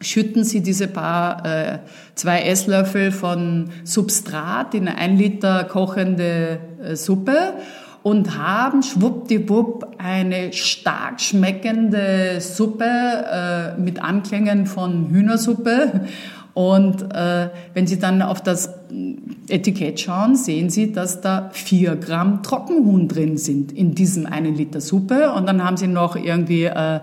schütten 0.00 0.42
Sie 0.42 0.60
diese 0.60 0.88
paar, 0.88 1.46
äh, 1.46 1.78
zwei 2.16 2.42
Esslöffel 2.42 3.12
von 3.12 3.70
Substrat 3.84 4.74
in 4.74 4.88
ein 4.88 5.16
Liter 5.16 5.62
kochende 5.62 6.58
äh, 6.82 6.96
Suppe 6.96 7.54
und 8.02 8.36
haben 8.36 8.82
schwuppdiwupp 8.82 9.98
eine 9.98 10.52
stark 10.52 11.20
schmeckende 11.20 12.40
Suppe 12.40 12.86
äh, 12.86 13.80
mit 13.80 14.02
Anklängen 14.02 14.66
von 14.66 15.10
Hühnersuppe 15.10 16.06
und 16.58 17.14
äh, 17.14 17.50
wenn 17.72 17.86
Sie 17.86 18.00
dann 18.00 18.20
auf 18.20 18.42
das 18.42 18.74
Etikett 19.48 20.00
schauen, 20.00 20.34
sehen 20.34 20.70
Sie, 20.70 20.90
dass 20.90 21.20
da 21.20 21.50
vier 21.52 21.94
Gramm 21.94 22.42
Trockenhuhn 22.42 23.06
drin 23.06 23.38
sind 23.38 23.70
in 23.70 23.94
diesem 23.94 24.26
einen 24.26 24.56
Liter 24.56 24.80
Suppe. 24.80 25.30
Und 25.30 25.46
dann 25.46 25.62
haben 25.62 25.76
Sie 25.76 25.86
noch 25.86 26.16
irgendwie 26.16 26.64
äh, 26.64 26.98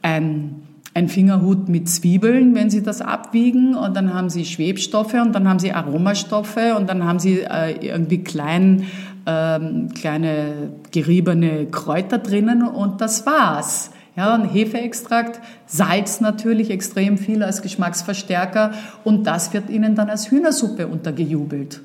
ein 0.00 0.62
ein 0.94 1.10
Fingerhut 1.10 1.68
mit 1.68 1.90
Zwiebeln, 1.90 2.54
wenn 2.54 2.70
Sie 2.70 2.82
das 2.82 3.02
abwiegen, 3.02 3.74
und 3.74 3.94
dann 3.94 4.14
haben 4.14 4.30
Sie 4.30 4.46
Schwebstoffe 4.46 5.12
und 5.12 5.34
dann 5.34 5.46
haben 5.46 5.58
Sie 5.58 5.72
Aromastoffe 5.72 6.74
und 6.74 6.88
dann 6.88 7.04
haben 7.04 7.18
Sie 7.18 7.40
äh, 7.40 7.72
irgendwie 7.86 8.24
klein, 8.24 8.84
ähm, 9.26 9.90
kleine 9.92 10.70
geriebene 10.92 11.66
Kräuter 11.66 12.16
drinnen 12.16 12.66
und 12.66 13.02
das 13.02 13.26
war's. 13.26 13.90
Ja, 14.16 14.34
ein 14.34 14.48
Hefeextrakt, 14.48 15.40
Salz 15.66 16.22
natürlich 16.22 16.70
extrem 16.70 17.18
viel 17.18 17.42
als 17.42 17.60
Geschmacksverstärker 17.60 18.72
und 19.04 19.26
das 19.26 19.52
wird 19.52 19.68
ihnen 19.68 19.94
dann 19.94 20.08
als 20.08 20.30
Hühnersuppe 20.30 20.86
untergejubelt. 20.86 21.82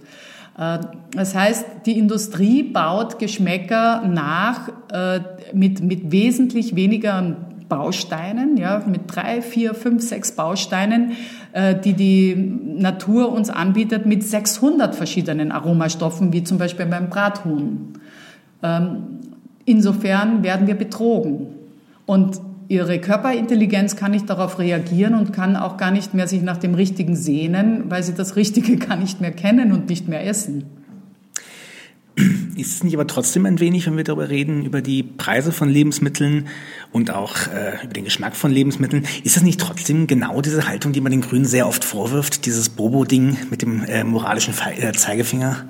Äh, 0.58 0.80
das 1.14 1.36
heißt, 1.36 1.66
die 1.86 1.98
Industrie 1.98 2.64
baut 2.64 3.20
Geschmäcker 3.20 4.04
nach 4.08 4.70
äh, 4.94 5.20
mit, 5.54 5.82
mit 5.82 6.12
wesentlich 6.14 6.76
weniger 6.76 7.36
Bausteinen, 7.68 8.58
ja, 8.58 8.82
mit 8.86 9.02
drei, 9.08 9.42
vier, 9.42 9.74
fünf, 9.74 10.02
sechs 10.02 10.34
Bausteinen, 10.34 11.14
äh, 11.52 11.76
die 11.76 11.94
die 11.94 12.36
Natur 12.36 13.32
uns 13.32 13.50
anbietet, 13.50 14.06
mit 14.06 14.24
600 14.24 14.96
verschiedenen 14.96 15.52
Aromastoffen, 15.52 16.32
wie 16.32 16.44
zum 16.44 16.58
Beispiel 16.58 16.86
beim 16.86 17.10
Brathuhn. 17.10 17.94
Ähm, 18.64 19.04
insofern 19.66 20.44
werden 20.44 20.68
wir 20.68 20.76
betrogen. 20.76 21.61
Und 22.12 22.42
ihre 22.68 23.00
Körperintelligenz 23.00 23.96
kann 23.96 24.12
nicht 24.12 24.30
darauf 24.30 24.60
reagieren 24.60 25.16
und 25.16 25.32
kann 25.32 25.56
auch 25.56 25.78
gar 25.78 25.92
nicht 25.92 26.14
mehr 26.14 26.28
sich 26.28 26.42
nach 26.42 26.58
dem 26.58 26.74
Richtigen 26.74 27.16
sehnen, 27.16 27.86
weil 27.88 28.04
sie 28.04 28.14
das 28.14 28.36
Richtige 28.36 28.76
gar 28.76 28.98
nicht 28.98 29.22
mehr 29.22 29.32
kennen 29.32 29.72
und 29.72 29.88
nicht 29.88 30.10
mehr 30.10 30.28
essen. 30.28 30.66
Ist 32.58 32.76
es 32.76 32.84
nicht 32.84 32.96
aber 32.96 33.08
trotzdem 33.08 33.46
ein 33.46 33.62
wenig, 33.62 33.88
wenn 33.88 33.96
wir 33.96 34.04
darüber 34.04 34.28
reden, 34.28 34.66
über 34.66 34.82
die 34.82 35.04
Preise 35.04 35.54
von 35.54 35.70
Lebensmitteln 35.70 36.50
und 36.92 37.12
auch 37.12 37.48
äh, 37.48 37.82
über 37.82 37.94
den 37.94 38.04
Geschmack 38.04 38.36
von 38.36 38.52
Lebensmitteln, 38.52 39.06
ist 39.24 39.38
das 39.38 39.44
nicht 39.44 39.62
trotzdem 39.62 40.06
genau 40.06 40.42
diese 40.42 40.68
Haltung, 40.68 40.92
die 40.92 41.00
man 41.00 41.14
den 41.14 41.22
Grünen 41.22 41.46
sehr 41.46 41.66
oft 41.66 41.86
vorwirft, 41.86 42.46
dieses 42.46 42.68
Bobo-Ding 42.68 43.38
mit 43.50 43.62
dem 43.62 43.86
äh, 43.86 44.04
moralischen 44.04 44.54
Fe 44.54 44.72
äh, 44.76 44.92
Zeigefinger? 44.92 45.66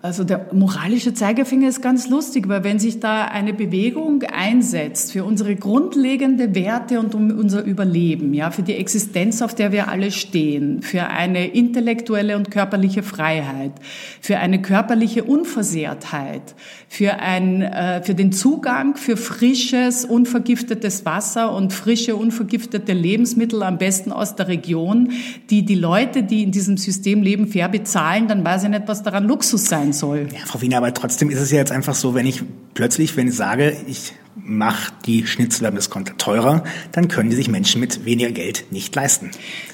Also 0.00 0.22
der 0.22 0.50
moralische 0.52 1.12
Zeigefinger 1.12 1.68
ist 1.68 1.82
ganz 1.82 2.08
lustig, 2.08 2.48
weil 2.48 2.62
wenn 2.62 2.78
sich 2.78 3.00
da 3.00 3.24
eine 3.24 3.52
Bewegung 3.52 4.22
einsetzt 4.22 5.10
für 5.10 5.24
unsere 5.24 5.56
grundlegende 5.56 6.54
Werte 6.54 7.00
und 7.00 7.16
um 7.16 7.36
unser 7.36 7.64
Überleben, 7.64 8.32
ja, 8.32 8.52
für 8.52 8.62
die 8.62 8.76
Existenz, 8.76 9.42
auf 9.42 9.56
der 9.56 9.72
wir 9.72 9.88
alle 9.88 10.12
stehen, 10.12 10.82
für 10.82 11.08
eine 11.08 11.48
intellektuelle 11.48 12.36
und 12.36 12.52
körperliche 12.52 13.02
Freiheit, 13.02 13.72
für 14.20 14.38
eine 14.38 14.62
körperliche 14.62 15.24
Unversehrtheit, 15.24 16.54
für 16.88 17.14
ein, 17.18 17.62
äh, 17.62 18.00
für 18.04 18.14
den 18.14 18.30
Zugang 18.30 18.94
für 18.94 19.16
frisches, 19.16 20.04
unvergiftetes 20.04 21.06
Wasser 21.06 21.52
und 21.52 21.72
frische, 21.72 22.14
unvergiftete 22.14 22.92
Lebensmittel, 22.92 23.64
am 23.64 23.78
besten 23.78 24.12
aus 24.12 24.36
der 24.36 24.46
Region, 24.46 25.10
die 25.50 25.64
die 25.64 25.74
Leute, 25.74 26.22
die 26.22 26.44
in 26.44 26.52
diesem 26.52 26.76
System 26.76 27.20
leben, 27.24 27.48
fair 27.48 27.68
bezahlen, 27.68 28.28
dann 28.28 28.44
weiß 28.44 28.62
ich 28.62 28.68
nicht, 28.68 28.86
was 28.86 29.02
daran 29.02 29.24
Luxus 29.24 29.64
sein 29.64 29.87
sein 29.88 29.92
soll. 29.92 30.28
Ja, 30.32 30.40
Frau 30.46 30.60
Wiener, 30.60 30.78
aber 30.78 30.92
trotzdem 30.94 31.30
ist 31.30 31.40
es 31.40 31.50
ja 31.50 31.58
jetzt 31.58 31.72
einfach 31.72 31.94
so, 31.94 32.14
wenn 32.14 32.26
ich 32.26 32.42
plötzlich, 32.74 33.16
wenn 33.16 33.28
ich 33.28 33.34
sage, 33.34 33.76
ich 33.86 34.12
mache 34.36 34.92
die 35.04 35.26
Schnitzelwerbediskonter 35.26 36.16
teurer, 36.16 36.62
dann 36.92 37.08
können 37.08 37.30
die 37.30 37.36
sich 37.36 37.48
Menschen 37.48 37.80
mit 37.80 38.04
weniger 38.04 38.30
Geld 38.30 38.66
nicht 38.70 38.94
leisten. 38.94 39.30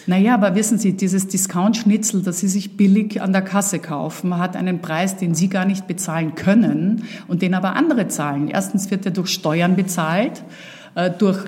Naja, 0.06 0.34
aber 0.34 0.54
wissen 0.54 0.78
Sie, 0.78 0.94
dieses 0.94 1.28
Discount-Schnitzel, 1.28 2.22
das 2.22 2.40
Sie 2.40 2.48
sich 2.48 2.76
billig 2.76 3.20
an 3.20 3.32
der 3.32 3.42
Kasse 3.42 3.78
kaufen, 3.78 4.38
hat 4.38 4.56
einen 4.56 4.80
Preis, 4.80 5.16
den 5.16 5.34
Sie 5.34 5.48
gar 5.48 5.66
nicht 5.66 5.86
bezahlen 5.86 6.34
können 6.34 7.04
und 7.28 7.42
den 7.42 7.54
aber 7.54 7.76
andere 7.76 8.08
zahlen. 8.08 8.48
Erstens 8.48 8.90
wird 8.90 9.04
er 9.04 9.12
durch 9.12 9.28
Steuern 9.28 9.76
bezahlt, 9.76 10.42
äh, 10.94 11.10
durch 11.10 11.44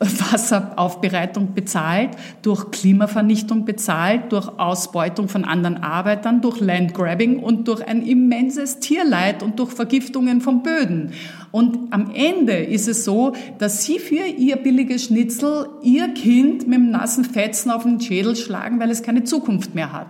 Wasseraufbereitung 0.00 1.54
bezahlt, 1.54 2.10
durch 2.42 2.70
Klimavernichtung 2.72 3.64
bezahlt, 3.64 4.32
durch 4.32 4.48
Ausbeutung 4.58 5.28
von 5.28 5.44
anderen 5.44 5.82
Arbeitern, 5.82 6.40
durch 6.40 6.60
Landgrabbing 6.60 7.38
und 7.38 7.68
durch 7.68 7.86
ein 7.86 8.02
immenses 8.02 8.80
Tierleid 8.80 9.42
und 9.42 9.58
durch 9.58 9.70
Vergiftungen 9.70 10.40
von 10.40 10.62
Böden. 10.62 11.12
Und 11.52 11.92
am 11.92 12.10
Ende 12.12 12.54
ist 12.54 12.88
es 12.88 13.04
so, 13.04 13.34
dass 13.58 13.84
Sie 13.84 14.00
für 14.00 14.26
Ihr 14.26 14.56
billiges 14.56 15.04
Schnitzel 15.04 15.68
Ihr 15.82 16.08
Kind 16.08 16.66
mit 16.66 16.78
dem 16.78 16.90
nassen 16.90 17.24
Fetzen 17.24 17.70
auf 17.70 17.84
den 17.84 18.00
Schädel 18.00 18.34
schlagen, 18.34 18.80
weil 18.80 18.90
es 18.90 19.04
keine 19.04 19.22
Zukunft 19.22 19.74
mehr 19.74 19.92
hat. 19.92 20.08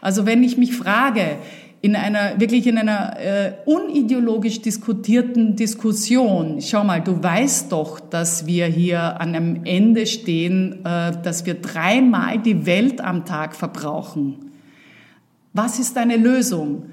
Also 0.00 0.26
wenn 0.26 0.42
ich 0.42 0.58
mich 0.58 0.74
frage, 0.74 1.38
in 1.82 1.96
einer, 1.96 2.38
wirklich 2.38 2.66
in 2.66 2.76
einer 2.76 3.18
äh, 3.18 3.52
unideologisch 3.64 4.60
diskutierten 4.60 5.56
Diskussion. 5.56 6.60
Schau 6.60 6.84
mal, 6.84 7.00
du 7.00 7.22
weißt 7.22 7.72
doch, 7.72 8.00
dass 8.00 8.46
wir 8.46 8.66
hier 8.66 9.20
an 9.20 9.34
einem 9.34 9.64
Ende 9.64 10.06
stehen, 10.06 10.84
äh, 10.84 11.12
dass 11.22 11.46
wir 11.46 11.54
dreimal 11.54 12.38
die 12.38 12.66
Welt 12.66 13.00
am 13.00 13.24
Tag 13.24 13.56
verbrauchen. 13.56 14.50
Was 15.54 15.78
ist 15.78 15.96
deine 15.96 16.16
Lösung? 16.16 16.84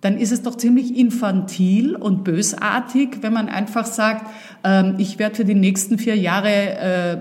Dann 0.00 0.18
ist 0.18 0.32
es 0.32 0.42
doch 0.42 0.56
ziemlich 0.56 0.98
infantil 0.98 1.94
und 1.94 2.24
bösartig, 2.24 3.18
wenn 3.20 3.32
man 3.32 3.48
einfach 3.48 3.86
sagt, 3.86 4.26
äh, 4.64 5.00
ich 5.00 5.20
werde 5.20 5.36
für 5.36 5.44
die 5.44 5.54
nächsten 5.54 5.98
vier 5.98 6.16
Jahre 6.16 6.48
äh, 6.50 7.18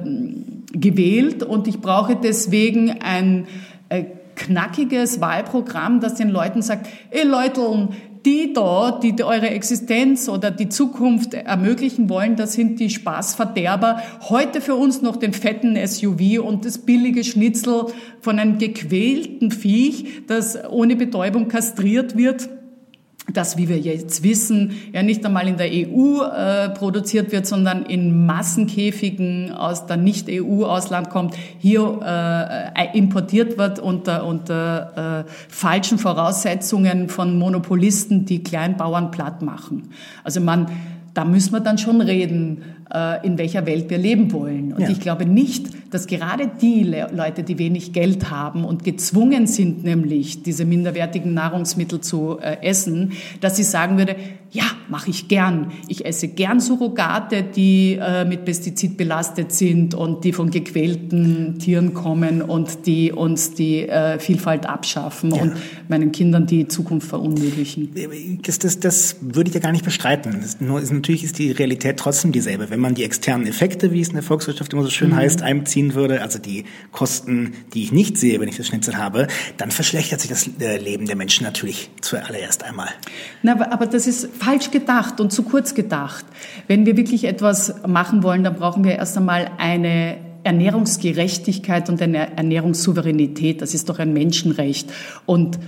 gewählt 0.73 1.43
und 1.43 1.67
ich 1.67 1.79
brauche 1.79 2.15
deswegen 2.15 2.99
ein 2.99 3.45
äh, 3.89 4.05
knackiges 4.35 5.21
Wahlprogramm, 5.21 5.99
das 5.99 6.15
den 6.15 6.29
Leuten 6.29 6.61
sagt, 6.61 6.87
ey 7.09 7.23
Leute, 7.23 7.89
die 8.25 8.53
da, 8.53 8.99
die 9.01 9.23
eure 9.23 9.49
Existenz 9.49 10.29
oder 10.29 10.51
die 10.51 10.69
Zukunft 10.69 11.33
ermöglichen 11.33 12.09
wollen, 12.09 12.35
das 12.35 12.53
sind 12.53 12.79
die 12.79 12.89
Spaßverderber. 12.89 14.01
Heute 14.29 14.61
für 14.61 14.75
uns 14.75 15.01
noch 15.01 15.15
den 15.15 15.33
fetten 15.33 15.75
SUV 15.87 16.39
und 16.43 16.65
das 16.65 16.79
billige 16.79 17.23
Schnitzel 17.23 17.85
von 18.19 18.37
einem 18.37 18.59
gequälten 18.59 19.49
Viech, 19.51 20.27
das 20.27 20.57
ohne 20.69 20.95
Betäubung 20.95 21.47
kastriert 21.47 22.15
wird 22.15 22.49
das, 23.33 23.57
wie 23.57 23.69
wir 23.69 23.77
jetzt 23.77 24.23
wissen, 24.23 24.71
ja 24.93 25.03
nicht 25.03 25.25
einmal 25.25 25.47
in 25.47 25.57
der 25.57 25.69
EU 25.71 26.21
äh, 26.23 26.69
produziert 26.69 27.31
wird, 27.31 27.45
sondern 27.45 27.85
in 27.85 28.25
Massenkäfigen 28.25 29.51
aus 29.51 29.85
der 29.85 29.97
Nicht-EU-Ausland 29.97 31.09
kommt, 31.09 31.35
hier 31.59 31.99
äh, 32.03 32.97
importiert 32.97 33.57
wird 33.57 33.79
unter, 33.79 34.25
unter 34.25 35.25
äh, 35.27 35.31
falschen 35.49 35.97
Voraussetzungen 35.97 37.09
von 37.09 37.37
Monopolisten, 37.37 38.25
die 38.25 38.43
Kleinbauern 38.43 39.11
platt 39.11 39.41
machen. 39.41 39.89
Also 40.23 40.41
man, 40.41 40.67
da 41.13 41.25
müssen 41.25 41.53
wir 41.53 41.59
dann 41.59 41.77
schon 41.77 42.01
reden, 42.01 42.63
äh, 42.93 43.25
in 43.25 43.37
welcher 43.37 43.65
Welt 43.65 43.89
wir 43.89 43.97
leben 43.97 44.31
wollen. 44.31 44.73
Und 44.73 44.81
ja. 44.81 44.89
ich 44.89 44.99
glaube 44.99 45.25
nicht, 45.25 45.67
dass 45.91 46.07
gerade 46.07 46.49
die 46.61 46.83
Leute, 46.83 47.43
die 47.43 47.59
wenig 47.59 47.93
Geld 47.93 48.31
haben 48.31 48.63
und 48.63 48.83
gezwungen 48.83 49.45
sind, 49.45 49.83
nämlich 49.83 50.41
diese 50.41 50.65
minderwertigen 50.65 51.33
Nahrungsmittel 51.33 52.01
zu 52.01 52.39
äh, 52.39 52.57
essen, 52.61 53.11
dass 53.41 53.57
sie 53.57 53.63
sagen 53.63 53.97
würde, 53.97 54.15
ja, 54.53 54.65
mache 54.89 55.09
ich 55.09 55.29
gern. 55.29 55.71
Ich 55.87 56.05
esse 56.05 56.27
gern 56.27 56.59
Surrogate, 56.59 57.41
die 57.41 57.97
äh, 58.01 58.25
mit 58.25 58.43
Pestizid 58.43 58.97
belastet 58.97 59.53
sind 59.53 59.93
und 59.93 60.25
die 60.25 60.33
von 60.33 60.51
gequälten 60.51 61.57
Tieren 61.57 61.93
kommen 61.93 62.41
und 62.41 62.85
die 62.85 63.13
uns 63.13 63.53
die 63.53 63.87
äh, 63.87 64.19
Vielfalt 64.19 64.65
abschaffen 64.65 65.33
ja. 65.33 65.41
und 65.41 65.53
meinen 65.87 66.11
Kindern 66.11 66.47
die 66.47 66.67
Zukunft 66.67 67.07
verunmöglichen. 67.07 67.93
Das, 68.45 68.59
das, 68.59 68.81
das 68.81 69.15
würde 69.21 69.49
ich 69.49 69.53
ja 69.53 69.61
gar 69.61 69.71
nicht 69.71 69.85
bestreiten. 69.85 70.37
Das, 70.41 70.59
nur 70.59 70.81
ist, 70.81 70.91
natürlich 70.91 71.23
ist 71.23 71.39
die 71.39 71.51
Realität 71.51 71.95
trotzdem 71.95 72.33
dieselbe. 72.33 72.69
Wenn 72.69 72.81
man 72.81 72.93
die 72.93 73.05
externen 73.05 73.47
Effekte, 73.47 73.93
wie 73.93 74.01
es 74.01 74.09
in 74.09 74.15
der 74.15 74.23
Volkswirtschaft 74.23 74.73
immer 74.73 74.83
so 74.83 74.89
schön 74.89 75.11
mhm. 75.11 75.15
heißt, 75.15 75.43
einbeziehen 75.81 75.95
würde, 75.95 76.21
also 76.21 76.39
die 76.39 76.65
Kosten, 76.91 77.53
die 77.73 77.83
ich 77.83 77.91
nicht 77.91 78.17
sehe, 78.17 78.39
wenn 78.39 78.47
ich 78.47 78.57
das 78.57 78.67
Schnitzel 78.67 78.97
habe, 78.97 79.27
dann 79.57 79.71
verschlechtert 79.71 80.21
sich 80.21 80.29
das 80.29 80.49
äh, 80.59 80.77
Leben 80.77 81.05
der 81.05 81.15
Menschen 81.15 81.43
natürlich 81.43 81.89
zuallererst 82.01 82.63
einmal. 82.63 82.89
Na, 83.43 83.53
aber, 83.53 83.71
aber 83.71 83.85
das 83.85 84.07
ist 84.07 84.29
falsch 84.37 84.71
gedacht 84.71 85.19
und 85.19 85.31
zu 85.31 85.43
kurz 85.43 85.73
gedacht. 85.73 86.25
Wenn 86.67 86.85
wir 86.85 86.97
wirklich 86.97 87.25
etwas 87.25 87.73
machen 87.87 88.23
wollen, 88.23 88.43
dann 88.43 88.55
brauchen 88.55 88.83
wir 88.83 88.95
erst 88.95 89.17
einmal 89.17 89.51
eine 89.57 90.17
Ernährungsgerechtigkeit 90.43 91.89
und 91.89 92.01
eine 92.01 92.35
Ernährungssouveränität. 92.35 93.61
Das 93.61 93.73
ist 93.73 93.89
doch 93.89 93.99
ein 93.99 94.13
Menschenrecht. 94.13 94.91
Und 95.25 95.59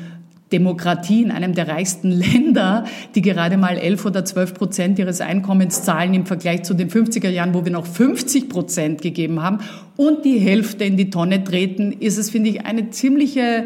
Demokratie 0.52 1.24
in 1.24 1.32
einem 1.32 1.54
der 1.54 1.68
reichsten 1.68 2.12
Länder, 2.12 2.86
die 3.16 3.22
gerade 3.22 3.58
mal 3.58 3.78
11 3.78 4.06
oder 4.06 4.26
12 4.26 4.54
Prozent 4.54 5.00
ihres 5.00 5.22
Einkommens 5.22 5.84
zahlen 5.84 6.14
im 6.14 6.26
Vergleich 6.26 6.64
zu 6.64 6.74
den 6.74 6.90
50er 6.90 7.30
Jahren, 7.30 7.54
wo 7.54 7.66
wir 7.66 7.72
noch 7.72 7.88
50 7.88 8.50
Prozent 8.50 9.02
gegeben 9.02 9.42
haben 9.42 9.60
und 9.98 10.26
die 10.26 10.40
Hälfte 10.40 10.84
in 10.84 10.98
die 10.98 11.10
Tonne 11.10 11.44
treten, 11.44 11.92
ist 11.92 12.18
es, 12.18 12.30
finde 12.30 12.50
ich, 12.50 12.66
eine 12.66 12.92
ziemliche 12.92 13.66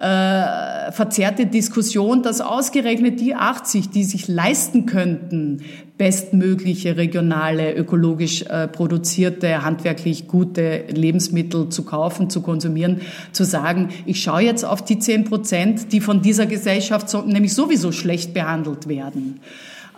äh, 0.00 0.92
verzerrte 0.92 1.46
Diskussion, 1.46 2.22
dass 2.22 2.40
ausgerechnet 2.40 3.20
die 3.20 3.34
80, 3.34 3.90
die 3.90 4.04
sich 4.04 4.28
leisten 4.28 4.86
könnten, 4.86 5.62
bestmögliche 5.98 6.96
regionale, 6.96 7.74
ökologisch 7.74 8.42
äh, 8.42 8.68
produzierte, 8.68 9.64
handwerklich 9.64 10.28
gute 10.28 10.84
Lebensmittel 10.88 11.68
zu 11.68 11.82
kaufen, 11.82 12.30
zu 12.30 12.40
konsumieren, 12.40 13.00
zu 13.32 13.44
sagen, 13.44 13.88
ich 14.06 14.22
schaue 14.22 14.42
jetzt 14.42 14.64
auf 14.64 14.84
die 14.84 15.00
10 15.00 15.24
Prozent, 15.24 15.92
die 15.92 16.00
von 16.00 16.22
dieser 16.22 16.46
Gesellschaft 16.46 17.10
so, 17.10 17.22
nämlich 17.22 17.52
sowieso 17.52 17.90
schlecht 17.90 18.32
behandelt 18.32 18.88
werden. 18.88 19.40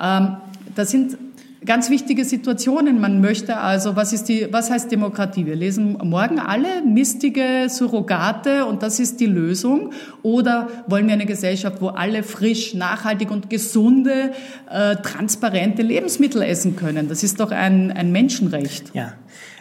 Ähm, 0.03 0.37
das 0.75 0.91
sind 0.91 1.19
ganz 1.65 1.91
wichtige 1.91 2.25
Situationen. 2.25 3.01
Man 3.01 3.21
möchte 3.21 3.59
also, 3.59 3.97
was 3.97 4.13
ist 4.13 4.29
die, 4.29 4.49
was 4.51 4.71
heißt 4.71 4.91
Demokratie? 4.91 5.47
Wir 5.47 5.57
lesen 5.57 5.99
morgen 6.03 6.39
alle 6.39 6.83
mistige 6.83 7.67
Surrogate 7.69 8.67
und 8.67 8.83
das 8.83 8.99
ist 8.99 9.21
die 9.21 9.27
Lösung. 9.27 9.93
Oder 10.23 10.69
wollen 10.87 11.07
wir 11.07 11.15
eine 11.15 11.27
Gesellschaft, 11.27 11.81
wo 11.81 11.89
alle 11.89 12.23
frisch, 12.23 12.75
nachhaltig 12.75 13.31
und 13.31 13.51
gesunde, 13.51 14.33
äh, 14.71 14.97
transparente 14.97 15.83
Lebensmittel 15.83 16.43
essen 16.43 16.77
können? 16.77 17.09
Das 17.09 17.23
ist 17.23 17.41
doch 17.41 17.51
ein, 17.51 17.93
ein 17.93 18.13
Menschenrecht. 18.13 18.95
Ja. 18.95 19.15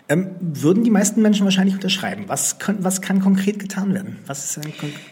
Ähm, 0.08 0.32
würden 0.40 0.84
die 0.84 0.90
meisten 0.90 1.22
Menschen 1.22 1.44
wahrscheinlich 1.44 1.76
unterschreiben. 1.76 2.24
Was 2.28 2.58
kann, 2.58 2.78
was 2.84 3.02
kann 3.02 3.20
konkret 3.20 3.60
getan 3.60 3.94
werden? 3.94 4.18
Was 4.26 4.58
ist 4.58 4.68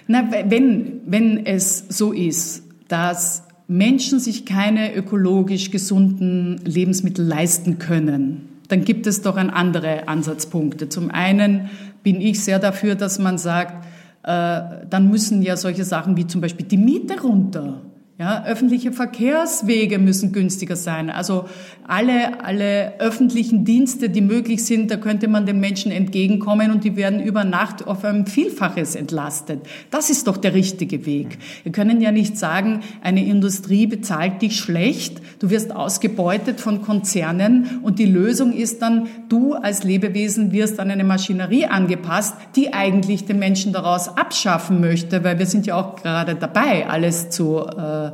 Na, 0.07 0.27
wenn, 0.31 1.01
wenn 1.05 1.45
es 1.45 1.85
so 1.89 2.13
ist, 2.13 2.63
dass 2.87 3.46
Menschen 3.67 4.19
sich 4.19 4.45
keine 4.45 4.95
ökologisch 4.95 5.71
gesunden 5.71 6.57
Lebensmittel 6.63 7.25
leisten 7.25 7.79
können, 7.79 8.49
dann 8.69 8.85
gibt 8.85 9.07
es 9.07 9.21
doch 9.21 9.35
ein 9.35 9.49
andere 9.49 10.07
Ansatzpunkte. 10.07 10.89
Zum 10.89 11.11
einen 11.11 11.69
bin 12.03 12.21
ich 12.21 12.43
sehr 12.43 12.59
dafür, 12.59 12.95
dass 12.95 13.19
man 13.19 13.37
sagt, 13.37 13.85
äh, 14.23 14.61
dann 14.89 15.09
müssen 15.09 15.41
ja 15.41 15.57
solche 15.57 15.83
Sachen 15.83 16.17
wie 16.17 16.27
zum 16.27 16.41
Beispiel 16.41 16.65
die 16.65 16.77
Miete 16.77 17.21
runter. 17.21 17.81
Ja, 18.19 18.43
öffentliche 18.45 18.91
Verkehrswege 18.91 19.99
müssen 19.99 20.31
günstiger 20.31 20.75
sein. 20.75 21.11
Also 21.11 21.45
alle, 21.87 22.43
alle 22.43 22.99
öffentlichen 22.99 23.63
Dienste, 23.63 24.09
die 24.09 24.21
möglich 24.21 24.65
sind, 24.65 24.89
da 24.89 24.97
könnte 24.97 25.27
man 25.27 25.45
den 25.45 25.59
Menschen 25.59 25.91
entgegenkommen 25.91 26.71
und 26.71 26.83
die 26.83 26.95
werden 26.95 27.21
über 27.21 27.43
Nacht 27.43 27.85
auf 27.85 28.03
ein 28.03 28.25
Vielfaches 28.25 28.95
entlastet. 28.95 29.61
Das 29.91 30.09
ist 30.09 30.25
doch 30.25 30.37
der 30.37 30.55
richtige 30.55 31.05
Weg. 31.05 31.37
Wir 31.61 31.71
können 31.71 32.01
ja 32.01 32.11
nicht 32.11 32.39
sagen, 32.39 32.79
eine 33.03 33.23
Industrie 33.23 33.85
bezahlt 33.85 34.41
dich 34.41 34.57
schlecht, 34.57 35.21
du 35.37 35.51
wirst 35.51 35.71
ausgebeutet 35.71 36.59
von 36.59 36.81
Konzernen 36.81 37.81
und 37.83 37.99
die 37.99 38.07
Lösung 38.07 38.51
ist 38.51 38.81
dann, 38.81 39.09
du 39.29 39.53
als 39.53 39.83
Lebewesen 39.83 40.51
wirst 40.51 40.79
an 40.79 40.89
eine 40.89 41.03
Maschinerie 41.03 41.67
angepasst, 41.67 42.33
die 42.55 42.73
eigentlich 42.73 43.25
den 43.25 43.37
Menschen 43.37 43.73
daraus 43.73 44.17
abschaffen 44.17 44.81
möchte, 44.81 45.23
weil 45.23 45.37
wir 45.37 45.45
sind 45.45 45.67
ja 45.67 45.75
auch 45.75 45.95
gerade 45.95 46.33
dabei, 46.33 46.89
alles 46.89 47.29
zu 47.29 47.59
äh, 47.59 48.06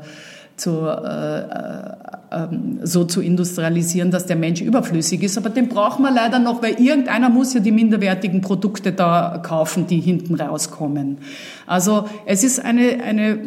zu, 0.55 0.81
äh, 0.81 1.39
äh, 1.39 2.47
so 2.83 3.05
zu 3.05 3.21
industrialisieren, 3.21 4.11
dass 4.11 4.25
der 4.25 4.35
Mensch 4.35 4.61
überflüssig 4.61 5.23
ist. 5.23 5.37
Aber 5.37 5.49
den 5.49 5.67
brauchen 5.67 6.03
wir 6.03 6.11
leider 6.11 6.39
noch, 6.39 6.61
weil 6.61 6.79
irgendeiner 6.79 7.29
muss 7.29 7.53
ja 7.53 7.59
die 7.59 7.71
minderwertigen 7.71 8.41
Produkte 8.41 8.91
da 8.91 9.41
kaufen, 9.43 9.87
die 9.87 9.99
hinten 9.99 10.35
rauskommen. 10.35 11.17
Also 11.65 12.07
es 12.25 12.43
ist 12.43 12.63
eine, 12.63 13.03
eine, 13.03 13.39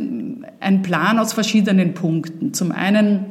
ein 0.61 0.83
Plan 0.83 1.19
aus 1.19 1.33
verschiedenen 1.33 1.95
Punkten. 1.95 2.53
Zum 2.53 2.73
einen 2.73 3.25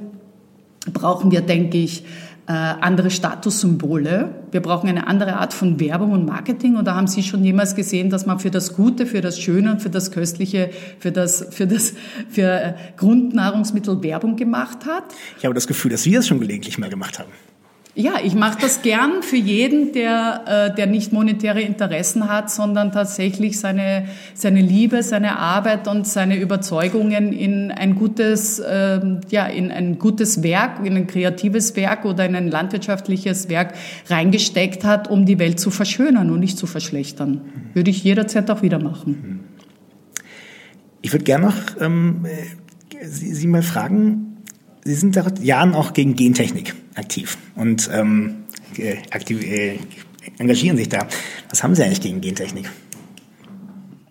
brauchen 0.94 1.32
wir, 1.32 1.42
denke 1.42 1.78
ich, 1.78 2.06
äh, 2.48 2.52
andere 2.52 3.10
Statussymbole. 3.10 4.30
Wir 4.52 4.62
brauchen 4.62 4.88
eine 4.88 5.08
andere 5.08 5.38
Art 5.38 5.54
von 5.54 5.80
Werbung 5.80 6.12
und 6.12 6.26
Marketing. 6.26 6.78
Oder 6.78 6.96
haben 6.96 7.08
Sie 7.08 7.24
schon 7.24 7.44
jemals 7.44 7.76
gesehen, 7.76 8.10
dass 8.10 8.26
man 8.26 8.40
für 8.40 8.52
das 8.52 8.74
Gute, 8.74 9.06
für 9.06 9.22
das 9.22 9.40
Schöne 9.40 9.72
und 9.72 9.82
für 9.82 9.90
das 9.90 10.12
Köstliche, 10.12 10.70
für 11.00 11.12
das, 11.12 11.48
für 11.50 11.66
das, 11.66 11.94
für 12.30 12.42
äh, 12.42 12.74
Grundnahrungsmittel 12.98 14.04
Werbung 14.04 14.36
gemacht 14.36 14.86
hat? 14.86 15.04
Ich 15.38 15.46
habe 15.46 15.56
das 15.56 15.68
Gefühl, 15.68 15.92
dass 15.92 16.06
wir 16.06 16.20
es 16.20 16.28
schon 16.28 16.40
gelegentlich 16.40 16.78
mal 16.78 16.90
gemacht 16.90 17.18
haben. 17.20 17.32
Ja, 17.98 18.16
ich 18.22 18.36
mache 18.36 18.60
das 18.60 18.82
gern 18.82 19.24
für 19.24 19.38
jeden, 19.38 19.94
der, 19.94 20.44
äh, 20.74 20.76
der 20.76 20.86
nicht 20.86 21.14
monetäre 21.14 21.62
Interessen 21.62 22.28
hat, 22.28 22.52
sondern 22.52 22.92
tatsächlich 22.92 23.58
seine, 23.58 24.10
seine 24.34 24.60
Liebe, 24.60 25.02
seine 25.02 25.40
Arbeit 25.40 25.88
und 25.88 26.06
seine 26.06 26.38
Überzeugungen 26.38 27.32
in 27.32 27.72
ein 27.72 27.96
gutes, 27.96 28.60
äh, 28.60 29.00
ja, 29.30 29.46
in 29.46 29.72
ein 29.72 29.98
gutes 29.98 30.44
Werk, 30.44 30.86
in 30.86 30.98
ein 30.98 31.08
kreatives 31.08 31.78
Werk 31.78 32.04
oder 32.04 32.26
in 32.26 32.36
ein 32.36 32.50
landwirtschaftliches 32.50 33.48
Werk 33.48 33.74
reingesteckt 34.10 34.84
hat, 34.84 35.10
um 35.10 35.26
die 35.26 35.40
Welt 35.40 35.62
zu 35.62 35.72
verschönern 35.72 36.32
und 36.32 36.42
nicht 36.42 36.58
zu 36.58 36.68
verschlechtern. 36.68 37.42
Würde 37.74 37.92
ich 37.92 38.04
jederzeit 38.04 38.52
auch 38.52 38.62
wieder 38.62 38.78
machen. 38.78 39.40
Ich 41.02 41.14
würde 41.14 41.24
gerne 41.24 41.46
noch 41.46 41.56
ähm, 41.80 42.26
äh, 42.26 43.06
Sie, 43.06 43.34
Sie 43.34 43.48
mal 43.48 43.62
fragen, 43.62 44.35
Sie 44.88 44.94
sind 44.94 45.16
seit 45.16 45.44
Jahren 45.44 45.74
auch 45.74 45.94
gegen 45.94 46.16
Gentechnik 46.16 46.76
aktiv 46.94 47.40
und 47.56 47.90
ähm, 47.92 48.44
aktiv, 49.10 49.44
äh, 49.44 49.80
engagieren 50.38 50.78
sich 50.78 50.90
da. 50.90 51.08
Was 51.50 51.64
haben 51.64 51.74
Sie 51.74 51.84
eigentlich 51.84 52.02
gegen 52.02 52.22
Gentechnik? 52.22 52.70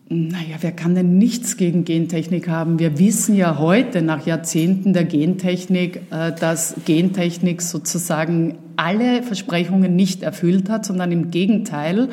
Naja, 0.09 0.57
wer 0.61 0.73
kann 0.73 0.97
denn 0.97 1.17
nichts 1.17 1.57
gegen 1.57 1.85
Gentechnik 1.85 2.49
haben? 2.49 2.81
Wir 2.81 2.99
wissen 2.99 3.37
ja 3.37 3.59
heute, 3.59 4.03
nach 4.03 4.27
Jahrzehnten 4.27 4.93
der 4.93 5.05
Gentechnik, 5.05 6.01
äh, 6.11 6.33
dass 6.33 6.75
Gentechnik 6.85 7.63
sozusagen 7.63 8.59
alle 8.77 9.23
Versprechungen 9.23 9.97
nicht 9.97 10.23
erfüllt 10.23 10.69
hat, 10.69 10.85
sondern 10.85 11.13
im 11.13 11.31
Gegenteil 11.31 12.09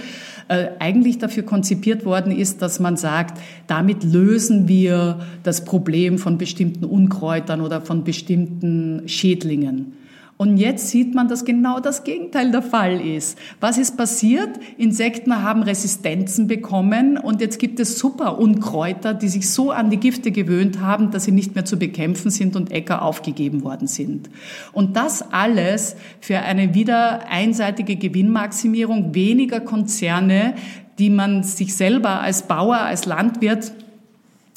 äh, 0.48 0.68
eigentlich 0.80 1.18
dafür 1.18 1.44
konzipiert 1.44 2.06
worden 2.06 2.32
ist, 2.32 2.62
dass 2.62 2.80
man 2.80 2.98
sagt, 2.98 3.40
damit 3.68 4.04
lösen 4.04 4.68
wir 4.68 5.20
das 5.44 5.66
Problem 5.66 6.18
von 6.18 6.38
bestimmten 6.38 6.86
Unkräutern 6.86 7.62
oder 7.62 7.82
von 7.82 8.04
bestimmten 8.04 9.08
Schädlingen. 9.08 9.94
Und 10.42 10.58
jetzt 10.58 10.88
sieht 10.88 11.14
man, 11.14 11.28
dass 11.28 11.46
genau 11.46 11.80
das 11.80 12.04
Gegenteil 12.04 12.50
der 12.50 12.64
Fall 12.64 13.00
ist. 13.00 13.38
Was 13.60 13.78
ist 13.78 13.96
passiert? 13.96 14.50
Insekten 14.76 15.44
haben 15.44 15.62
Resistenzen 15.62 16.48
bekommen 16.48 17.20
und 17.20 17.42
jetzt 17.42 17.60
gibt 17.60 17.80
es 17.80 18.00
super 18.00 18.40
Unkräuter, 18.40 19.14
die 19.14 19.28
sich 19.28 19.52
so 19.52 19.70
an 19.70 19.92
die 19.92 19.98
Gifte 19.98 20.32
gewöhnt 20.32 20.80
haben, 20.80 21.12
dass 21.12 21.26
sie 21.26 21.32
nicht 21.32 21.54
mehr 21.54 21.66
zu 21.66 21.78
bekämpfen 21.78 22.32
sind 22.32 22.56
und 22.56 22.72
Äcker 22.72 23.04
aufgegeben 23.04 23.64
worden 23.64 23.86
sind. 23.86 24.32
Und 24.74 24.96
das 24.96 25.32
alles 25.32 25.96
für 26.22 26.40
eine 26.40 26.74
wieder 26.74 27.30
einseitige 27.30 27.96
Gewinnmaximierung 27.96 29.14
weniger 29.14 29.60
Konzerne, 29.60 30.56
die 30.98 31.12
man 31.12 31.44
sich 31.44 31.76
selber 31.76 32.20
als 32.20 32.48
Bauer, 32.48 32.78
als 32.78 33.06
Landwirt 33.06 33.74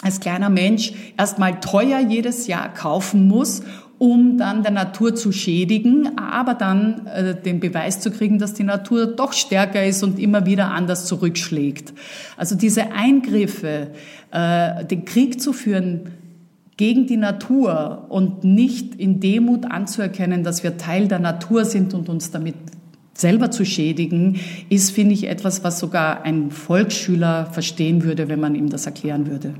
als 0.04 0.20
kleiner 0.20 0.50
Mensch 0.50 0.92
erstmal 1.16 1.60
teuer 1.60 1.98
jedes 1.98 2.46
Jahr 2.46 2.72
kaufen 2.72 3.26
muss, 3.26 3.62
um 3.98 4.38
dann 4.38 4.62
der 4.62 4.72
Natur 4.72 5.14
zu 5.14 5.32
schädigen, 5.32 6.18
aber 6.18 6.54
dann 6.54 7.06
äh, 7.06 7.40
den 7.40 7.60
Beweis 7.60 8.00
zu 8.00 8.10
kriegen, 8.10 8.38
dass 8.38 8.54
die 8.54 8.64
Natur 8.64 9.06
doch 9.06 9.32
stärker 9.32 9.84
ist 9.84 10.02
und 10.02 10.18
immer 10.18 10.46
wieder 10.46 10.70
anders 10.70 11.06
zurückschlägt. 11.06 11.94
Also 12.36 12.56
diese 12.56 12.92
Eingriffe, 12.92 13.88
äh, 14.30 14.84
den 14.84 15.04
Krieg 15.04 15.40
zu 15.40 15.52
führen 15.52 16.10
gegen 16.76 17.06
die 17.06 17.16
Natur 17.16 18.06
und 18.08 18.42
nicht 18.42 18.96
in 18.96 19.20
Demut 19.20 19.70
anzuerkennen, 19.70 20.42
dass 20.42 20.64
wir 20.64 20.76
Teil 20.76 21.06
der 21.06 21.20
Natur 21.20 21.64
sind 21.64 21.94
und 21.94 22.08
uns 22.08 22.30
damit 22.30 22.56
selber 23.16 23.52
zu 23.52 23.64
schädigen, 23.64 24.40
ist, 24.68 24.90
finde 24.90 25.14
ich, 25.14 25.28
etwas, 25.28 25.62
was 25.62 25.78
sogar 25.78 26.24
ein 26.24 26.50
Volksschüler 26.50 27.46
verstehen 27.46 28.02
würde, 28.02 28.28
wenn 28.28 28.40
man 28.40 28.56
ihm 28.56 28.68
das 28.68 28.86
erklären 28.86 29.28
würde. 29.28 29.54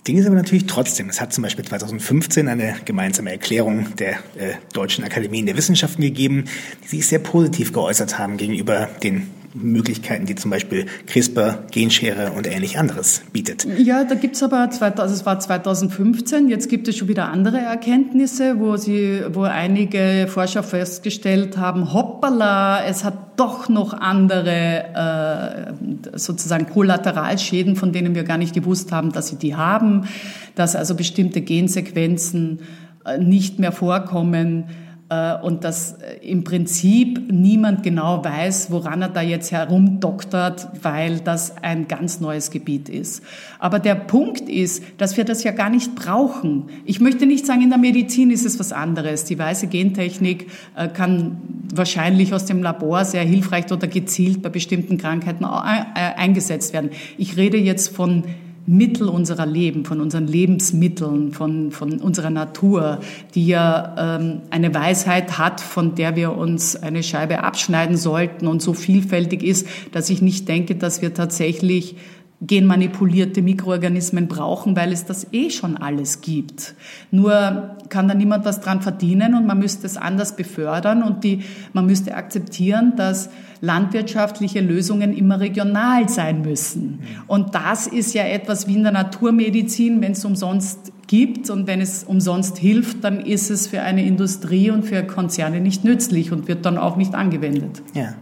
Das 0.00 0.04
Ding 0.04 0.16
ist 0.16 0.24
aber 0.24 0.36
natürlich 0.36 0.64
trotzdem, 0.64 1.10
es 1.10 1.20
hat 1.20 1.30
zum 1.34 1.42
Beispiel 1.42 1.62
2015 1.62 2.48
eine 2.48 2.74
gemeinsame 2.86 3.32
Erklärung 3.32 3.94
der 3.96 4.12
äh, 4.38 4.54
Deutschen 4.72 5.04
Akademien 5.04 5.44
der 5.44 5.58
Wissenschaften 5.58 6.00
gegeben, 6.00 6.46
die 6.82 6.88
sich 6.88 7.06
sehr 7.06 7.18
positiv 7.18 7.74
geäußert 7.74 8.18
haben 8.18 8.38
gegenüber 8.38 8.88
den 9.02 9.28
Möglichkeiten, 9.54 10.26
die 10.26 10.34
zum 10.36 10.50
Beispiel 10.50 10.86
CRISPR, 11.06 11.64
Genschere 11.70 12.32
und 12.32 12.46
ähnlich 12.46 12.78
anderes 12.78 13.22
bietet. 13.32 13.66
Ja, 13.78 14.04
da 14.04 14.14
gibt's 14.14 14.42
aber, 14.42 14.58
also 14.58 15.14
es 15.14 15.26
war 15.26 15.40
2015, 15.40 16.48
jetzt 16.48 16.68
gibt 16.68 16.86
es 16.86 16.96
schon 16.96 17.08
wieder 17.08 17.28
andere 17.28 17.58
Erkenntnisse, 17.58 18.60
wo, 18.60 18.76
sie, 18.76 19.22
wo 19.32 19.42
einige 19.42 20.26
Forscher 20.28 20.62
festgestellt 20.62 21.56
haben, 21.56 21.92
hoppala, 21.92 22.84
es 22.84 23.02
hat 23.04 23.38
doch 23.40 23.68
noch 23.68 23.92
andere 23.94 25.74
äh, 26.12 26.18
sozusagen 26.18 26.68
Kollateralschäden, 26.68 27.74
von 27.74 27.92
denen 27.92 28.14
wir 28.14 28.24
gar 28.24 28.38
nicht 28.38 28.54
gewusst 28.54 28.92
haben, 28.92 29.12
dass 29.12 29.28
sie 29.28 29.36
die 29.36 29.56
haben, 29.56 30.06
dass 30.54 30.76
also 30.76 30.94
bestimmte 30.94 31.40
Gensequenzen 31.40 32.60
äh, 33.04 33.18
nicht 33.18 33.58
mehr 33.58 33.72
vorkommen 33.72 34.64
und 35.42 35.64
dass 35.64 35.94
äh, 35.94 36.18
im 36.22 36.44
Prinzip 36.44 37.32
niemand 37.32 37.82
genau 37.82 38.24
weiß, 38.24 38.70
woran 38.70 39.02
er 39.02 39.08
da 39.08 39.20
jetzt 39.20 39.50
herumdoktert, 39.50 40.68
weil 40.82 41.18
das 41.18 41.56
ein 41.62 41.88
ganz 41.88 42.20
neues 42.20 42.52
Gebiet 42.52 42.88
ist. 42.88 43.22
Aber 43.58 43.80
der 43.80 43.96
Punkt 43.96 44.48
ist, 44.48 44.84
dass 44.98 45.16
wir 45.16 45.24
das 45.24 45.42
ja 45.42 45.50
gar 45.50 45.68
nicht 45.68 45.96
brauchen. 45.96 46.66
Ich 46.84 47.00
möchte 47.00 47.26
nicht 47.26 47.44
sagen, 47.44 47.62
in 47.62 47.70
der 47.70 47.78
Medizin 47.78 48.30
ist 48.30 48.46
es 48.46 48.60
was 48.60 48.72
anderes. 48.72 49.24
Die 49.24 49.36
weiße 49.36 49.66
Gentechnik 49.66 50.46
äh, 50.76 50.86
kann 50.86 51.38
wahrscheinlich 51.74 52.32
aus 52.32 52.44
dem 52.44 52.62
Labor 52.62 53.04
sehr 53.04 53.22
hilfreich 53.22 53.70
oder 53.72 53.88
gezielt 53.88 54.42
bei 54.42 54.48
bestimmten 54.48 54.98
Krankheiten 54.98 55.44
eingesetzt 55.44 56.72
werden. 56.72 56.90
Ich 57.16 57.36
rede 57.36 57.56
jetzt 57.56 57.94
von 57.94 58.24
Mittel 58.70 59.08
unserer 59.08 59.46
Leben, 59.46 59.84
von 59.84 60.00
unseren 60.00 60.28
Lebensmitteln, 60.28 61.32
von, 61.32 61.72
von 61.72 61.98
unserer 61.98 62.30
Natur, 62.30 63.00
die 63.34 63.48
ja 63.48 63.96
ähm, 63.98 64.42
eine 64.50 64.72
Weisheit 64.72 65.38
hat, 65.38 65.60
von 65.60 65.96
der 65.96 66.14
wir 66.14 66.36
uns 66.36 66.76
eine 66.76 67.02
Scheibe 67.02 67.42
abschneiden 67.42 67.96
sollten 67.96 68.46
und 68.46 68.62
so 68.62 68.72
vielfältig 68.72 69.42
ist, 69.42 69.66
dass 69.90 70.08
ich 70.08 70.22
nicht 70.22 70.46
denke, 70.46 70.76
dass 70.76 71.02
wir 71.02 71.12
tatsächlich 71.14 71.96
genmanipulierte 72.42 73.42
Mikroorganismen 73.42 74.26
brauchen, 74.26 74.74
weil 74.74 74.92
es 74.92 75.04
das 75.04 75.26
eh 75.32 75.50
schon 75.50 75.76
alles 75.76 76.22
gibt. 76.22 76.74
Nur 77.10 77.76
kann 77.90 78.08
da 78.08 78.14
niemand 78.14 78.46
was 78.46 78.60
dran 78.60 78.80
verdienen 78.80 79.34
und 79.34 79.46
man 79.46 79.58
müsste 79.58 79.86
es 79.86 79.98
anders 79.98 80.36
befördern 80.36 81.02
und 81.02 81.22
die, 81.22 81.42
man 81.74 81.84
müsste 81.84 82.14
akzeptieren, 82.14 82.94
dass 82.96 83.28
landwirtschaftliche 83.60 84.60
Lösungen 84.60 85.14
immer 85.14 85.38
regional 85.40 86.08
sein 86.08 86.40
müssen. 86.40 87.00
Und 87.26 87.54
das 87.54 87.86
ist 87.86 88.14
ja 88.14 88.24
etwas 88.24 88.66
wie 88.66 88.74
in 88.74 88.84
der 88.84 88.92
Naturmedizin, 88.92 90.00
wenn 90.00 90.12
es 90.12 90.24
umsonst 90.24 90.92
gibt 91.08 91.50
und 91.50 91.66
wenn 91.66 91.80
es 91.80 92.04
umsonst 92.04 92.56
hilft, 92.56 93.04
dann 93.04 93.20
ist 93.20 93.50
es 93.50 93.66
für 93.66 93.82
eine 93.82 94.06
Industrie 94.06 94.70
und 94.70 94.84
für 94.84 95.02
Konzerne 95.02 95.60
nicht 95.60 95.84
nützlich 95.84 96.32
und 96.32 96.48
wird 96.48 96.64
dann 96.64 96.78
auch 96.78 96.96
nicht 96.96 97.14
angewendet. 97.14 97.82
Ja. 97.92 98.14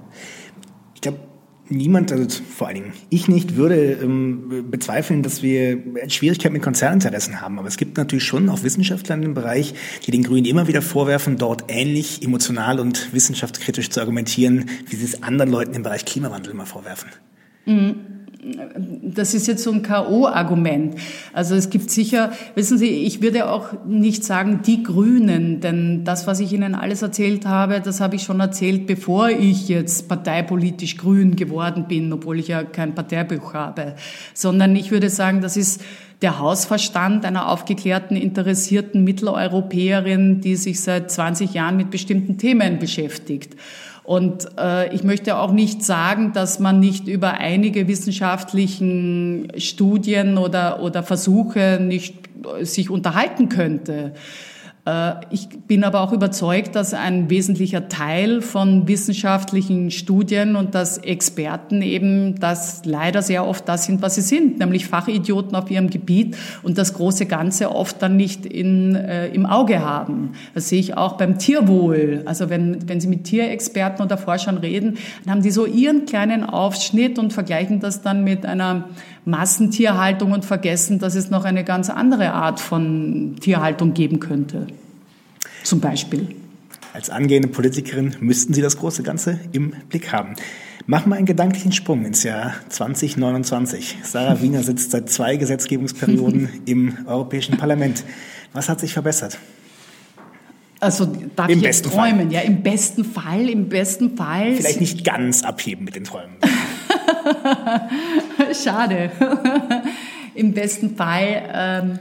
Niemand, 1.71 2.13
also 2.13 2.43
vor 2.43 2.67
allen 2.69 2.77
Dingen 2.77 2.93
ich 3.11 3.29
nicht, 3.29 3.57
würde 3.57 3.93
ähm, 4.03 4.71
bezweifeln, 4.71 5.23
dass 5.23 5.43
wir 5.43 5.83
Schwierigkeiten 6.09 6.55
mit 6.55 6.63
Konzerninteressen 6.63 7.41
haben. 7.41 7.59
Aber 7.59 7.69
es 7.69 7.77
gibt 7.77 7.97
natürlich 7.97 8.25
schon 8.25 8.49
auch 8.49 8.63
Wissenschaftler 8.63 9.15
in 9.17 9.23
dem 9.23 9.35
Bereich, 9.35 9.75
die 10.07 10.11
den 10.11 10.23
Grünen 10.23 10.47
immer 10.47 10.67
wieder 10.67 10.83
vorwerfen, 10.83 11.37
dort 11.37 11.65
ähnlich 11.69 12.23
emotional 12.23 12.81
und 12.81 13.13
wissenschaftskritisch 13.13 13.91
zu 13.91 14.01
argumentieren, 14.01 14.71
wie 14.87 14.97
sie 14.97 15.05
es 15.05 15.23
anderen 15.23 15.51
Leuten 15.51 15.75
im 15.75 15.83
Bereich 15.83 16.05
Klimawandel 16.05 16.53
immer 16.53 16.67
vorwerfen. 16.67 17.11
Mhm 17.67 18.18
das 18.41 19.35
ist 19.35 19.49
jetzt 19.49 19.65
so 19.65 19.73
ein 19.73 19.83
K.O.-Argument. 19.83 20.95
Also 21.33 21.57
es 21.57 21.71
gibt 21.71 21.91
sicher, 21.91 22.33
wissen 22.55 22.79
Sie, 22.79 22.89
ich 22.89 23.21
würde 23.21 23.51
auch 23.51 23.85
nicht 23.85 24.25
sagen 24.25 24.61
die 24.65 24.85
Grünen, 24.85 25.61
denn 25.61 26.05
das, 26.05 26.27
was 26.27 26.39
ich 26.39 26.53
Ihnen 26.53 26.77
alles 26.77 27.03
erzählt 27.03 27.47
habe, 27.47 27.81
das 27.81 28.01
habe 28.01 28.15
ich 28.17 28.23
schon 28.23 28.39
erzählt, 28.39 28.87
bevor 28.87 29.29
ich 29.29 29.69
jetzt 29.69 30.09
parteipolitisch 30.09 30.97
grün 30.97 31.35
geworden 31.35 31.87
bin, 31.89 32.13
obwohl 32.13 32.39
ich 32.39 32.49
ja 32.49 32.63
kein 32.63 32.95
Parteibuch 32.95 33.55
habe, 33.55 33.97
sondern 34.35 34.77
ich 34.77 34.93
würde 34.93 35.11
sagen, 35.11 35.41
das 35.41 35.57
ist 35.57 35.83
der 36.23 36.39
Hausverstand 36.39 37.25
einer 37.25 37.49
aufgeklärten, 37.49 38.17
interessierten 38.17 39.05
Mitteleuropäerin, 39.05 40.41
die 40.41 40.57
sich 40.57 40.81
seit 40.81 41.11
20 41.11 41.55
Jahren 41.55 41.77
mit 41.77 41.91
bestimmten 41.91 42.39
Themen 42.39 42.79
beschäftigt. 42.79 43.57
Und 44.09 44.49
äh, 44.59 44.95
ich 44.95 45.05
möchte 45.05 45.37
auch 45.37 45.53
nicht 45.53 45.85
sagen, 45.85 46.33
dass 46.33 46.61
man 46.61 46.81
nicht 46.81 47.09
über 47.09 47.35
einige 47.35 47.89
wissenschaftlichen 47.89 49.49
Studien 49.59 50.39
oder, 50.39 50.81
oder 50.81 51.03
Versuche 51.03 51.79
nicht 51.79 52.15
sich 52.63 52.89
unterhalten 52.89 53.51
könnte. 53.51 54.15
Äh, 54.89 55.15
ich 55.31 55.49
bin 55.49 55.85
aber 55.85 56.01
auch 56.01 56.13
überzeugt, 56.13 56.75
dass 56.75 56.95
ein 56.95 57.29
wesentlicher 57.29 57.89
Teil 57.89 58.41
von 58.41 58.89
wissenschaftlichen 58.89 59.91
Studien 59.91 60.57
und 60.57 60.75
dass 60.75 60.99
Experten 60.99 61.83
eben 61.83 62.41
das 62.41 62.85
leider 62.85 63.21
sehr 63.21 63.47
oft 63.47 63.69
das 63.69 63.85
sind, 63.85 64.01
was 64.01 64.15
sie 64.15 64.23
sind, 64.23 64.59
nämlich 64.59 64.87
Fachidioten 64.87 65.55
auf 65.55 65.71
ihrem 65.71 65.91
Gebiet 65.91 66.37
und 66.63 66.79
das 66.79 66.95
große 66.95 67.27
Ganze 67.27 67.75
oft 67.75 68.01
dann 68.01 68.17
nicht 68.17 68.47
in, 68.47 68.95
äh, 68.95 69.29
im 69.29 69.45
Auge 69.45 69.81
haben. 69.81 70.33
Das 70.55 70.71
sehe 70.71 70.81
ich 70.81 70.97
auch 70.97 71.19
beim 71.19 71.39
Tierwohl. 71.39 72.23
Also 72.25 72.49
wenn, 72.49 72.89
wenn 72.89 73.01
Sie 73.01 73.09
mit 73.09 73.25
Tierexperten 73.25 74.05
oder 74.05 74.17
Forschern 74.17 74.59
reden, 74.59 74.97
dann 75.25 75.35
haben 75.35 75.43
die 75.43 75.51
so 75.51 75.67
ihren 75.67 76.07
kleinen 76.07 76.45
Aufschnitt 76.45 77.19
und 77.19 77.33
vergleichen 77.33 77.81
das 77.81 78.01
dann 78.01 78.25
mit 78.25 78.47
einer 78.47 78.89
Massentierhaltung 79.29 80.33
und 80.33 80.45
vergessen, 80.45 80.99
dass 80.99 81.15
es 81.15 81.31
noch 81.31 81.45
eine 81.45 81.63
ganz 81.63 81.91
andere 81.91 82.33
Art 82.33 82.61
von 82.61 83.37
Tierhaltung 83.41 83.93
geben 83.93 84.21
könnte. 84.21 84.67
Zum 85.65 85.81
Beispiel. 85.81 86.35
Als 86.95 87.11
angehende 87.11 87.49
Politikerin 87.49 88.17
müssten 88.21 88.55
Sie 88.55 88.63
das 88.63 88.79
große 88.79 89.03
Ganze 89.03 89.39
im 89.53 89.73
Blick 89.91 90.13
haben. 90.13 90.35
Machen 90.87 91.11
wir 91.11 91.17
einen 91.17 91.27
gedanklichen 91.27 91.73
Sprung 91.73 92.07
ins 92.07 92.23
Jahr 92.23 92.55
2029. 92.71 93.99
Sarah 94.03 94.41
Wiener 94.43 94.63
sitzt 94.63 94.93
seit 94.93 95.11
zwei 95.11 95.37
Gesetzgebungsperioden 95.37 96.49
im 96.65 96.97
Europäischen 97.07 97.59
Parlament. 97.59 98.05
Was 98.55 98.71
hat 98.71 98.81
sich 98.81 98.95
verbessert? 98.95 99.39
Also 100.81 101.07
darf 101.37 101.51
Im 101.51 101.59
ich 101.59 101.65
jetzt 101.65 101.85
träumen? 101.85 102.29
Fall. 102.29 102.33
Ja, 102.33 102.41
im 102.41 102.63
besten 102.63 103.05
Fall, 103.05 103.51
im 103.51 103.69
besten 103.69 104.17
Fall. 104.17 104.55
Vielleicht 104.55 104.81
nicht 104.81 105.05
ganz 105.05 105.43
abheben 105.43 105.85
mit 105.85 105.97
den 105.97 106.05
Träumen. 106.05 106.37
Schade. 108.55 109.11
Im 110.35 110.53
besten 110.53 110.97
Fall 110.97 111.43
ähm, 111.53 111.99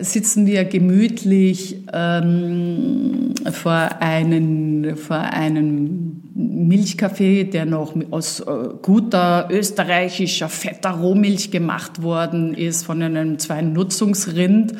sitzen 0.00 0.46
wir 0.46 0.64
gemütlich 0.64 1.84
ähm, 1.92 3.34
vor, 3.52 3.88
einen, 4.00 4.96
vor 4.96 5.18
einem 5.18 6.22
Milchkaffee, 6.34 7.44
der 7.44 7.66
noch 7.66 7.94
aus 8.10 8.40
äh, 8.40 8.44
guter 8.82 9.48
österreichischer 9.50 10.48
fetter 10.48 10.90
Rohmilch 10.90 11.50
gemacht 11.50 12.02
worden 12.02 12.54
ist 12.54 12.84
von 12.84 13.02
einem 13.02 13.38
zwei 13.38 13.62
Nutzungsrind 13.62 14.74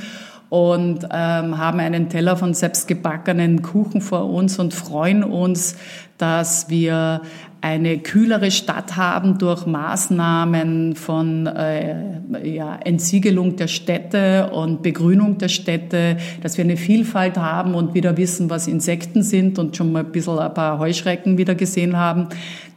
und 0.48 1.04
ähm, 1.04 1.58
haben 1.58 1.80
einen 1.80 2.08
Teller 2.08 2.36
von 2.36 2.54
selbstgebackenen 2.54 3.62
Kuchen 3.62 4.00
vor 4.00 4.30
uns 4.30 4.58
und 4.58 4.74
freuen 4.74 5.24
uns, 5.24 5.76
dass 6.18 6.70
wir 6.70 7.22
eine 7.66 7.98
kühlere 7.98 8.52
Stadt 8.52 8.96
haben 8.96 9.38
durch 9.38 9.66
Maßnahmen 9.66 10.94
von 10.94 11.48
äh, 11.48 12.20
ja, 12.44 12.76
Entsiegelung 12.76 13.56
der 13.56 13.66
Städte 13.66 14.50
und 14.52 14.84
Begrünung 14.84 15.38
der 15.38 15.48
Städte, 15.48 16.16
dass 16.42 16.58
wir 16.58 16.64
eine 16.64 16.76
Vielfalt 16.76 17.36
haben 17.38 17.74
und 17.74 17.92
wieder 17.92 18.16
wissen, 18.16 18.50
was 18.50 18.68
Insekten 18.68 19.24
sind 19.24 19.58
und 19.58 19.76
schon 19.76 19.90
mal 19.90 20.04
ein 20.04 20.12
bisschen 20.12 20.38
ein 20.38 20.54
paar 20.54 20.78
Heuschrecken 20.78 21.38
wieder 21.38 21.56
gesehen 21.56 21.96
haben, 21.96 22.28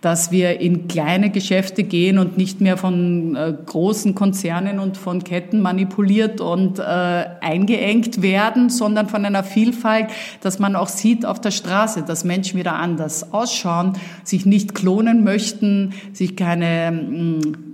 dass 0.02 0.32
wir 0.32 0.62
in 0.62 0.88
kleine 0.88 1.30
Geschäfte 1.30 1.84
gehen 1.84 2.20
und 2.20 2.38
nicht 2.38 2.62
mehr 2.62 2.78
von 2.78 3.36
äh, 3.36 3.54
großen 3.66 4.16
Konzernen 4.16 4.80
und 4.80 4.98
von 4.98 5.24
Ketten 5.24 5.62
manipuliert 5.62 6.40
und 6.40 6.80
äh, 6.80 6.84
eingeengt 6.84 8.22
werden, 8.22 8.70
sondern 8.70 9.10
von 9.10 9.26
einer 9.26 9.44
Vielfalt, 9.44 10.08
dass 10.42 10.60
man 10.60 10.76
auch 10.76 10.88
sieht 10.88 11.26
auf 11.26 11.42
der 11.42 11.52
Straße, 11.52 12.04
dass 12.04 12.24
Menschen 12.24 12.58
wieder 12.58 12.76
anders 12.76 13.34
ausschauen, 13.34 13.94
sich 14.24 14.46
nicht 14.46 14.74
klonen 14.74 15.24
möchten, 15.24 15.94
sich 16.14 16.38
keine 16.38 16.92
mm, 16.92 17.70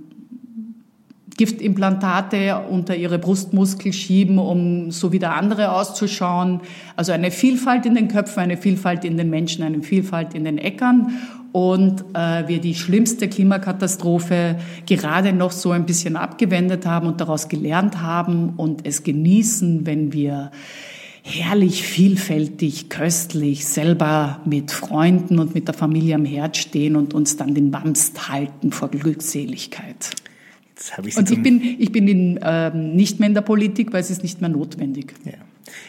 Giftimplantate 1.36 2.62
unter 2.70 2.96
ihre 2.96 3.18
Brustmuskel 3.18 3.92
schieben, 3.92 4.38
um 4.38 4.90
so 4.90 5.12
wie 5.12 5.18
der 5.18 5.34
andere 5.34 5.72
auszuschauen. 5.72 6.60
Also 6.96 7.12
eine 7.12 7.30
Vielfalt 7.30 7.84
in 7.84 7.94
den 7.94 8.08
Köpfen, 8.08 8.40
eine 8.40 8.56
Vielfalt 8.56 9.04
in 9.04 9.16
den 9.18 9.28
Menschen, 9.28 9.62
eine 9.62 9.82
Vielfalt 9.82 10.34
in 10.34 10.44
den 10.44 10.56
Äckern 10.56 11.12
und 11.56 12.04
äh, 12.12 12.46
wir 12.48 12.60
die 12.60 12.74
schlimmste 12.74 13.28
Klimakatastrophe 13.28 14.56
gerade 14.84 15.32
noch 15.32 15.52
so 15.52 15.70
ein 15.70 15.86
bisschen 15.86 16.16
abgewendet 16.16 16.84
haben 16.84 17.06
und 17.06 17.18
daraus 17.18 17.48
gelernt 17.48 18.02
haben 18.02 18.50
und 18.58 18.86
es 18.86 19.04
genießen, 19.04 19.86
wenn 19.86 20.12
wir 20.12 20.50
herrlich, 21.22 21.82
vielfältig, 21.82 22.90
köstlich 22.90 23.64
selber 23.64 24.42
mit 24.44 24.70
Freunden 24.70 25.38
und 25.38 25.54
mit 25.54 25.66
der 25.66 25.72
Familie 25.72 26.16
am 26.16 26.26
Herd 26.26 26.58
stehen 26.58 26.94
und 26.94 27.14
uns 27.14 27.38
dann 27.38 27.54
den 27.54 27.72
Wamst 27.72 28.28
halten 28.28 28.70
vor 28.70 28.90
Glückseligkeit. 28.90 30.10
und 31.16 31.30
ich 31.30 31.42
bin, 31.42 31.62
ich 31.78 31.90
bin 31.90 32.06
in, 32.06 32.36
äh, 32.36 32.68
nicht 32.76 33.18
mehr 33.18 33.30
in 33.30 33.34
der 33.34 33.40
Politik, 33.40 33.94
weil 33.94 34.02
es 34.02 34.10
ist 34.10 34.22
nicht 34.22 34.42
mehr 34.42 34.50
notwendig. 34.50 35.14
Ja. 35.24 35.32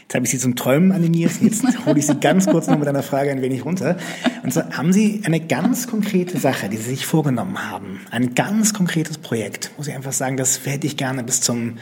Jetzt 0.03 0.15
habe 0.15 0.25
ich 0.25 0.31
Sie 0.31 0.39
zum 0.39 0.55
Träumen 0.55 0.91
animiert. 0.91 1.31
Jetzt 1.41 1.63
hole 1.85 1.99
ich 1.99 2.07
Sie 2.07 2.15
ganz 2.15 2.47
kurz 2.47 2.67
noch 2.67 2.77
mit 2.77 2.87
einer 2.87 3.03
Frage 3.03 3.31
ein 3.31 3.41
wenig 3.41 3.65
runter. 3.65 3.97
Und 4.43 4.53
zwar 4.53 4.77
haben 4.77 4.93
Sie 4.93 5.21
eine 5.25 5.39
ganz 5.39 5.87
konkrete 5.87 6.37
Sache, 6.39 6.69
die 6.69 6.77
Sie 6.77 6.89
sich 6.89 7.05
vorgenommen 7.05 7.69
haben, 7.69 8.01
ein 8.11 8.35
ganz 8.35 8.73
konkretes 8.73 9.17
Projekt, 9.17 9.71
wo 9.77 9.83
Sie 9.83 9.93
einfach 9.93 10.13
sagen, 10.13 10.37
das 10.37 10.65
hätte 10.65 10.87
ich 10.87 10.97
gerne 10.97 11.23
bis 11.23 11.41
zum 11.41 11.77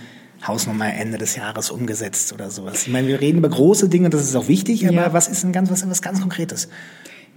Hausnummer 0.45 0.93
Ende 0.93 1.17
des 1.17 1.35
Jahres 1.35 1.71
umgesetzt 1.71 2.33
oder 2.33 2.51
sowas. 2.51 2.87
Ich 2.87 2.93
meine, 2.93 3.07
wir 3.07 3.21
reden 3.21 3.39
über 3.39 3.49
große 3.49 3.89
Dinge, 3.89 4.09
das 4.09 4.23
ist 4.23 4.35
auch 4.35 4.47
wichtig, 4.47 4.87
aber 4.87 4.95
ja. 4.97 5.13
was 5.13 5.27
ist 5.27 5.43
ein 5.43 5.51
ganz, 5.51 5.71
was, 5.71 5.89
was 5.89 6.01
ganz 6.01 6.21
Konkretes? 6.21 6.69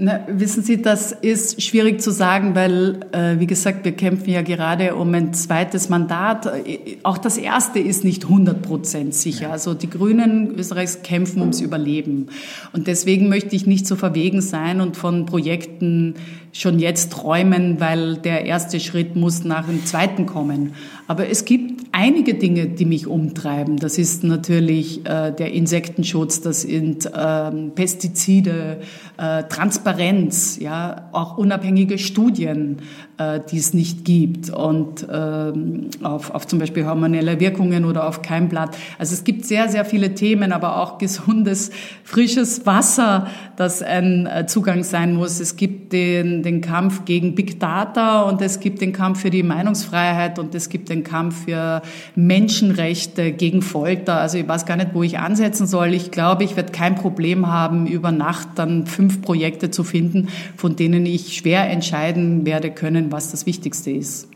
Na, 0.00 0.20
wissen 0.28 0.62
Sie, 0.62 0.80
das 0.80 1.10
ist 1.10 1.60
schwierig 1.60 2.00
zu 2.00 2.12
sagen, 2.12 2.54
weil, 2.54 3.00
äh, 3.10 3.40
wie 3.40 3.48
gesagt, 3.48 3.84
wir 3.84 3.90
kämpfen 3.90 4.30
ja 4.30 4.42
gerade 4.42 4.94
um 4.94 5.12
ein 5.12 5.34
zweites 5.34 5.88
Mandat. 5.88 6.46
Äh, 6.46 6.98
auch 7.02 7.18
das 7.18 7.36
erste 7.36 7.80
ist 7.80 8.04
nicht 8.04 8.22
100 8.22 8.62
Prozent 8.62 9.12
sicher. 9.12 9.50
Also 9.50 9.74
die 9.74 9.90
Grünen 9.90 10.54
Österreichs 10.56 11.02
kämpfen 11.02 11.40
ums 11.40 11.60
Überleben. 11.60 12.28
Und 12.72 12.86
deswegen 12.86 13.28
möchte 13.28 13.56
ich 13.56 13.66
nicht 13.66 13.88
so 13.88 13.96
verwegen 13.96 14.40
sein 14.40 14.80
und 14.80 14.96
von 14.96 15.26
Projekten 15.26 16.14
schon 16.52 16.78
jetzt 16.78 17.12
träumen, 17.12 17.80
weil 17.80 18.16
der 18.16 18.46
erste 18.46 18.80
Schritt 18.80 19.16
muss 19.16 19.44
nach 19.44 19.66
dem 19.66 19.84
zweiten 19.84 20.26
kommen. 20.26 20.74
Aber 21.06 21.28
es 21.28 21.44
gibt 21.44 21.86
einige 21.92 22.34
Dinge, 22.34 22.66
die 22.66 22.84
mich 22.84 23.06
umtreiben. 23.06 23.76
Das 23.76 23.98
ist 23.98 24.24
natürlich 24.24 25.06
äh, 25.06 25.32
der 25.32 25.52
Insektenschutz, 25.52 26.40
das 26.40 26.62
sind 26.62 27.06
äh, 27.06 27.50
Pestizide, 27.74 28.80
äh, 29.16 29.44
Transparenz, 29.44 30.58
ja, 30.60 31.08
auch 31.12 31.38
unabhängige 31.38 31.98
Studien, 31.98 32.78
die 33.18 33.58
es 33.58 33.74
nicht 33.74 34.04
gibt 34.04 34.50
und 34.50 35.06
ähm, 35.12 35.90
auf, 36.02 36.30
auf 36.30 36.46
zum 36.46 36.60
Beispiel 36.60 36.86
hormonelle 36.86 37.40
Wirkungen 37.40 37.84
oder 37.84 38.06
auf 38.06 38.22
Keimblatt. 38.22 38.76
Also 38.98 39.14
es 39.14 39.24
gibt 39.24 39.44
sehr, 39.44 39.68
sehr 39.68 39.84
viele 39.84 40.14
Themen, 40.14 40.52
aber 40.52 40.80
auch 40.80 40.98
gesundes, 40.98 41.70
frisches 42.04 42.64
Wasser, 42.64 43.26
das 43.56 43.82
ein 43.82 44.26
äh, 44.26 44.46
Zugang 44.46 44.84
sein 44.84 45.14
muss. 45.14 45.40
Es 45.40 45.56
gibt 45.56 45.92
den, 45.92 46.44
den 46.44 46.60
Kampf 46.60 47.04
gegen 47.06 47.34
Big 47.34 47.58
Data 47.58 48.22
und 48.22 48.40
es 48.40 48.60
gibt 48.60 48.80
den 48.80 48.92
Kampf 48.92 49.22
für 49.22 49.30
die 49.30 49.42
Meinungsfreiheit 49.42 50.38
und 50.38 50.54
es 50.54 50.68
gibt 50.68 50.88
den 50.88 51.02
Kampf 51.02 51.44
für 51.44 51.82
Menschenrechte 52.14 53.32
gegen 53.32 53.62
Folter. 53.62 54.20
Also 54.20 54.38
ich 54.38 54.46
weiß 54.46 54.64
gar 54.64 54.76
nicht, 54.76 54.94
wo 54.94 55.02
ich 55.02 55.18
ansetzen 55.18 55.66
soll. 55.66 55.92
Ich 55.92 56.12
glaube, 56.12 56.44
ich 56.44 56.54
werde 56.56 56.70
kein 56.70 56.94
Problem 56.94 57.48
haben, 57.48 57.86
über 57.88 58.12
Nacht 58.12 58.50
dann 58.54 58.86
fünf 58.86 59.22
Projekte 59.22 59.72
zu 59.72 59.82
finden, 59.82 60.28
von 60.56 60.76
denen 60.76 61.04
ich 61.04 61.36
schwer 61.36 61.68
entscheiden 61.68 62.46
werde 62.46 62.70
können, 62.70 63.07
was 63.12 63.30
das 63.30 63.46
Wichtigste 63.46 63.90
ist. 63.90 64.28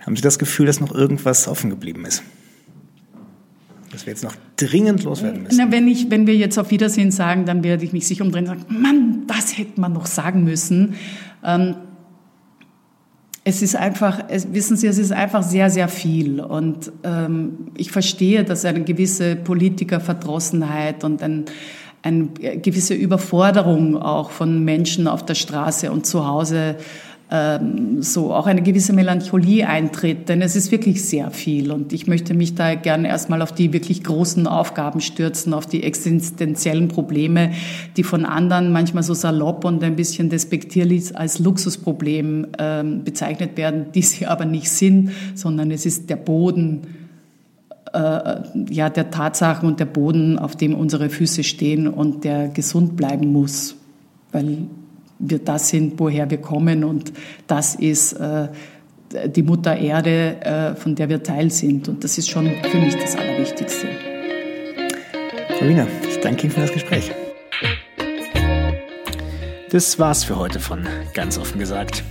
Haben 0.00 0.16
Sie 0.16 0.22
das 0.22 0.38
Gefühl, 0.38 0.66
dass 0.66 0.80
noch 0.80 0.94
irgendwas 0.94 1.48
offen 1.48 1.70
geblieben 1.70 2.04
ist? 2.04 2.22
Dass 3.90 4.06
wir 4.06 4.12
jetzt 4.12 4.24
noch 4.24 4.34
dringend 4.56 5.04
loswerden 5.04 5.44
müssen? 5.44 5.56
Na, 5.56 5.70
wenn, 5.70 5.88
ich, 5.88 6.10
wenn 6.10 6.26
wir 6.26 6.36
jetzt 6.36 6.58
auf 6.58 6.70
Wiedersehen 6.70 7.10
sagen, 7.10 7.46
dann 7.46 7.62
werde 7.62 7.84
ich 7.84 7.92
mich 7.92 8.06
sicher 8.06 8.24
umdrehen 8.24 8.48
und 8.48 8.58
sagen, 8.58 8.82
Mann, 8.82 9.22
das 9.26 9.56
hätte 9.56 9.80
man 9.80 9.92
noch 9.92 10.06
sagen 10.06 10.44
müssen. 10.44 10.94
Ähm, 11.44 11.76
es 13.44 13.60
ist 13.60 13.76
einfach, 13.76 14.24
es, 14.28 14.52
wissen 14.52 14.76
Sie, 14.76 14.86
es 14.86 14.98
ist 14.98 15.12
einfach 15.12 15.42
sehr, 15.42 15.70
sehr 15.70 15.88
viel. 15.88 16.40
Und 16.40 16.90
ähm, 17.02 17.68
ich 17.76 17.92
verstehe, 17.92 18.42
dass 18.42 18.64
eine 18.64 18.82
gewisse 18.84 19.36
Politikerverdrossenheit 19.36 21.04
und 21.04 21.22
ein, 21.22 21.44
eine 22.04 22.28
gewisse 22.58 22.92
Überforderung 22.92 23.96
auch 23.96 24.30
von 24.30 24.62
Menschen 24.62 25.08
auf 25.08 25.24
der 25.24 25.34
Straße 25.34 25.90
und 25.90 26.04
zu 26.04 26.26
Hause 26.26 26.76
ähm, 27.30 28.02
so 28.02 28.34
auch 28.34 28.46
eine 28.46 28.60
gewisse 28.60 28.92
Melancholie 28.92 29.66
eintritt, 29.66 30.28
denn 30.28 30.42
es 30.42 30.54
ist 30.54 30.70
wirklich 30.70 31.02
sehr 31.02 31.30
viel 31.30 31.72
und 31.72 31.94
ich 31.94 32.06
möchte 32.06 32.34
mich 32.34 32.54
da 32.54 32.74
gerne 32.74 33.08
erstmal 33.08 33.40
auf 33.40 33.52
die 33.52 33.72
wirklich 33.72 34.04
großen 34.04 34.46
Aufgaben 34.46 35.00
stürzen, 35.00 35.54
auf 35.54 35.64
die 35.64 35.82
existenziellen 35.82 36.88
Probleme, 36.88 37.52
die 37.96 38.02
von 38.02 38.26
anderen 38.26 38.70
manchmal 38.70 39.02
so 39.02 39.14
salopp 39.14 39.64
und 39.64 39.82
ein 39.82 39.96
bisschen 39.96 40.28
despektierlich 40.28 41.16
als 41.16 41.38
Luxusproblem 41.38 42.48
ähm, 42.58 43.02
bezeichnet 43.02 43.56
werden, 43.56 43.86
die 43.94 44.02
sie 44.02 44.26
aber 44.26 44.44
nicht 44.44 44.70
sind, 44.70 45.12
sondern 45.34 45.70
es 45.70 45.86
ist 45.86 46.10
der 46.10 46.16
Boden, 46.16 46.82
ja, 47.94 48.90
der 48.90 49.10
Tatsachen 49.10 49.68
und 49.68 49.80
der 49.80 49.86
Boden, 49.86 50.38
auf 50.38 50.56
dem 50.56 50.74
unsere 50.74 51.10
Füße 51.10 51.44
stehen 51.44 51.86
und 51.88 52.24
der 52.24 52.48
gesund 52.48 52.96
bleiben 52.96 53.32
muss, 53.32 53.76
weil 54.32 54.58
wir 55.18 55.38
das 55.38 55.68
sind, 55.68 55.98
woher 55.98 56.30
wir 56.30 56.38
kommen 56.38 56.84
und 56.84 57.12
das 57.46 57.76
ist 57.76 58.14
äh, 58.14 58.48
die 59.28 59.42
Mutter 59.42 59.76
Erde, 59.76 60.40
äh, 60.40 60.74
von 60.74 60.94
der 60.94 61.08
wir 61.08 61.22
Teil 61.22 61.50
sind. 61.50 61.88
Und 61.88 62.02
das 62.02 62.18
ist 62.18 62.28
schon 62.28 62.50
für 62.70 62.78
mich 62.78 62.96
das 62.96 63.16
Allerwichtigste. 63.16 63.86
Frau 65.58 65.68
Wiener, 65.68 65.86
ich 66.08 66.18
danke 66.20 66.42
Ihnen 66.44 66.52
für 66.52 66.60
das 66.62 66.72
Gespräch. 66.72 67.12
Das 69.70 69.98
war's 69.98 70.24
für 70.24 70.36
heute 70.36 70.60
von 70.60 70.86
Ganz 71.14 71.38
offen 71.38 71.58
gesagt. 71.58 72.04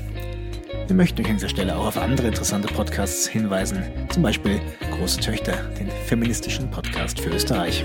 Wir 0.88 0.96
möchten 0.98 1.22
euch 1.22 1.30
an 1.30 1.38
dieser 1.38 1.50
Stelle 1.50 1.76
auch 1.76 1.88
auf 1.88 1.98
andere 1.98 2.28
interessante 2.28 2.68
Podcasts 2.68 3.26
hinweisen, 3.28 3.84
zum 4.10 4.22
Beispiel 4.22 4.60
Große 4.92 5.20
Töchter, 5.22 5.54
den 5.80 5.90
feministischen 6.08 6.70
Podcast 6.70 7.20
für 7.20 7.30
Österreich. 7.30 7.84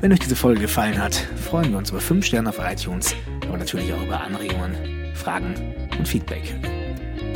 Wenn 0.00 0.12
euch 0.12 0.18
diese 0.18 0.34
Folge 0.34 0.60
gefallen 0.60 1.00
hat, 1.00 1.14
freuen 1.14 1.70
wir 1.70 1.78
uns 1.78 1.90
über 1.90 2.00
5 2.00 2.26
Sterne 2.26 2.48
auf 2.48 2.58
iTunes, 2.58 3.14
aber 3.48 3.56
natürlich 3.56 3.92
auch 3.94 4.02
über 4.02 4.20
Anregungen, 4.20 5.14
Fragen 5.14 5.54
und 5.96 6.06
Feedback. 6.06 6.54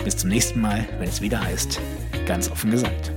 Bis 0.04 0.16
zum 0.16 0.30
nächsten 0.30 0.60
Mal, 0.60 0.86
wenn 0.98 1.08
es 1.08 1.20
wieder 1.20 1.40
heißt, 1.42 1.80
ganz 2.26 2.50
offen 2.50 2.72
gesagt. 2.72 3.12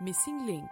Missing 0.00 0.44
Link 0.46 0.70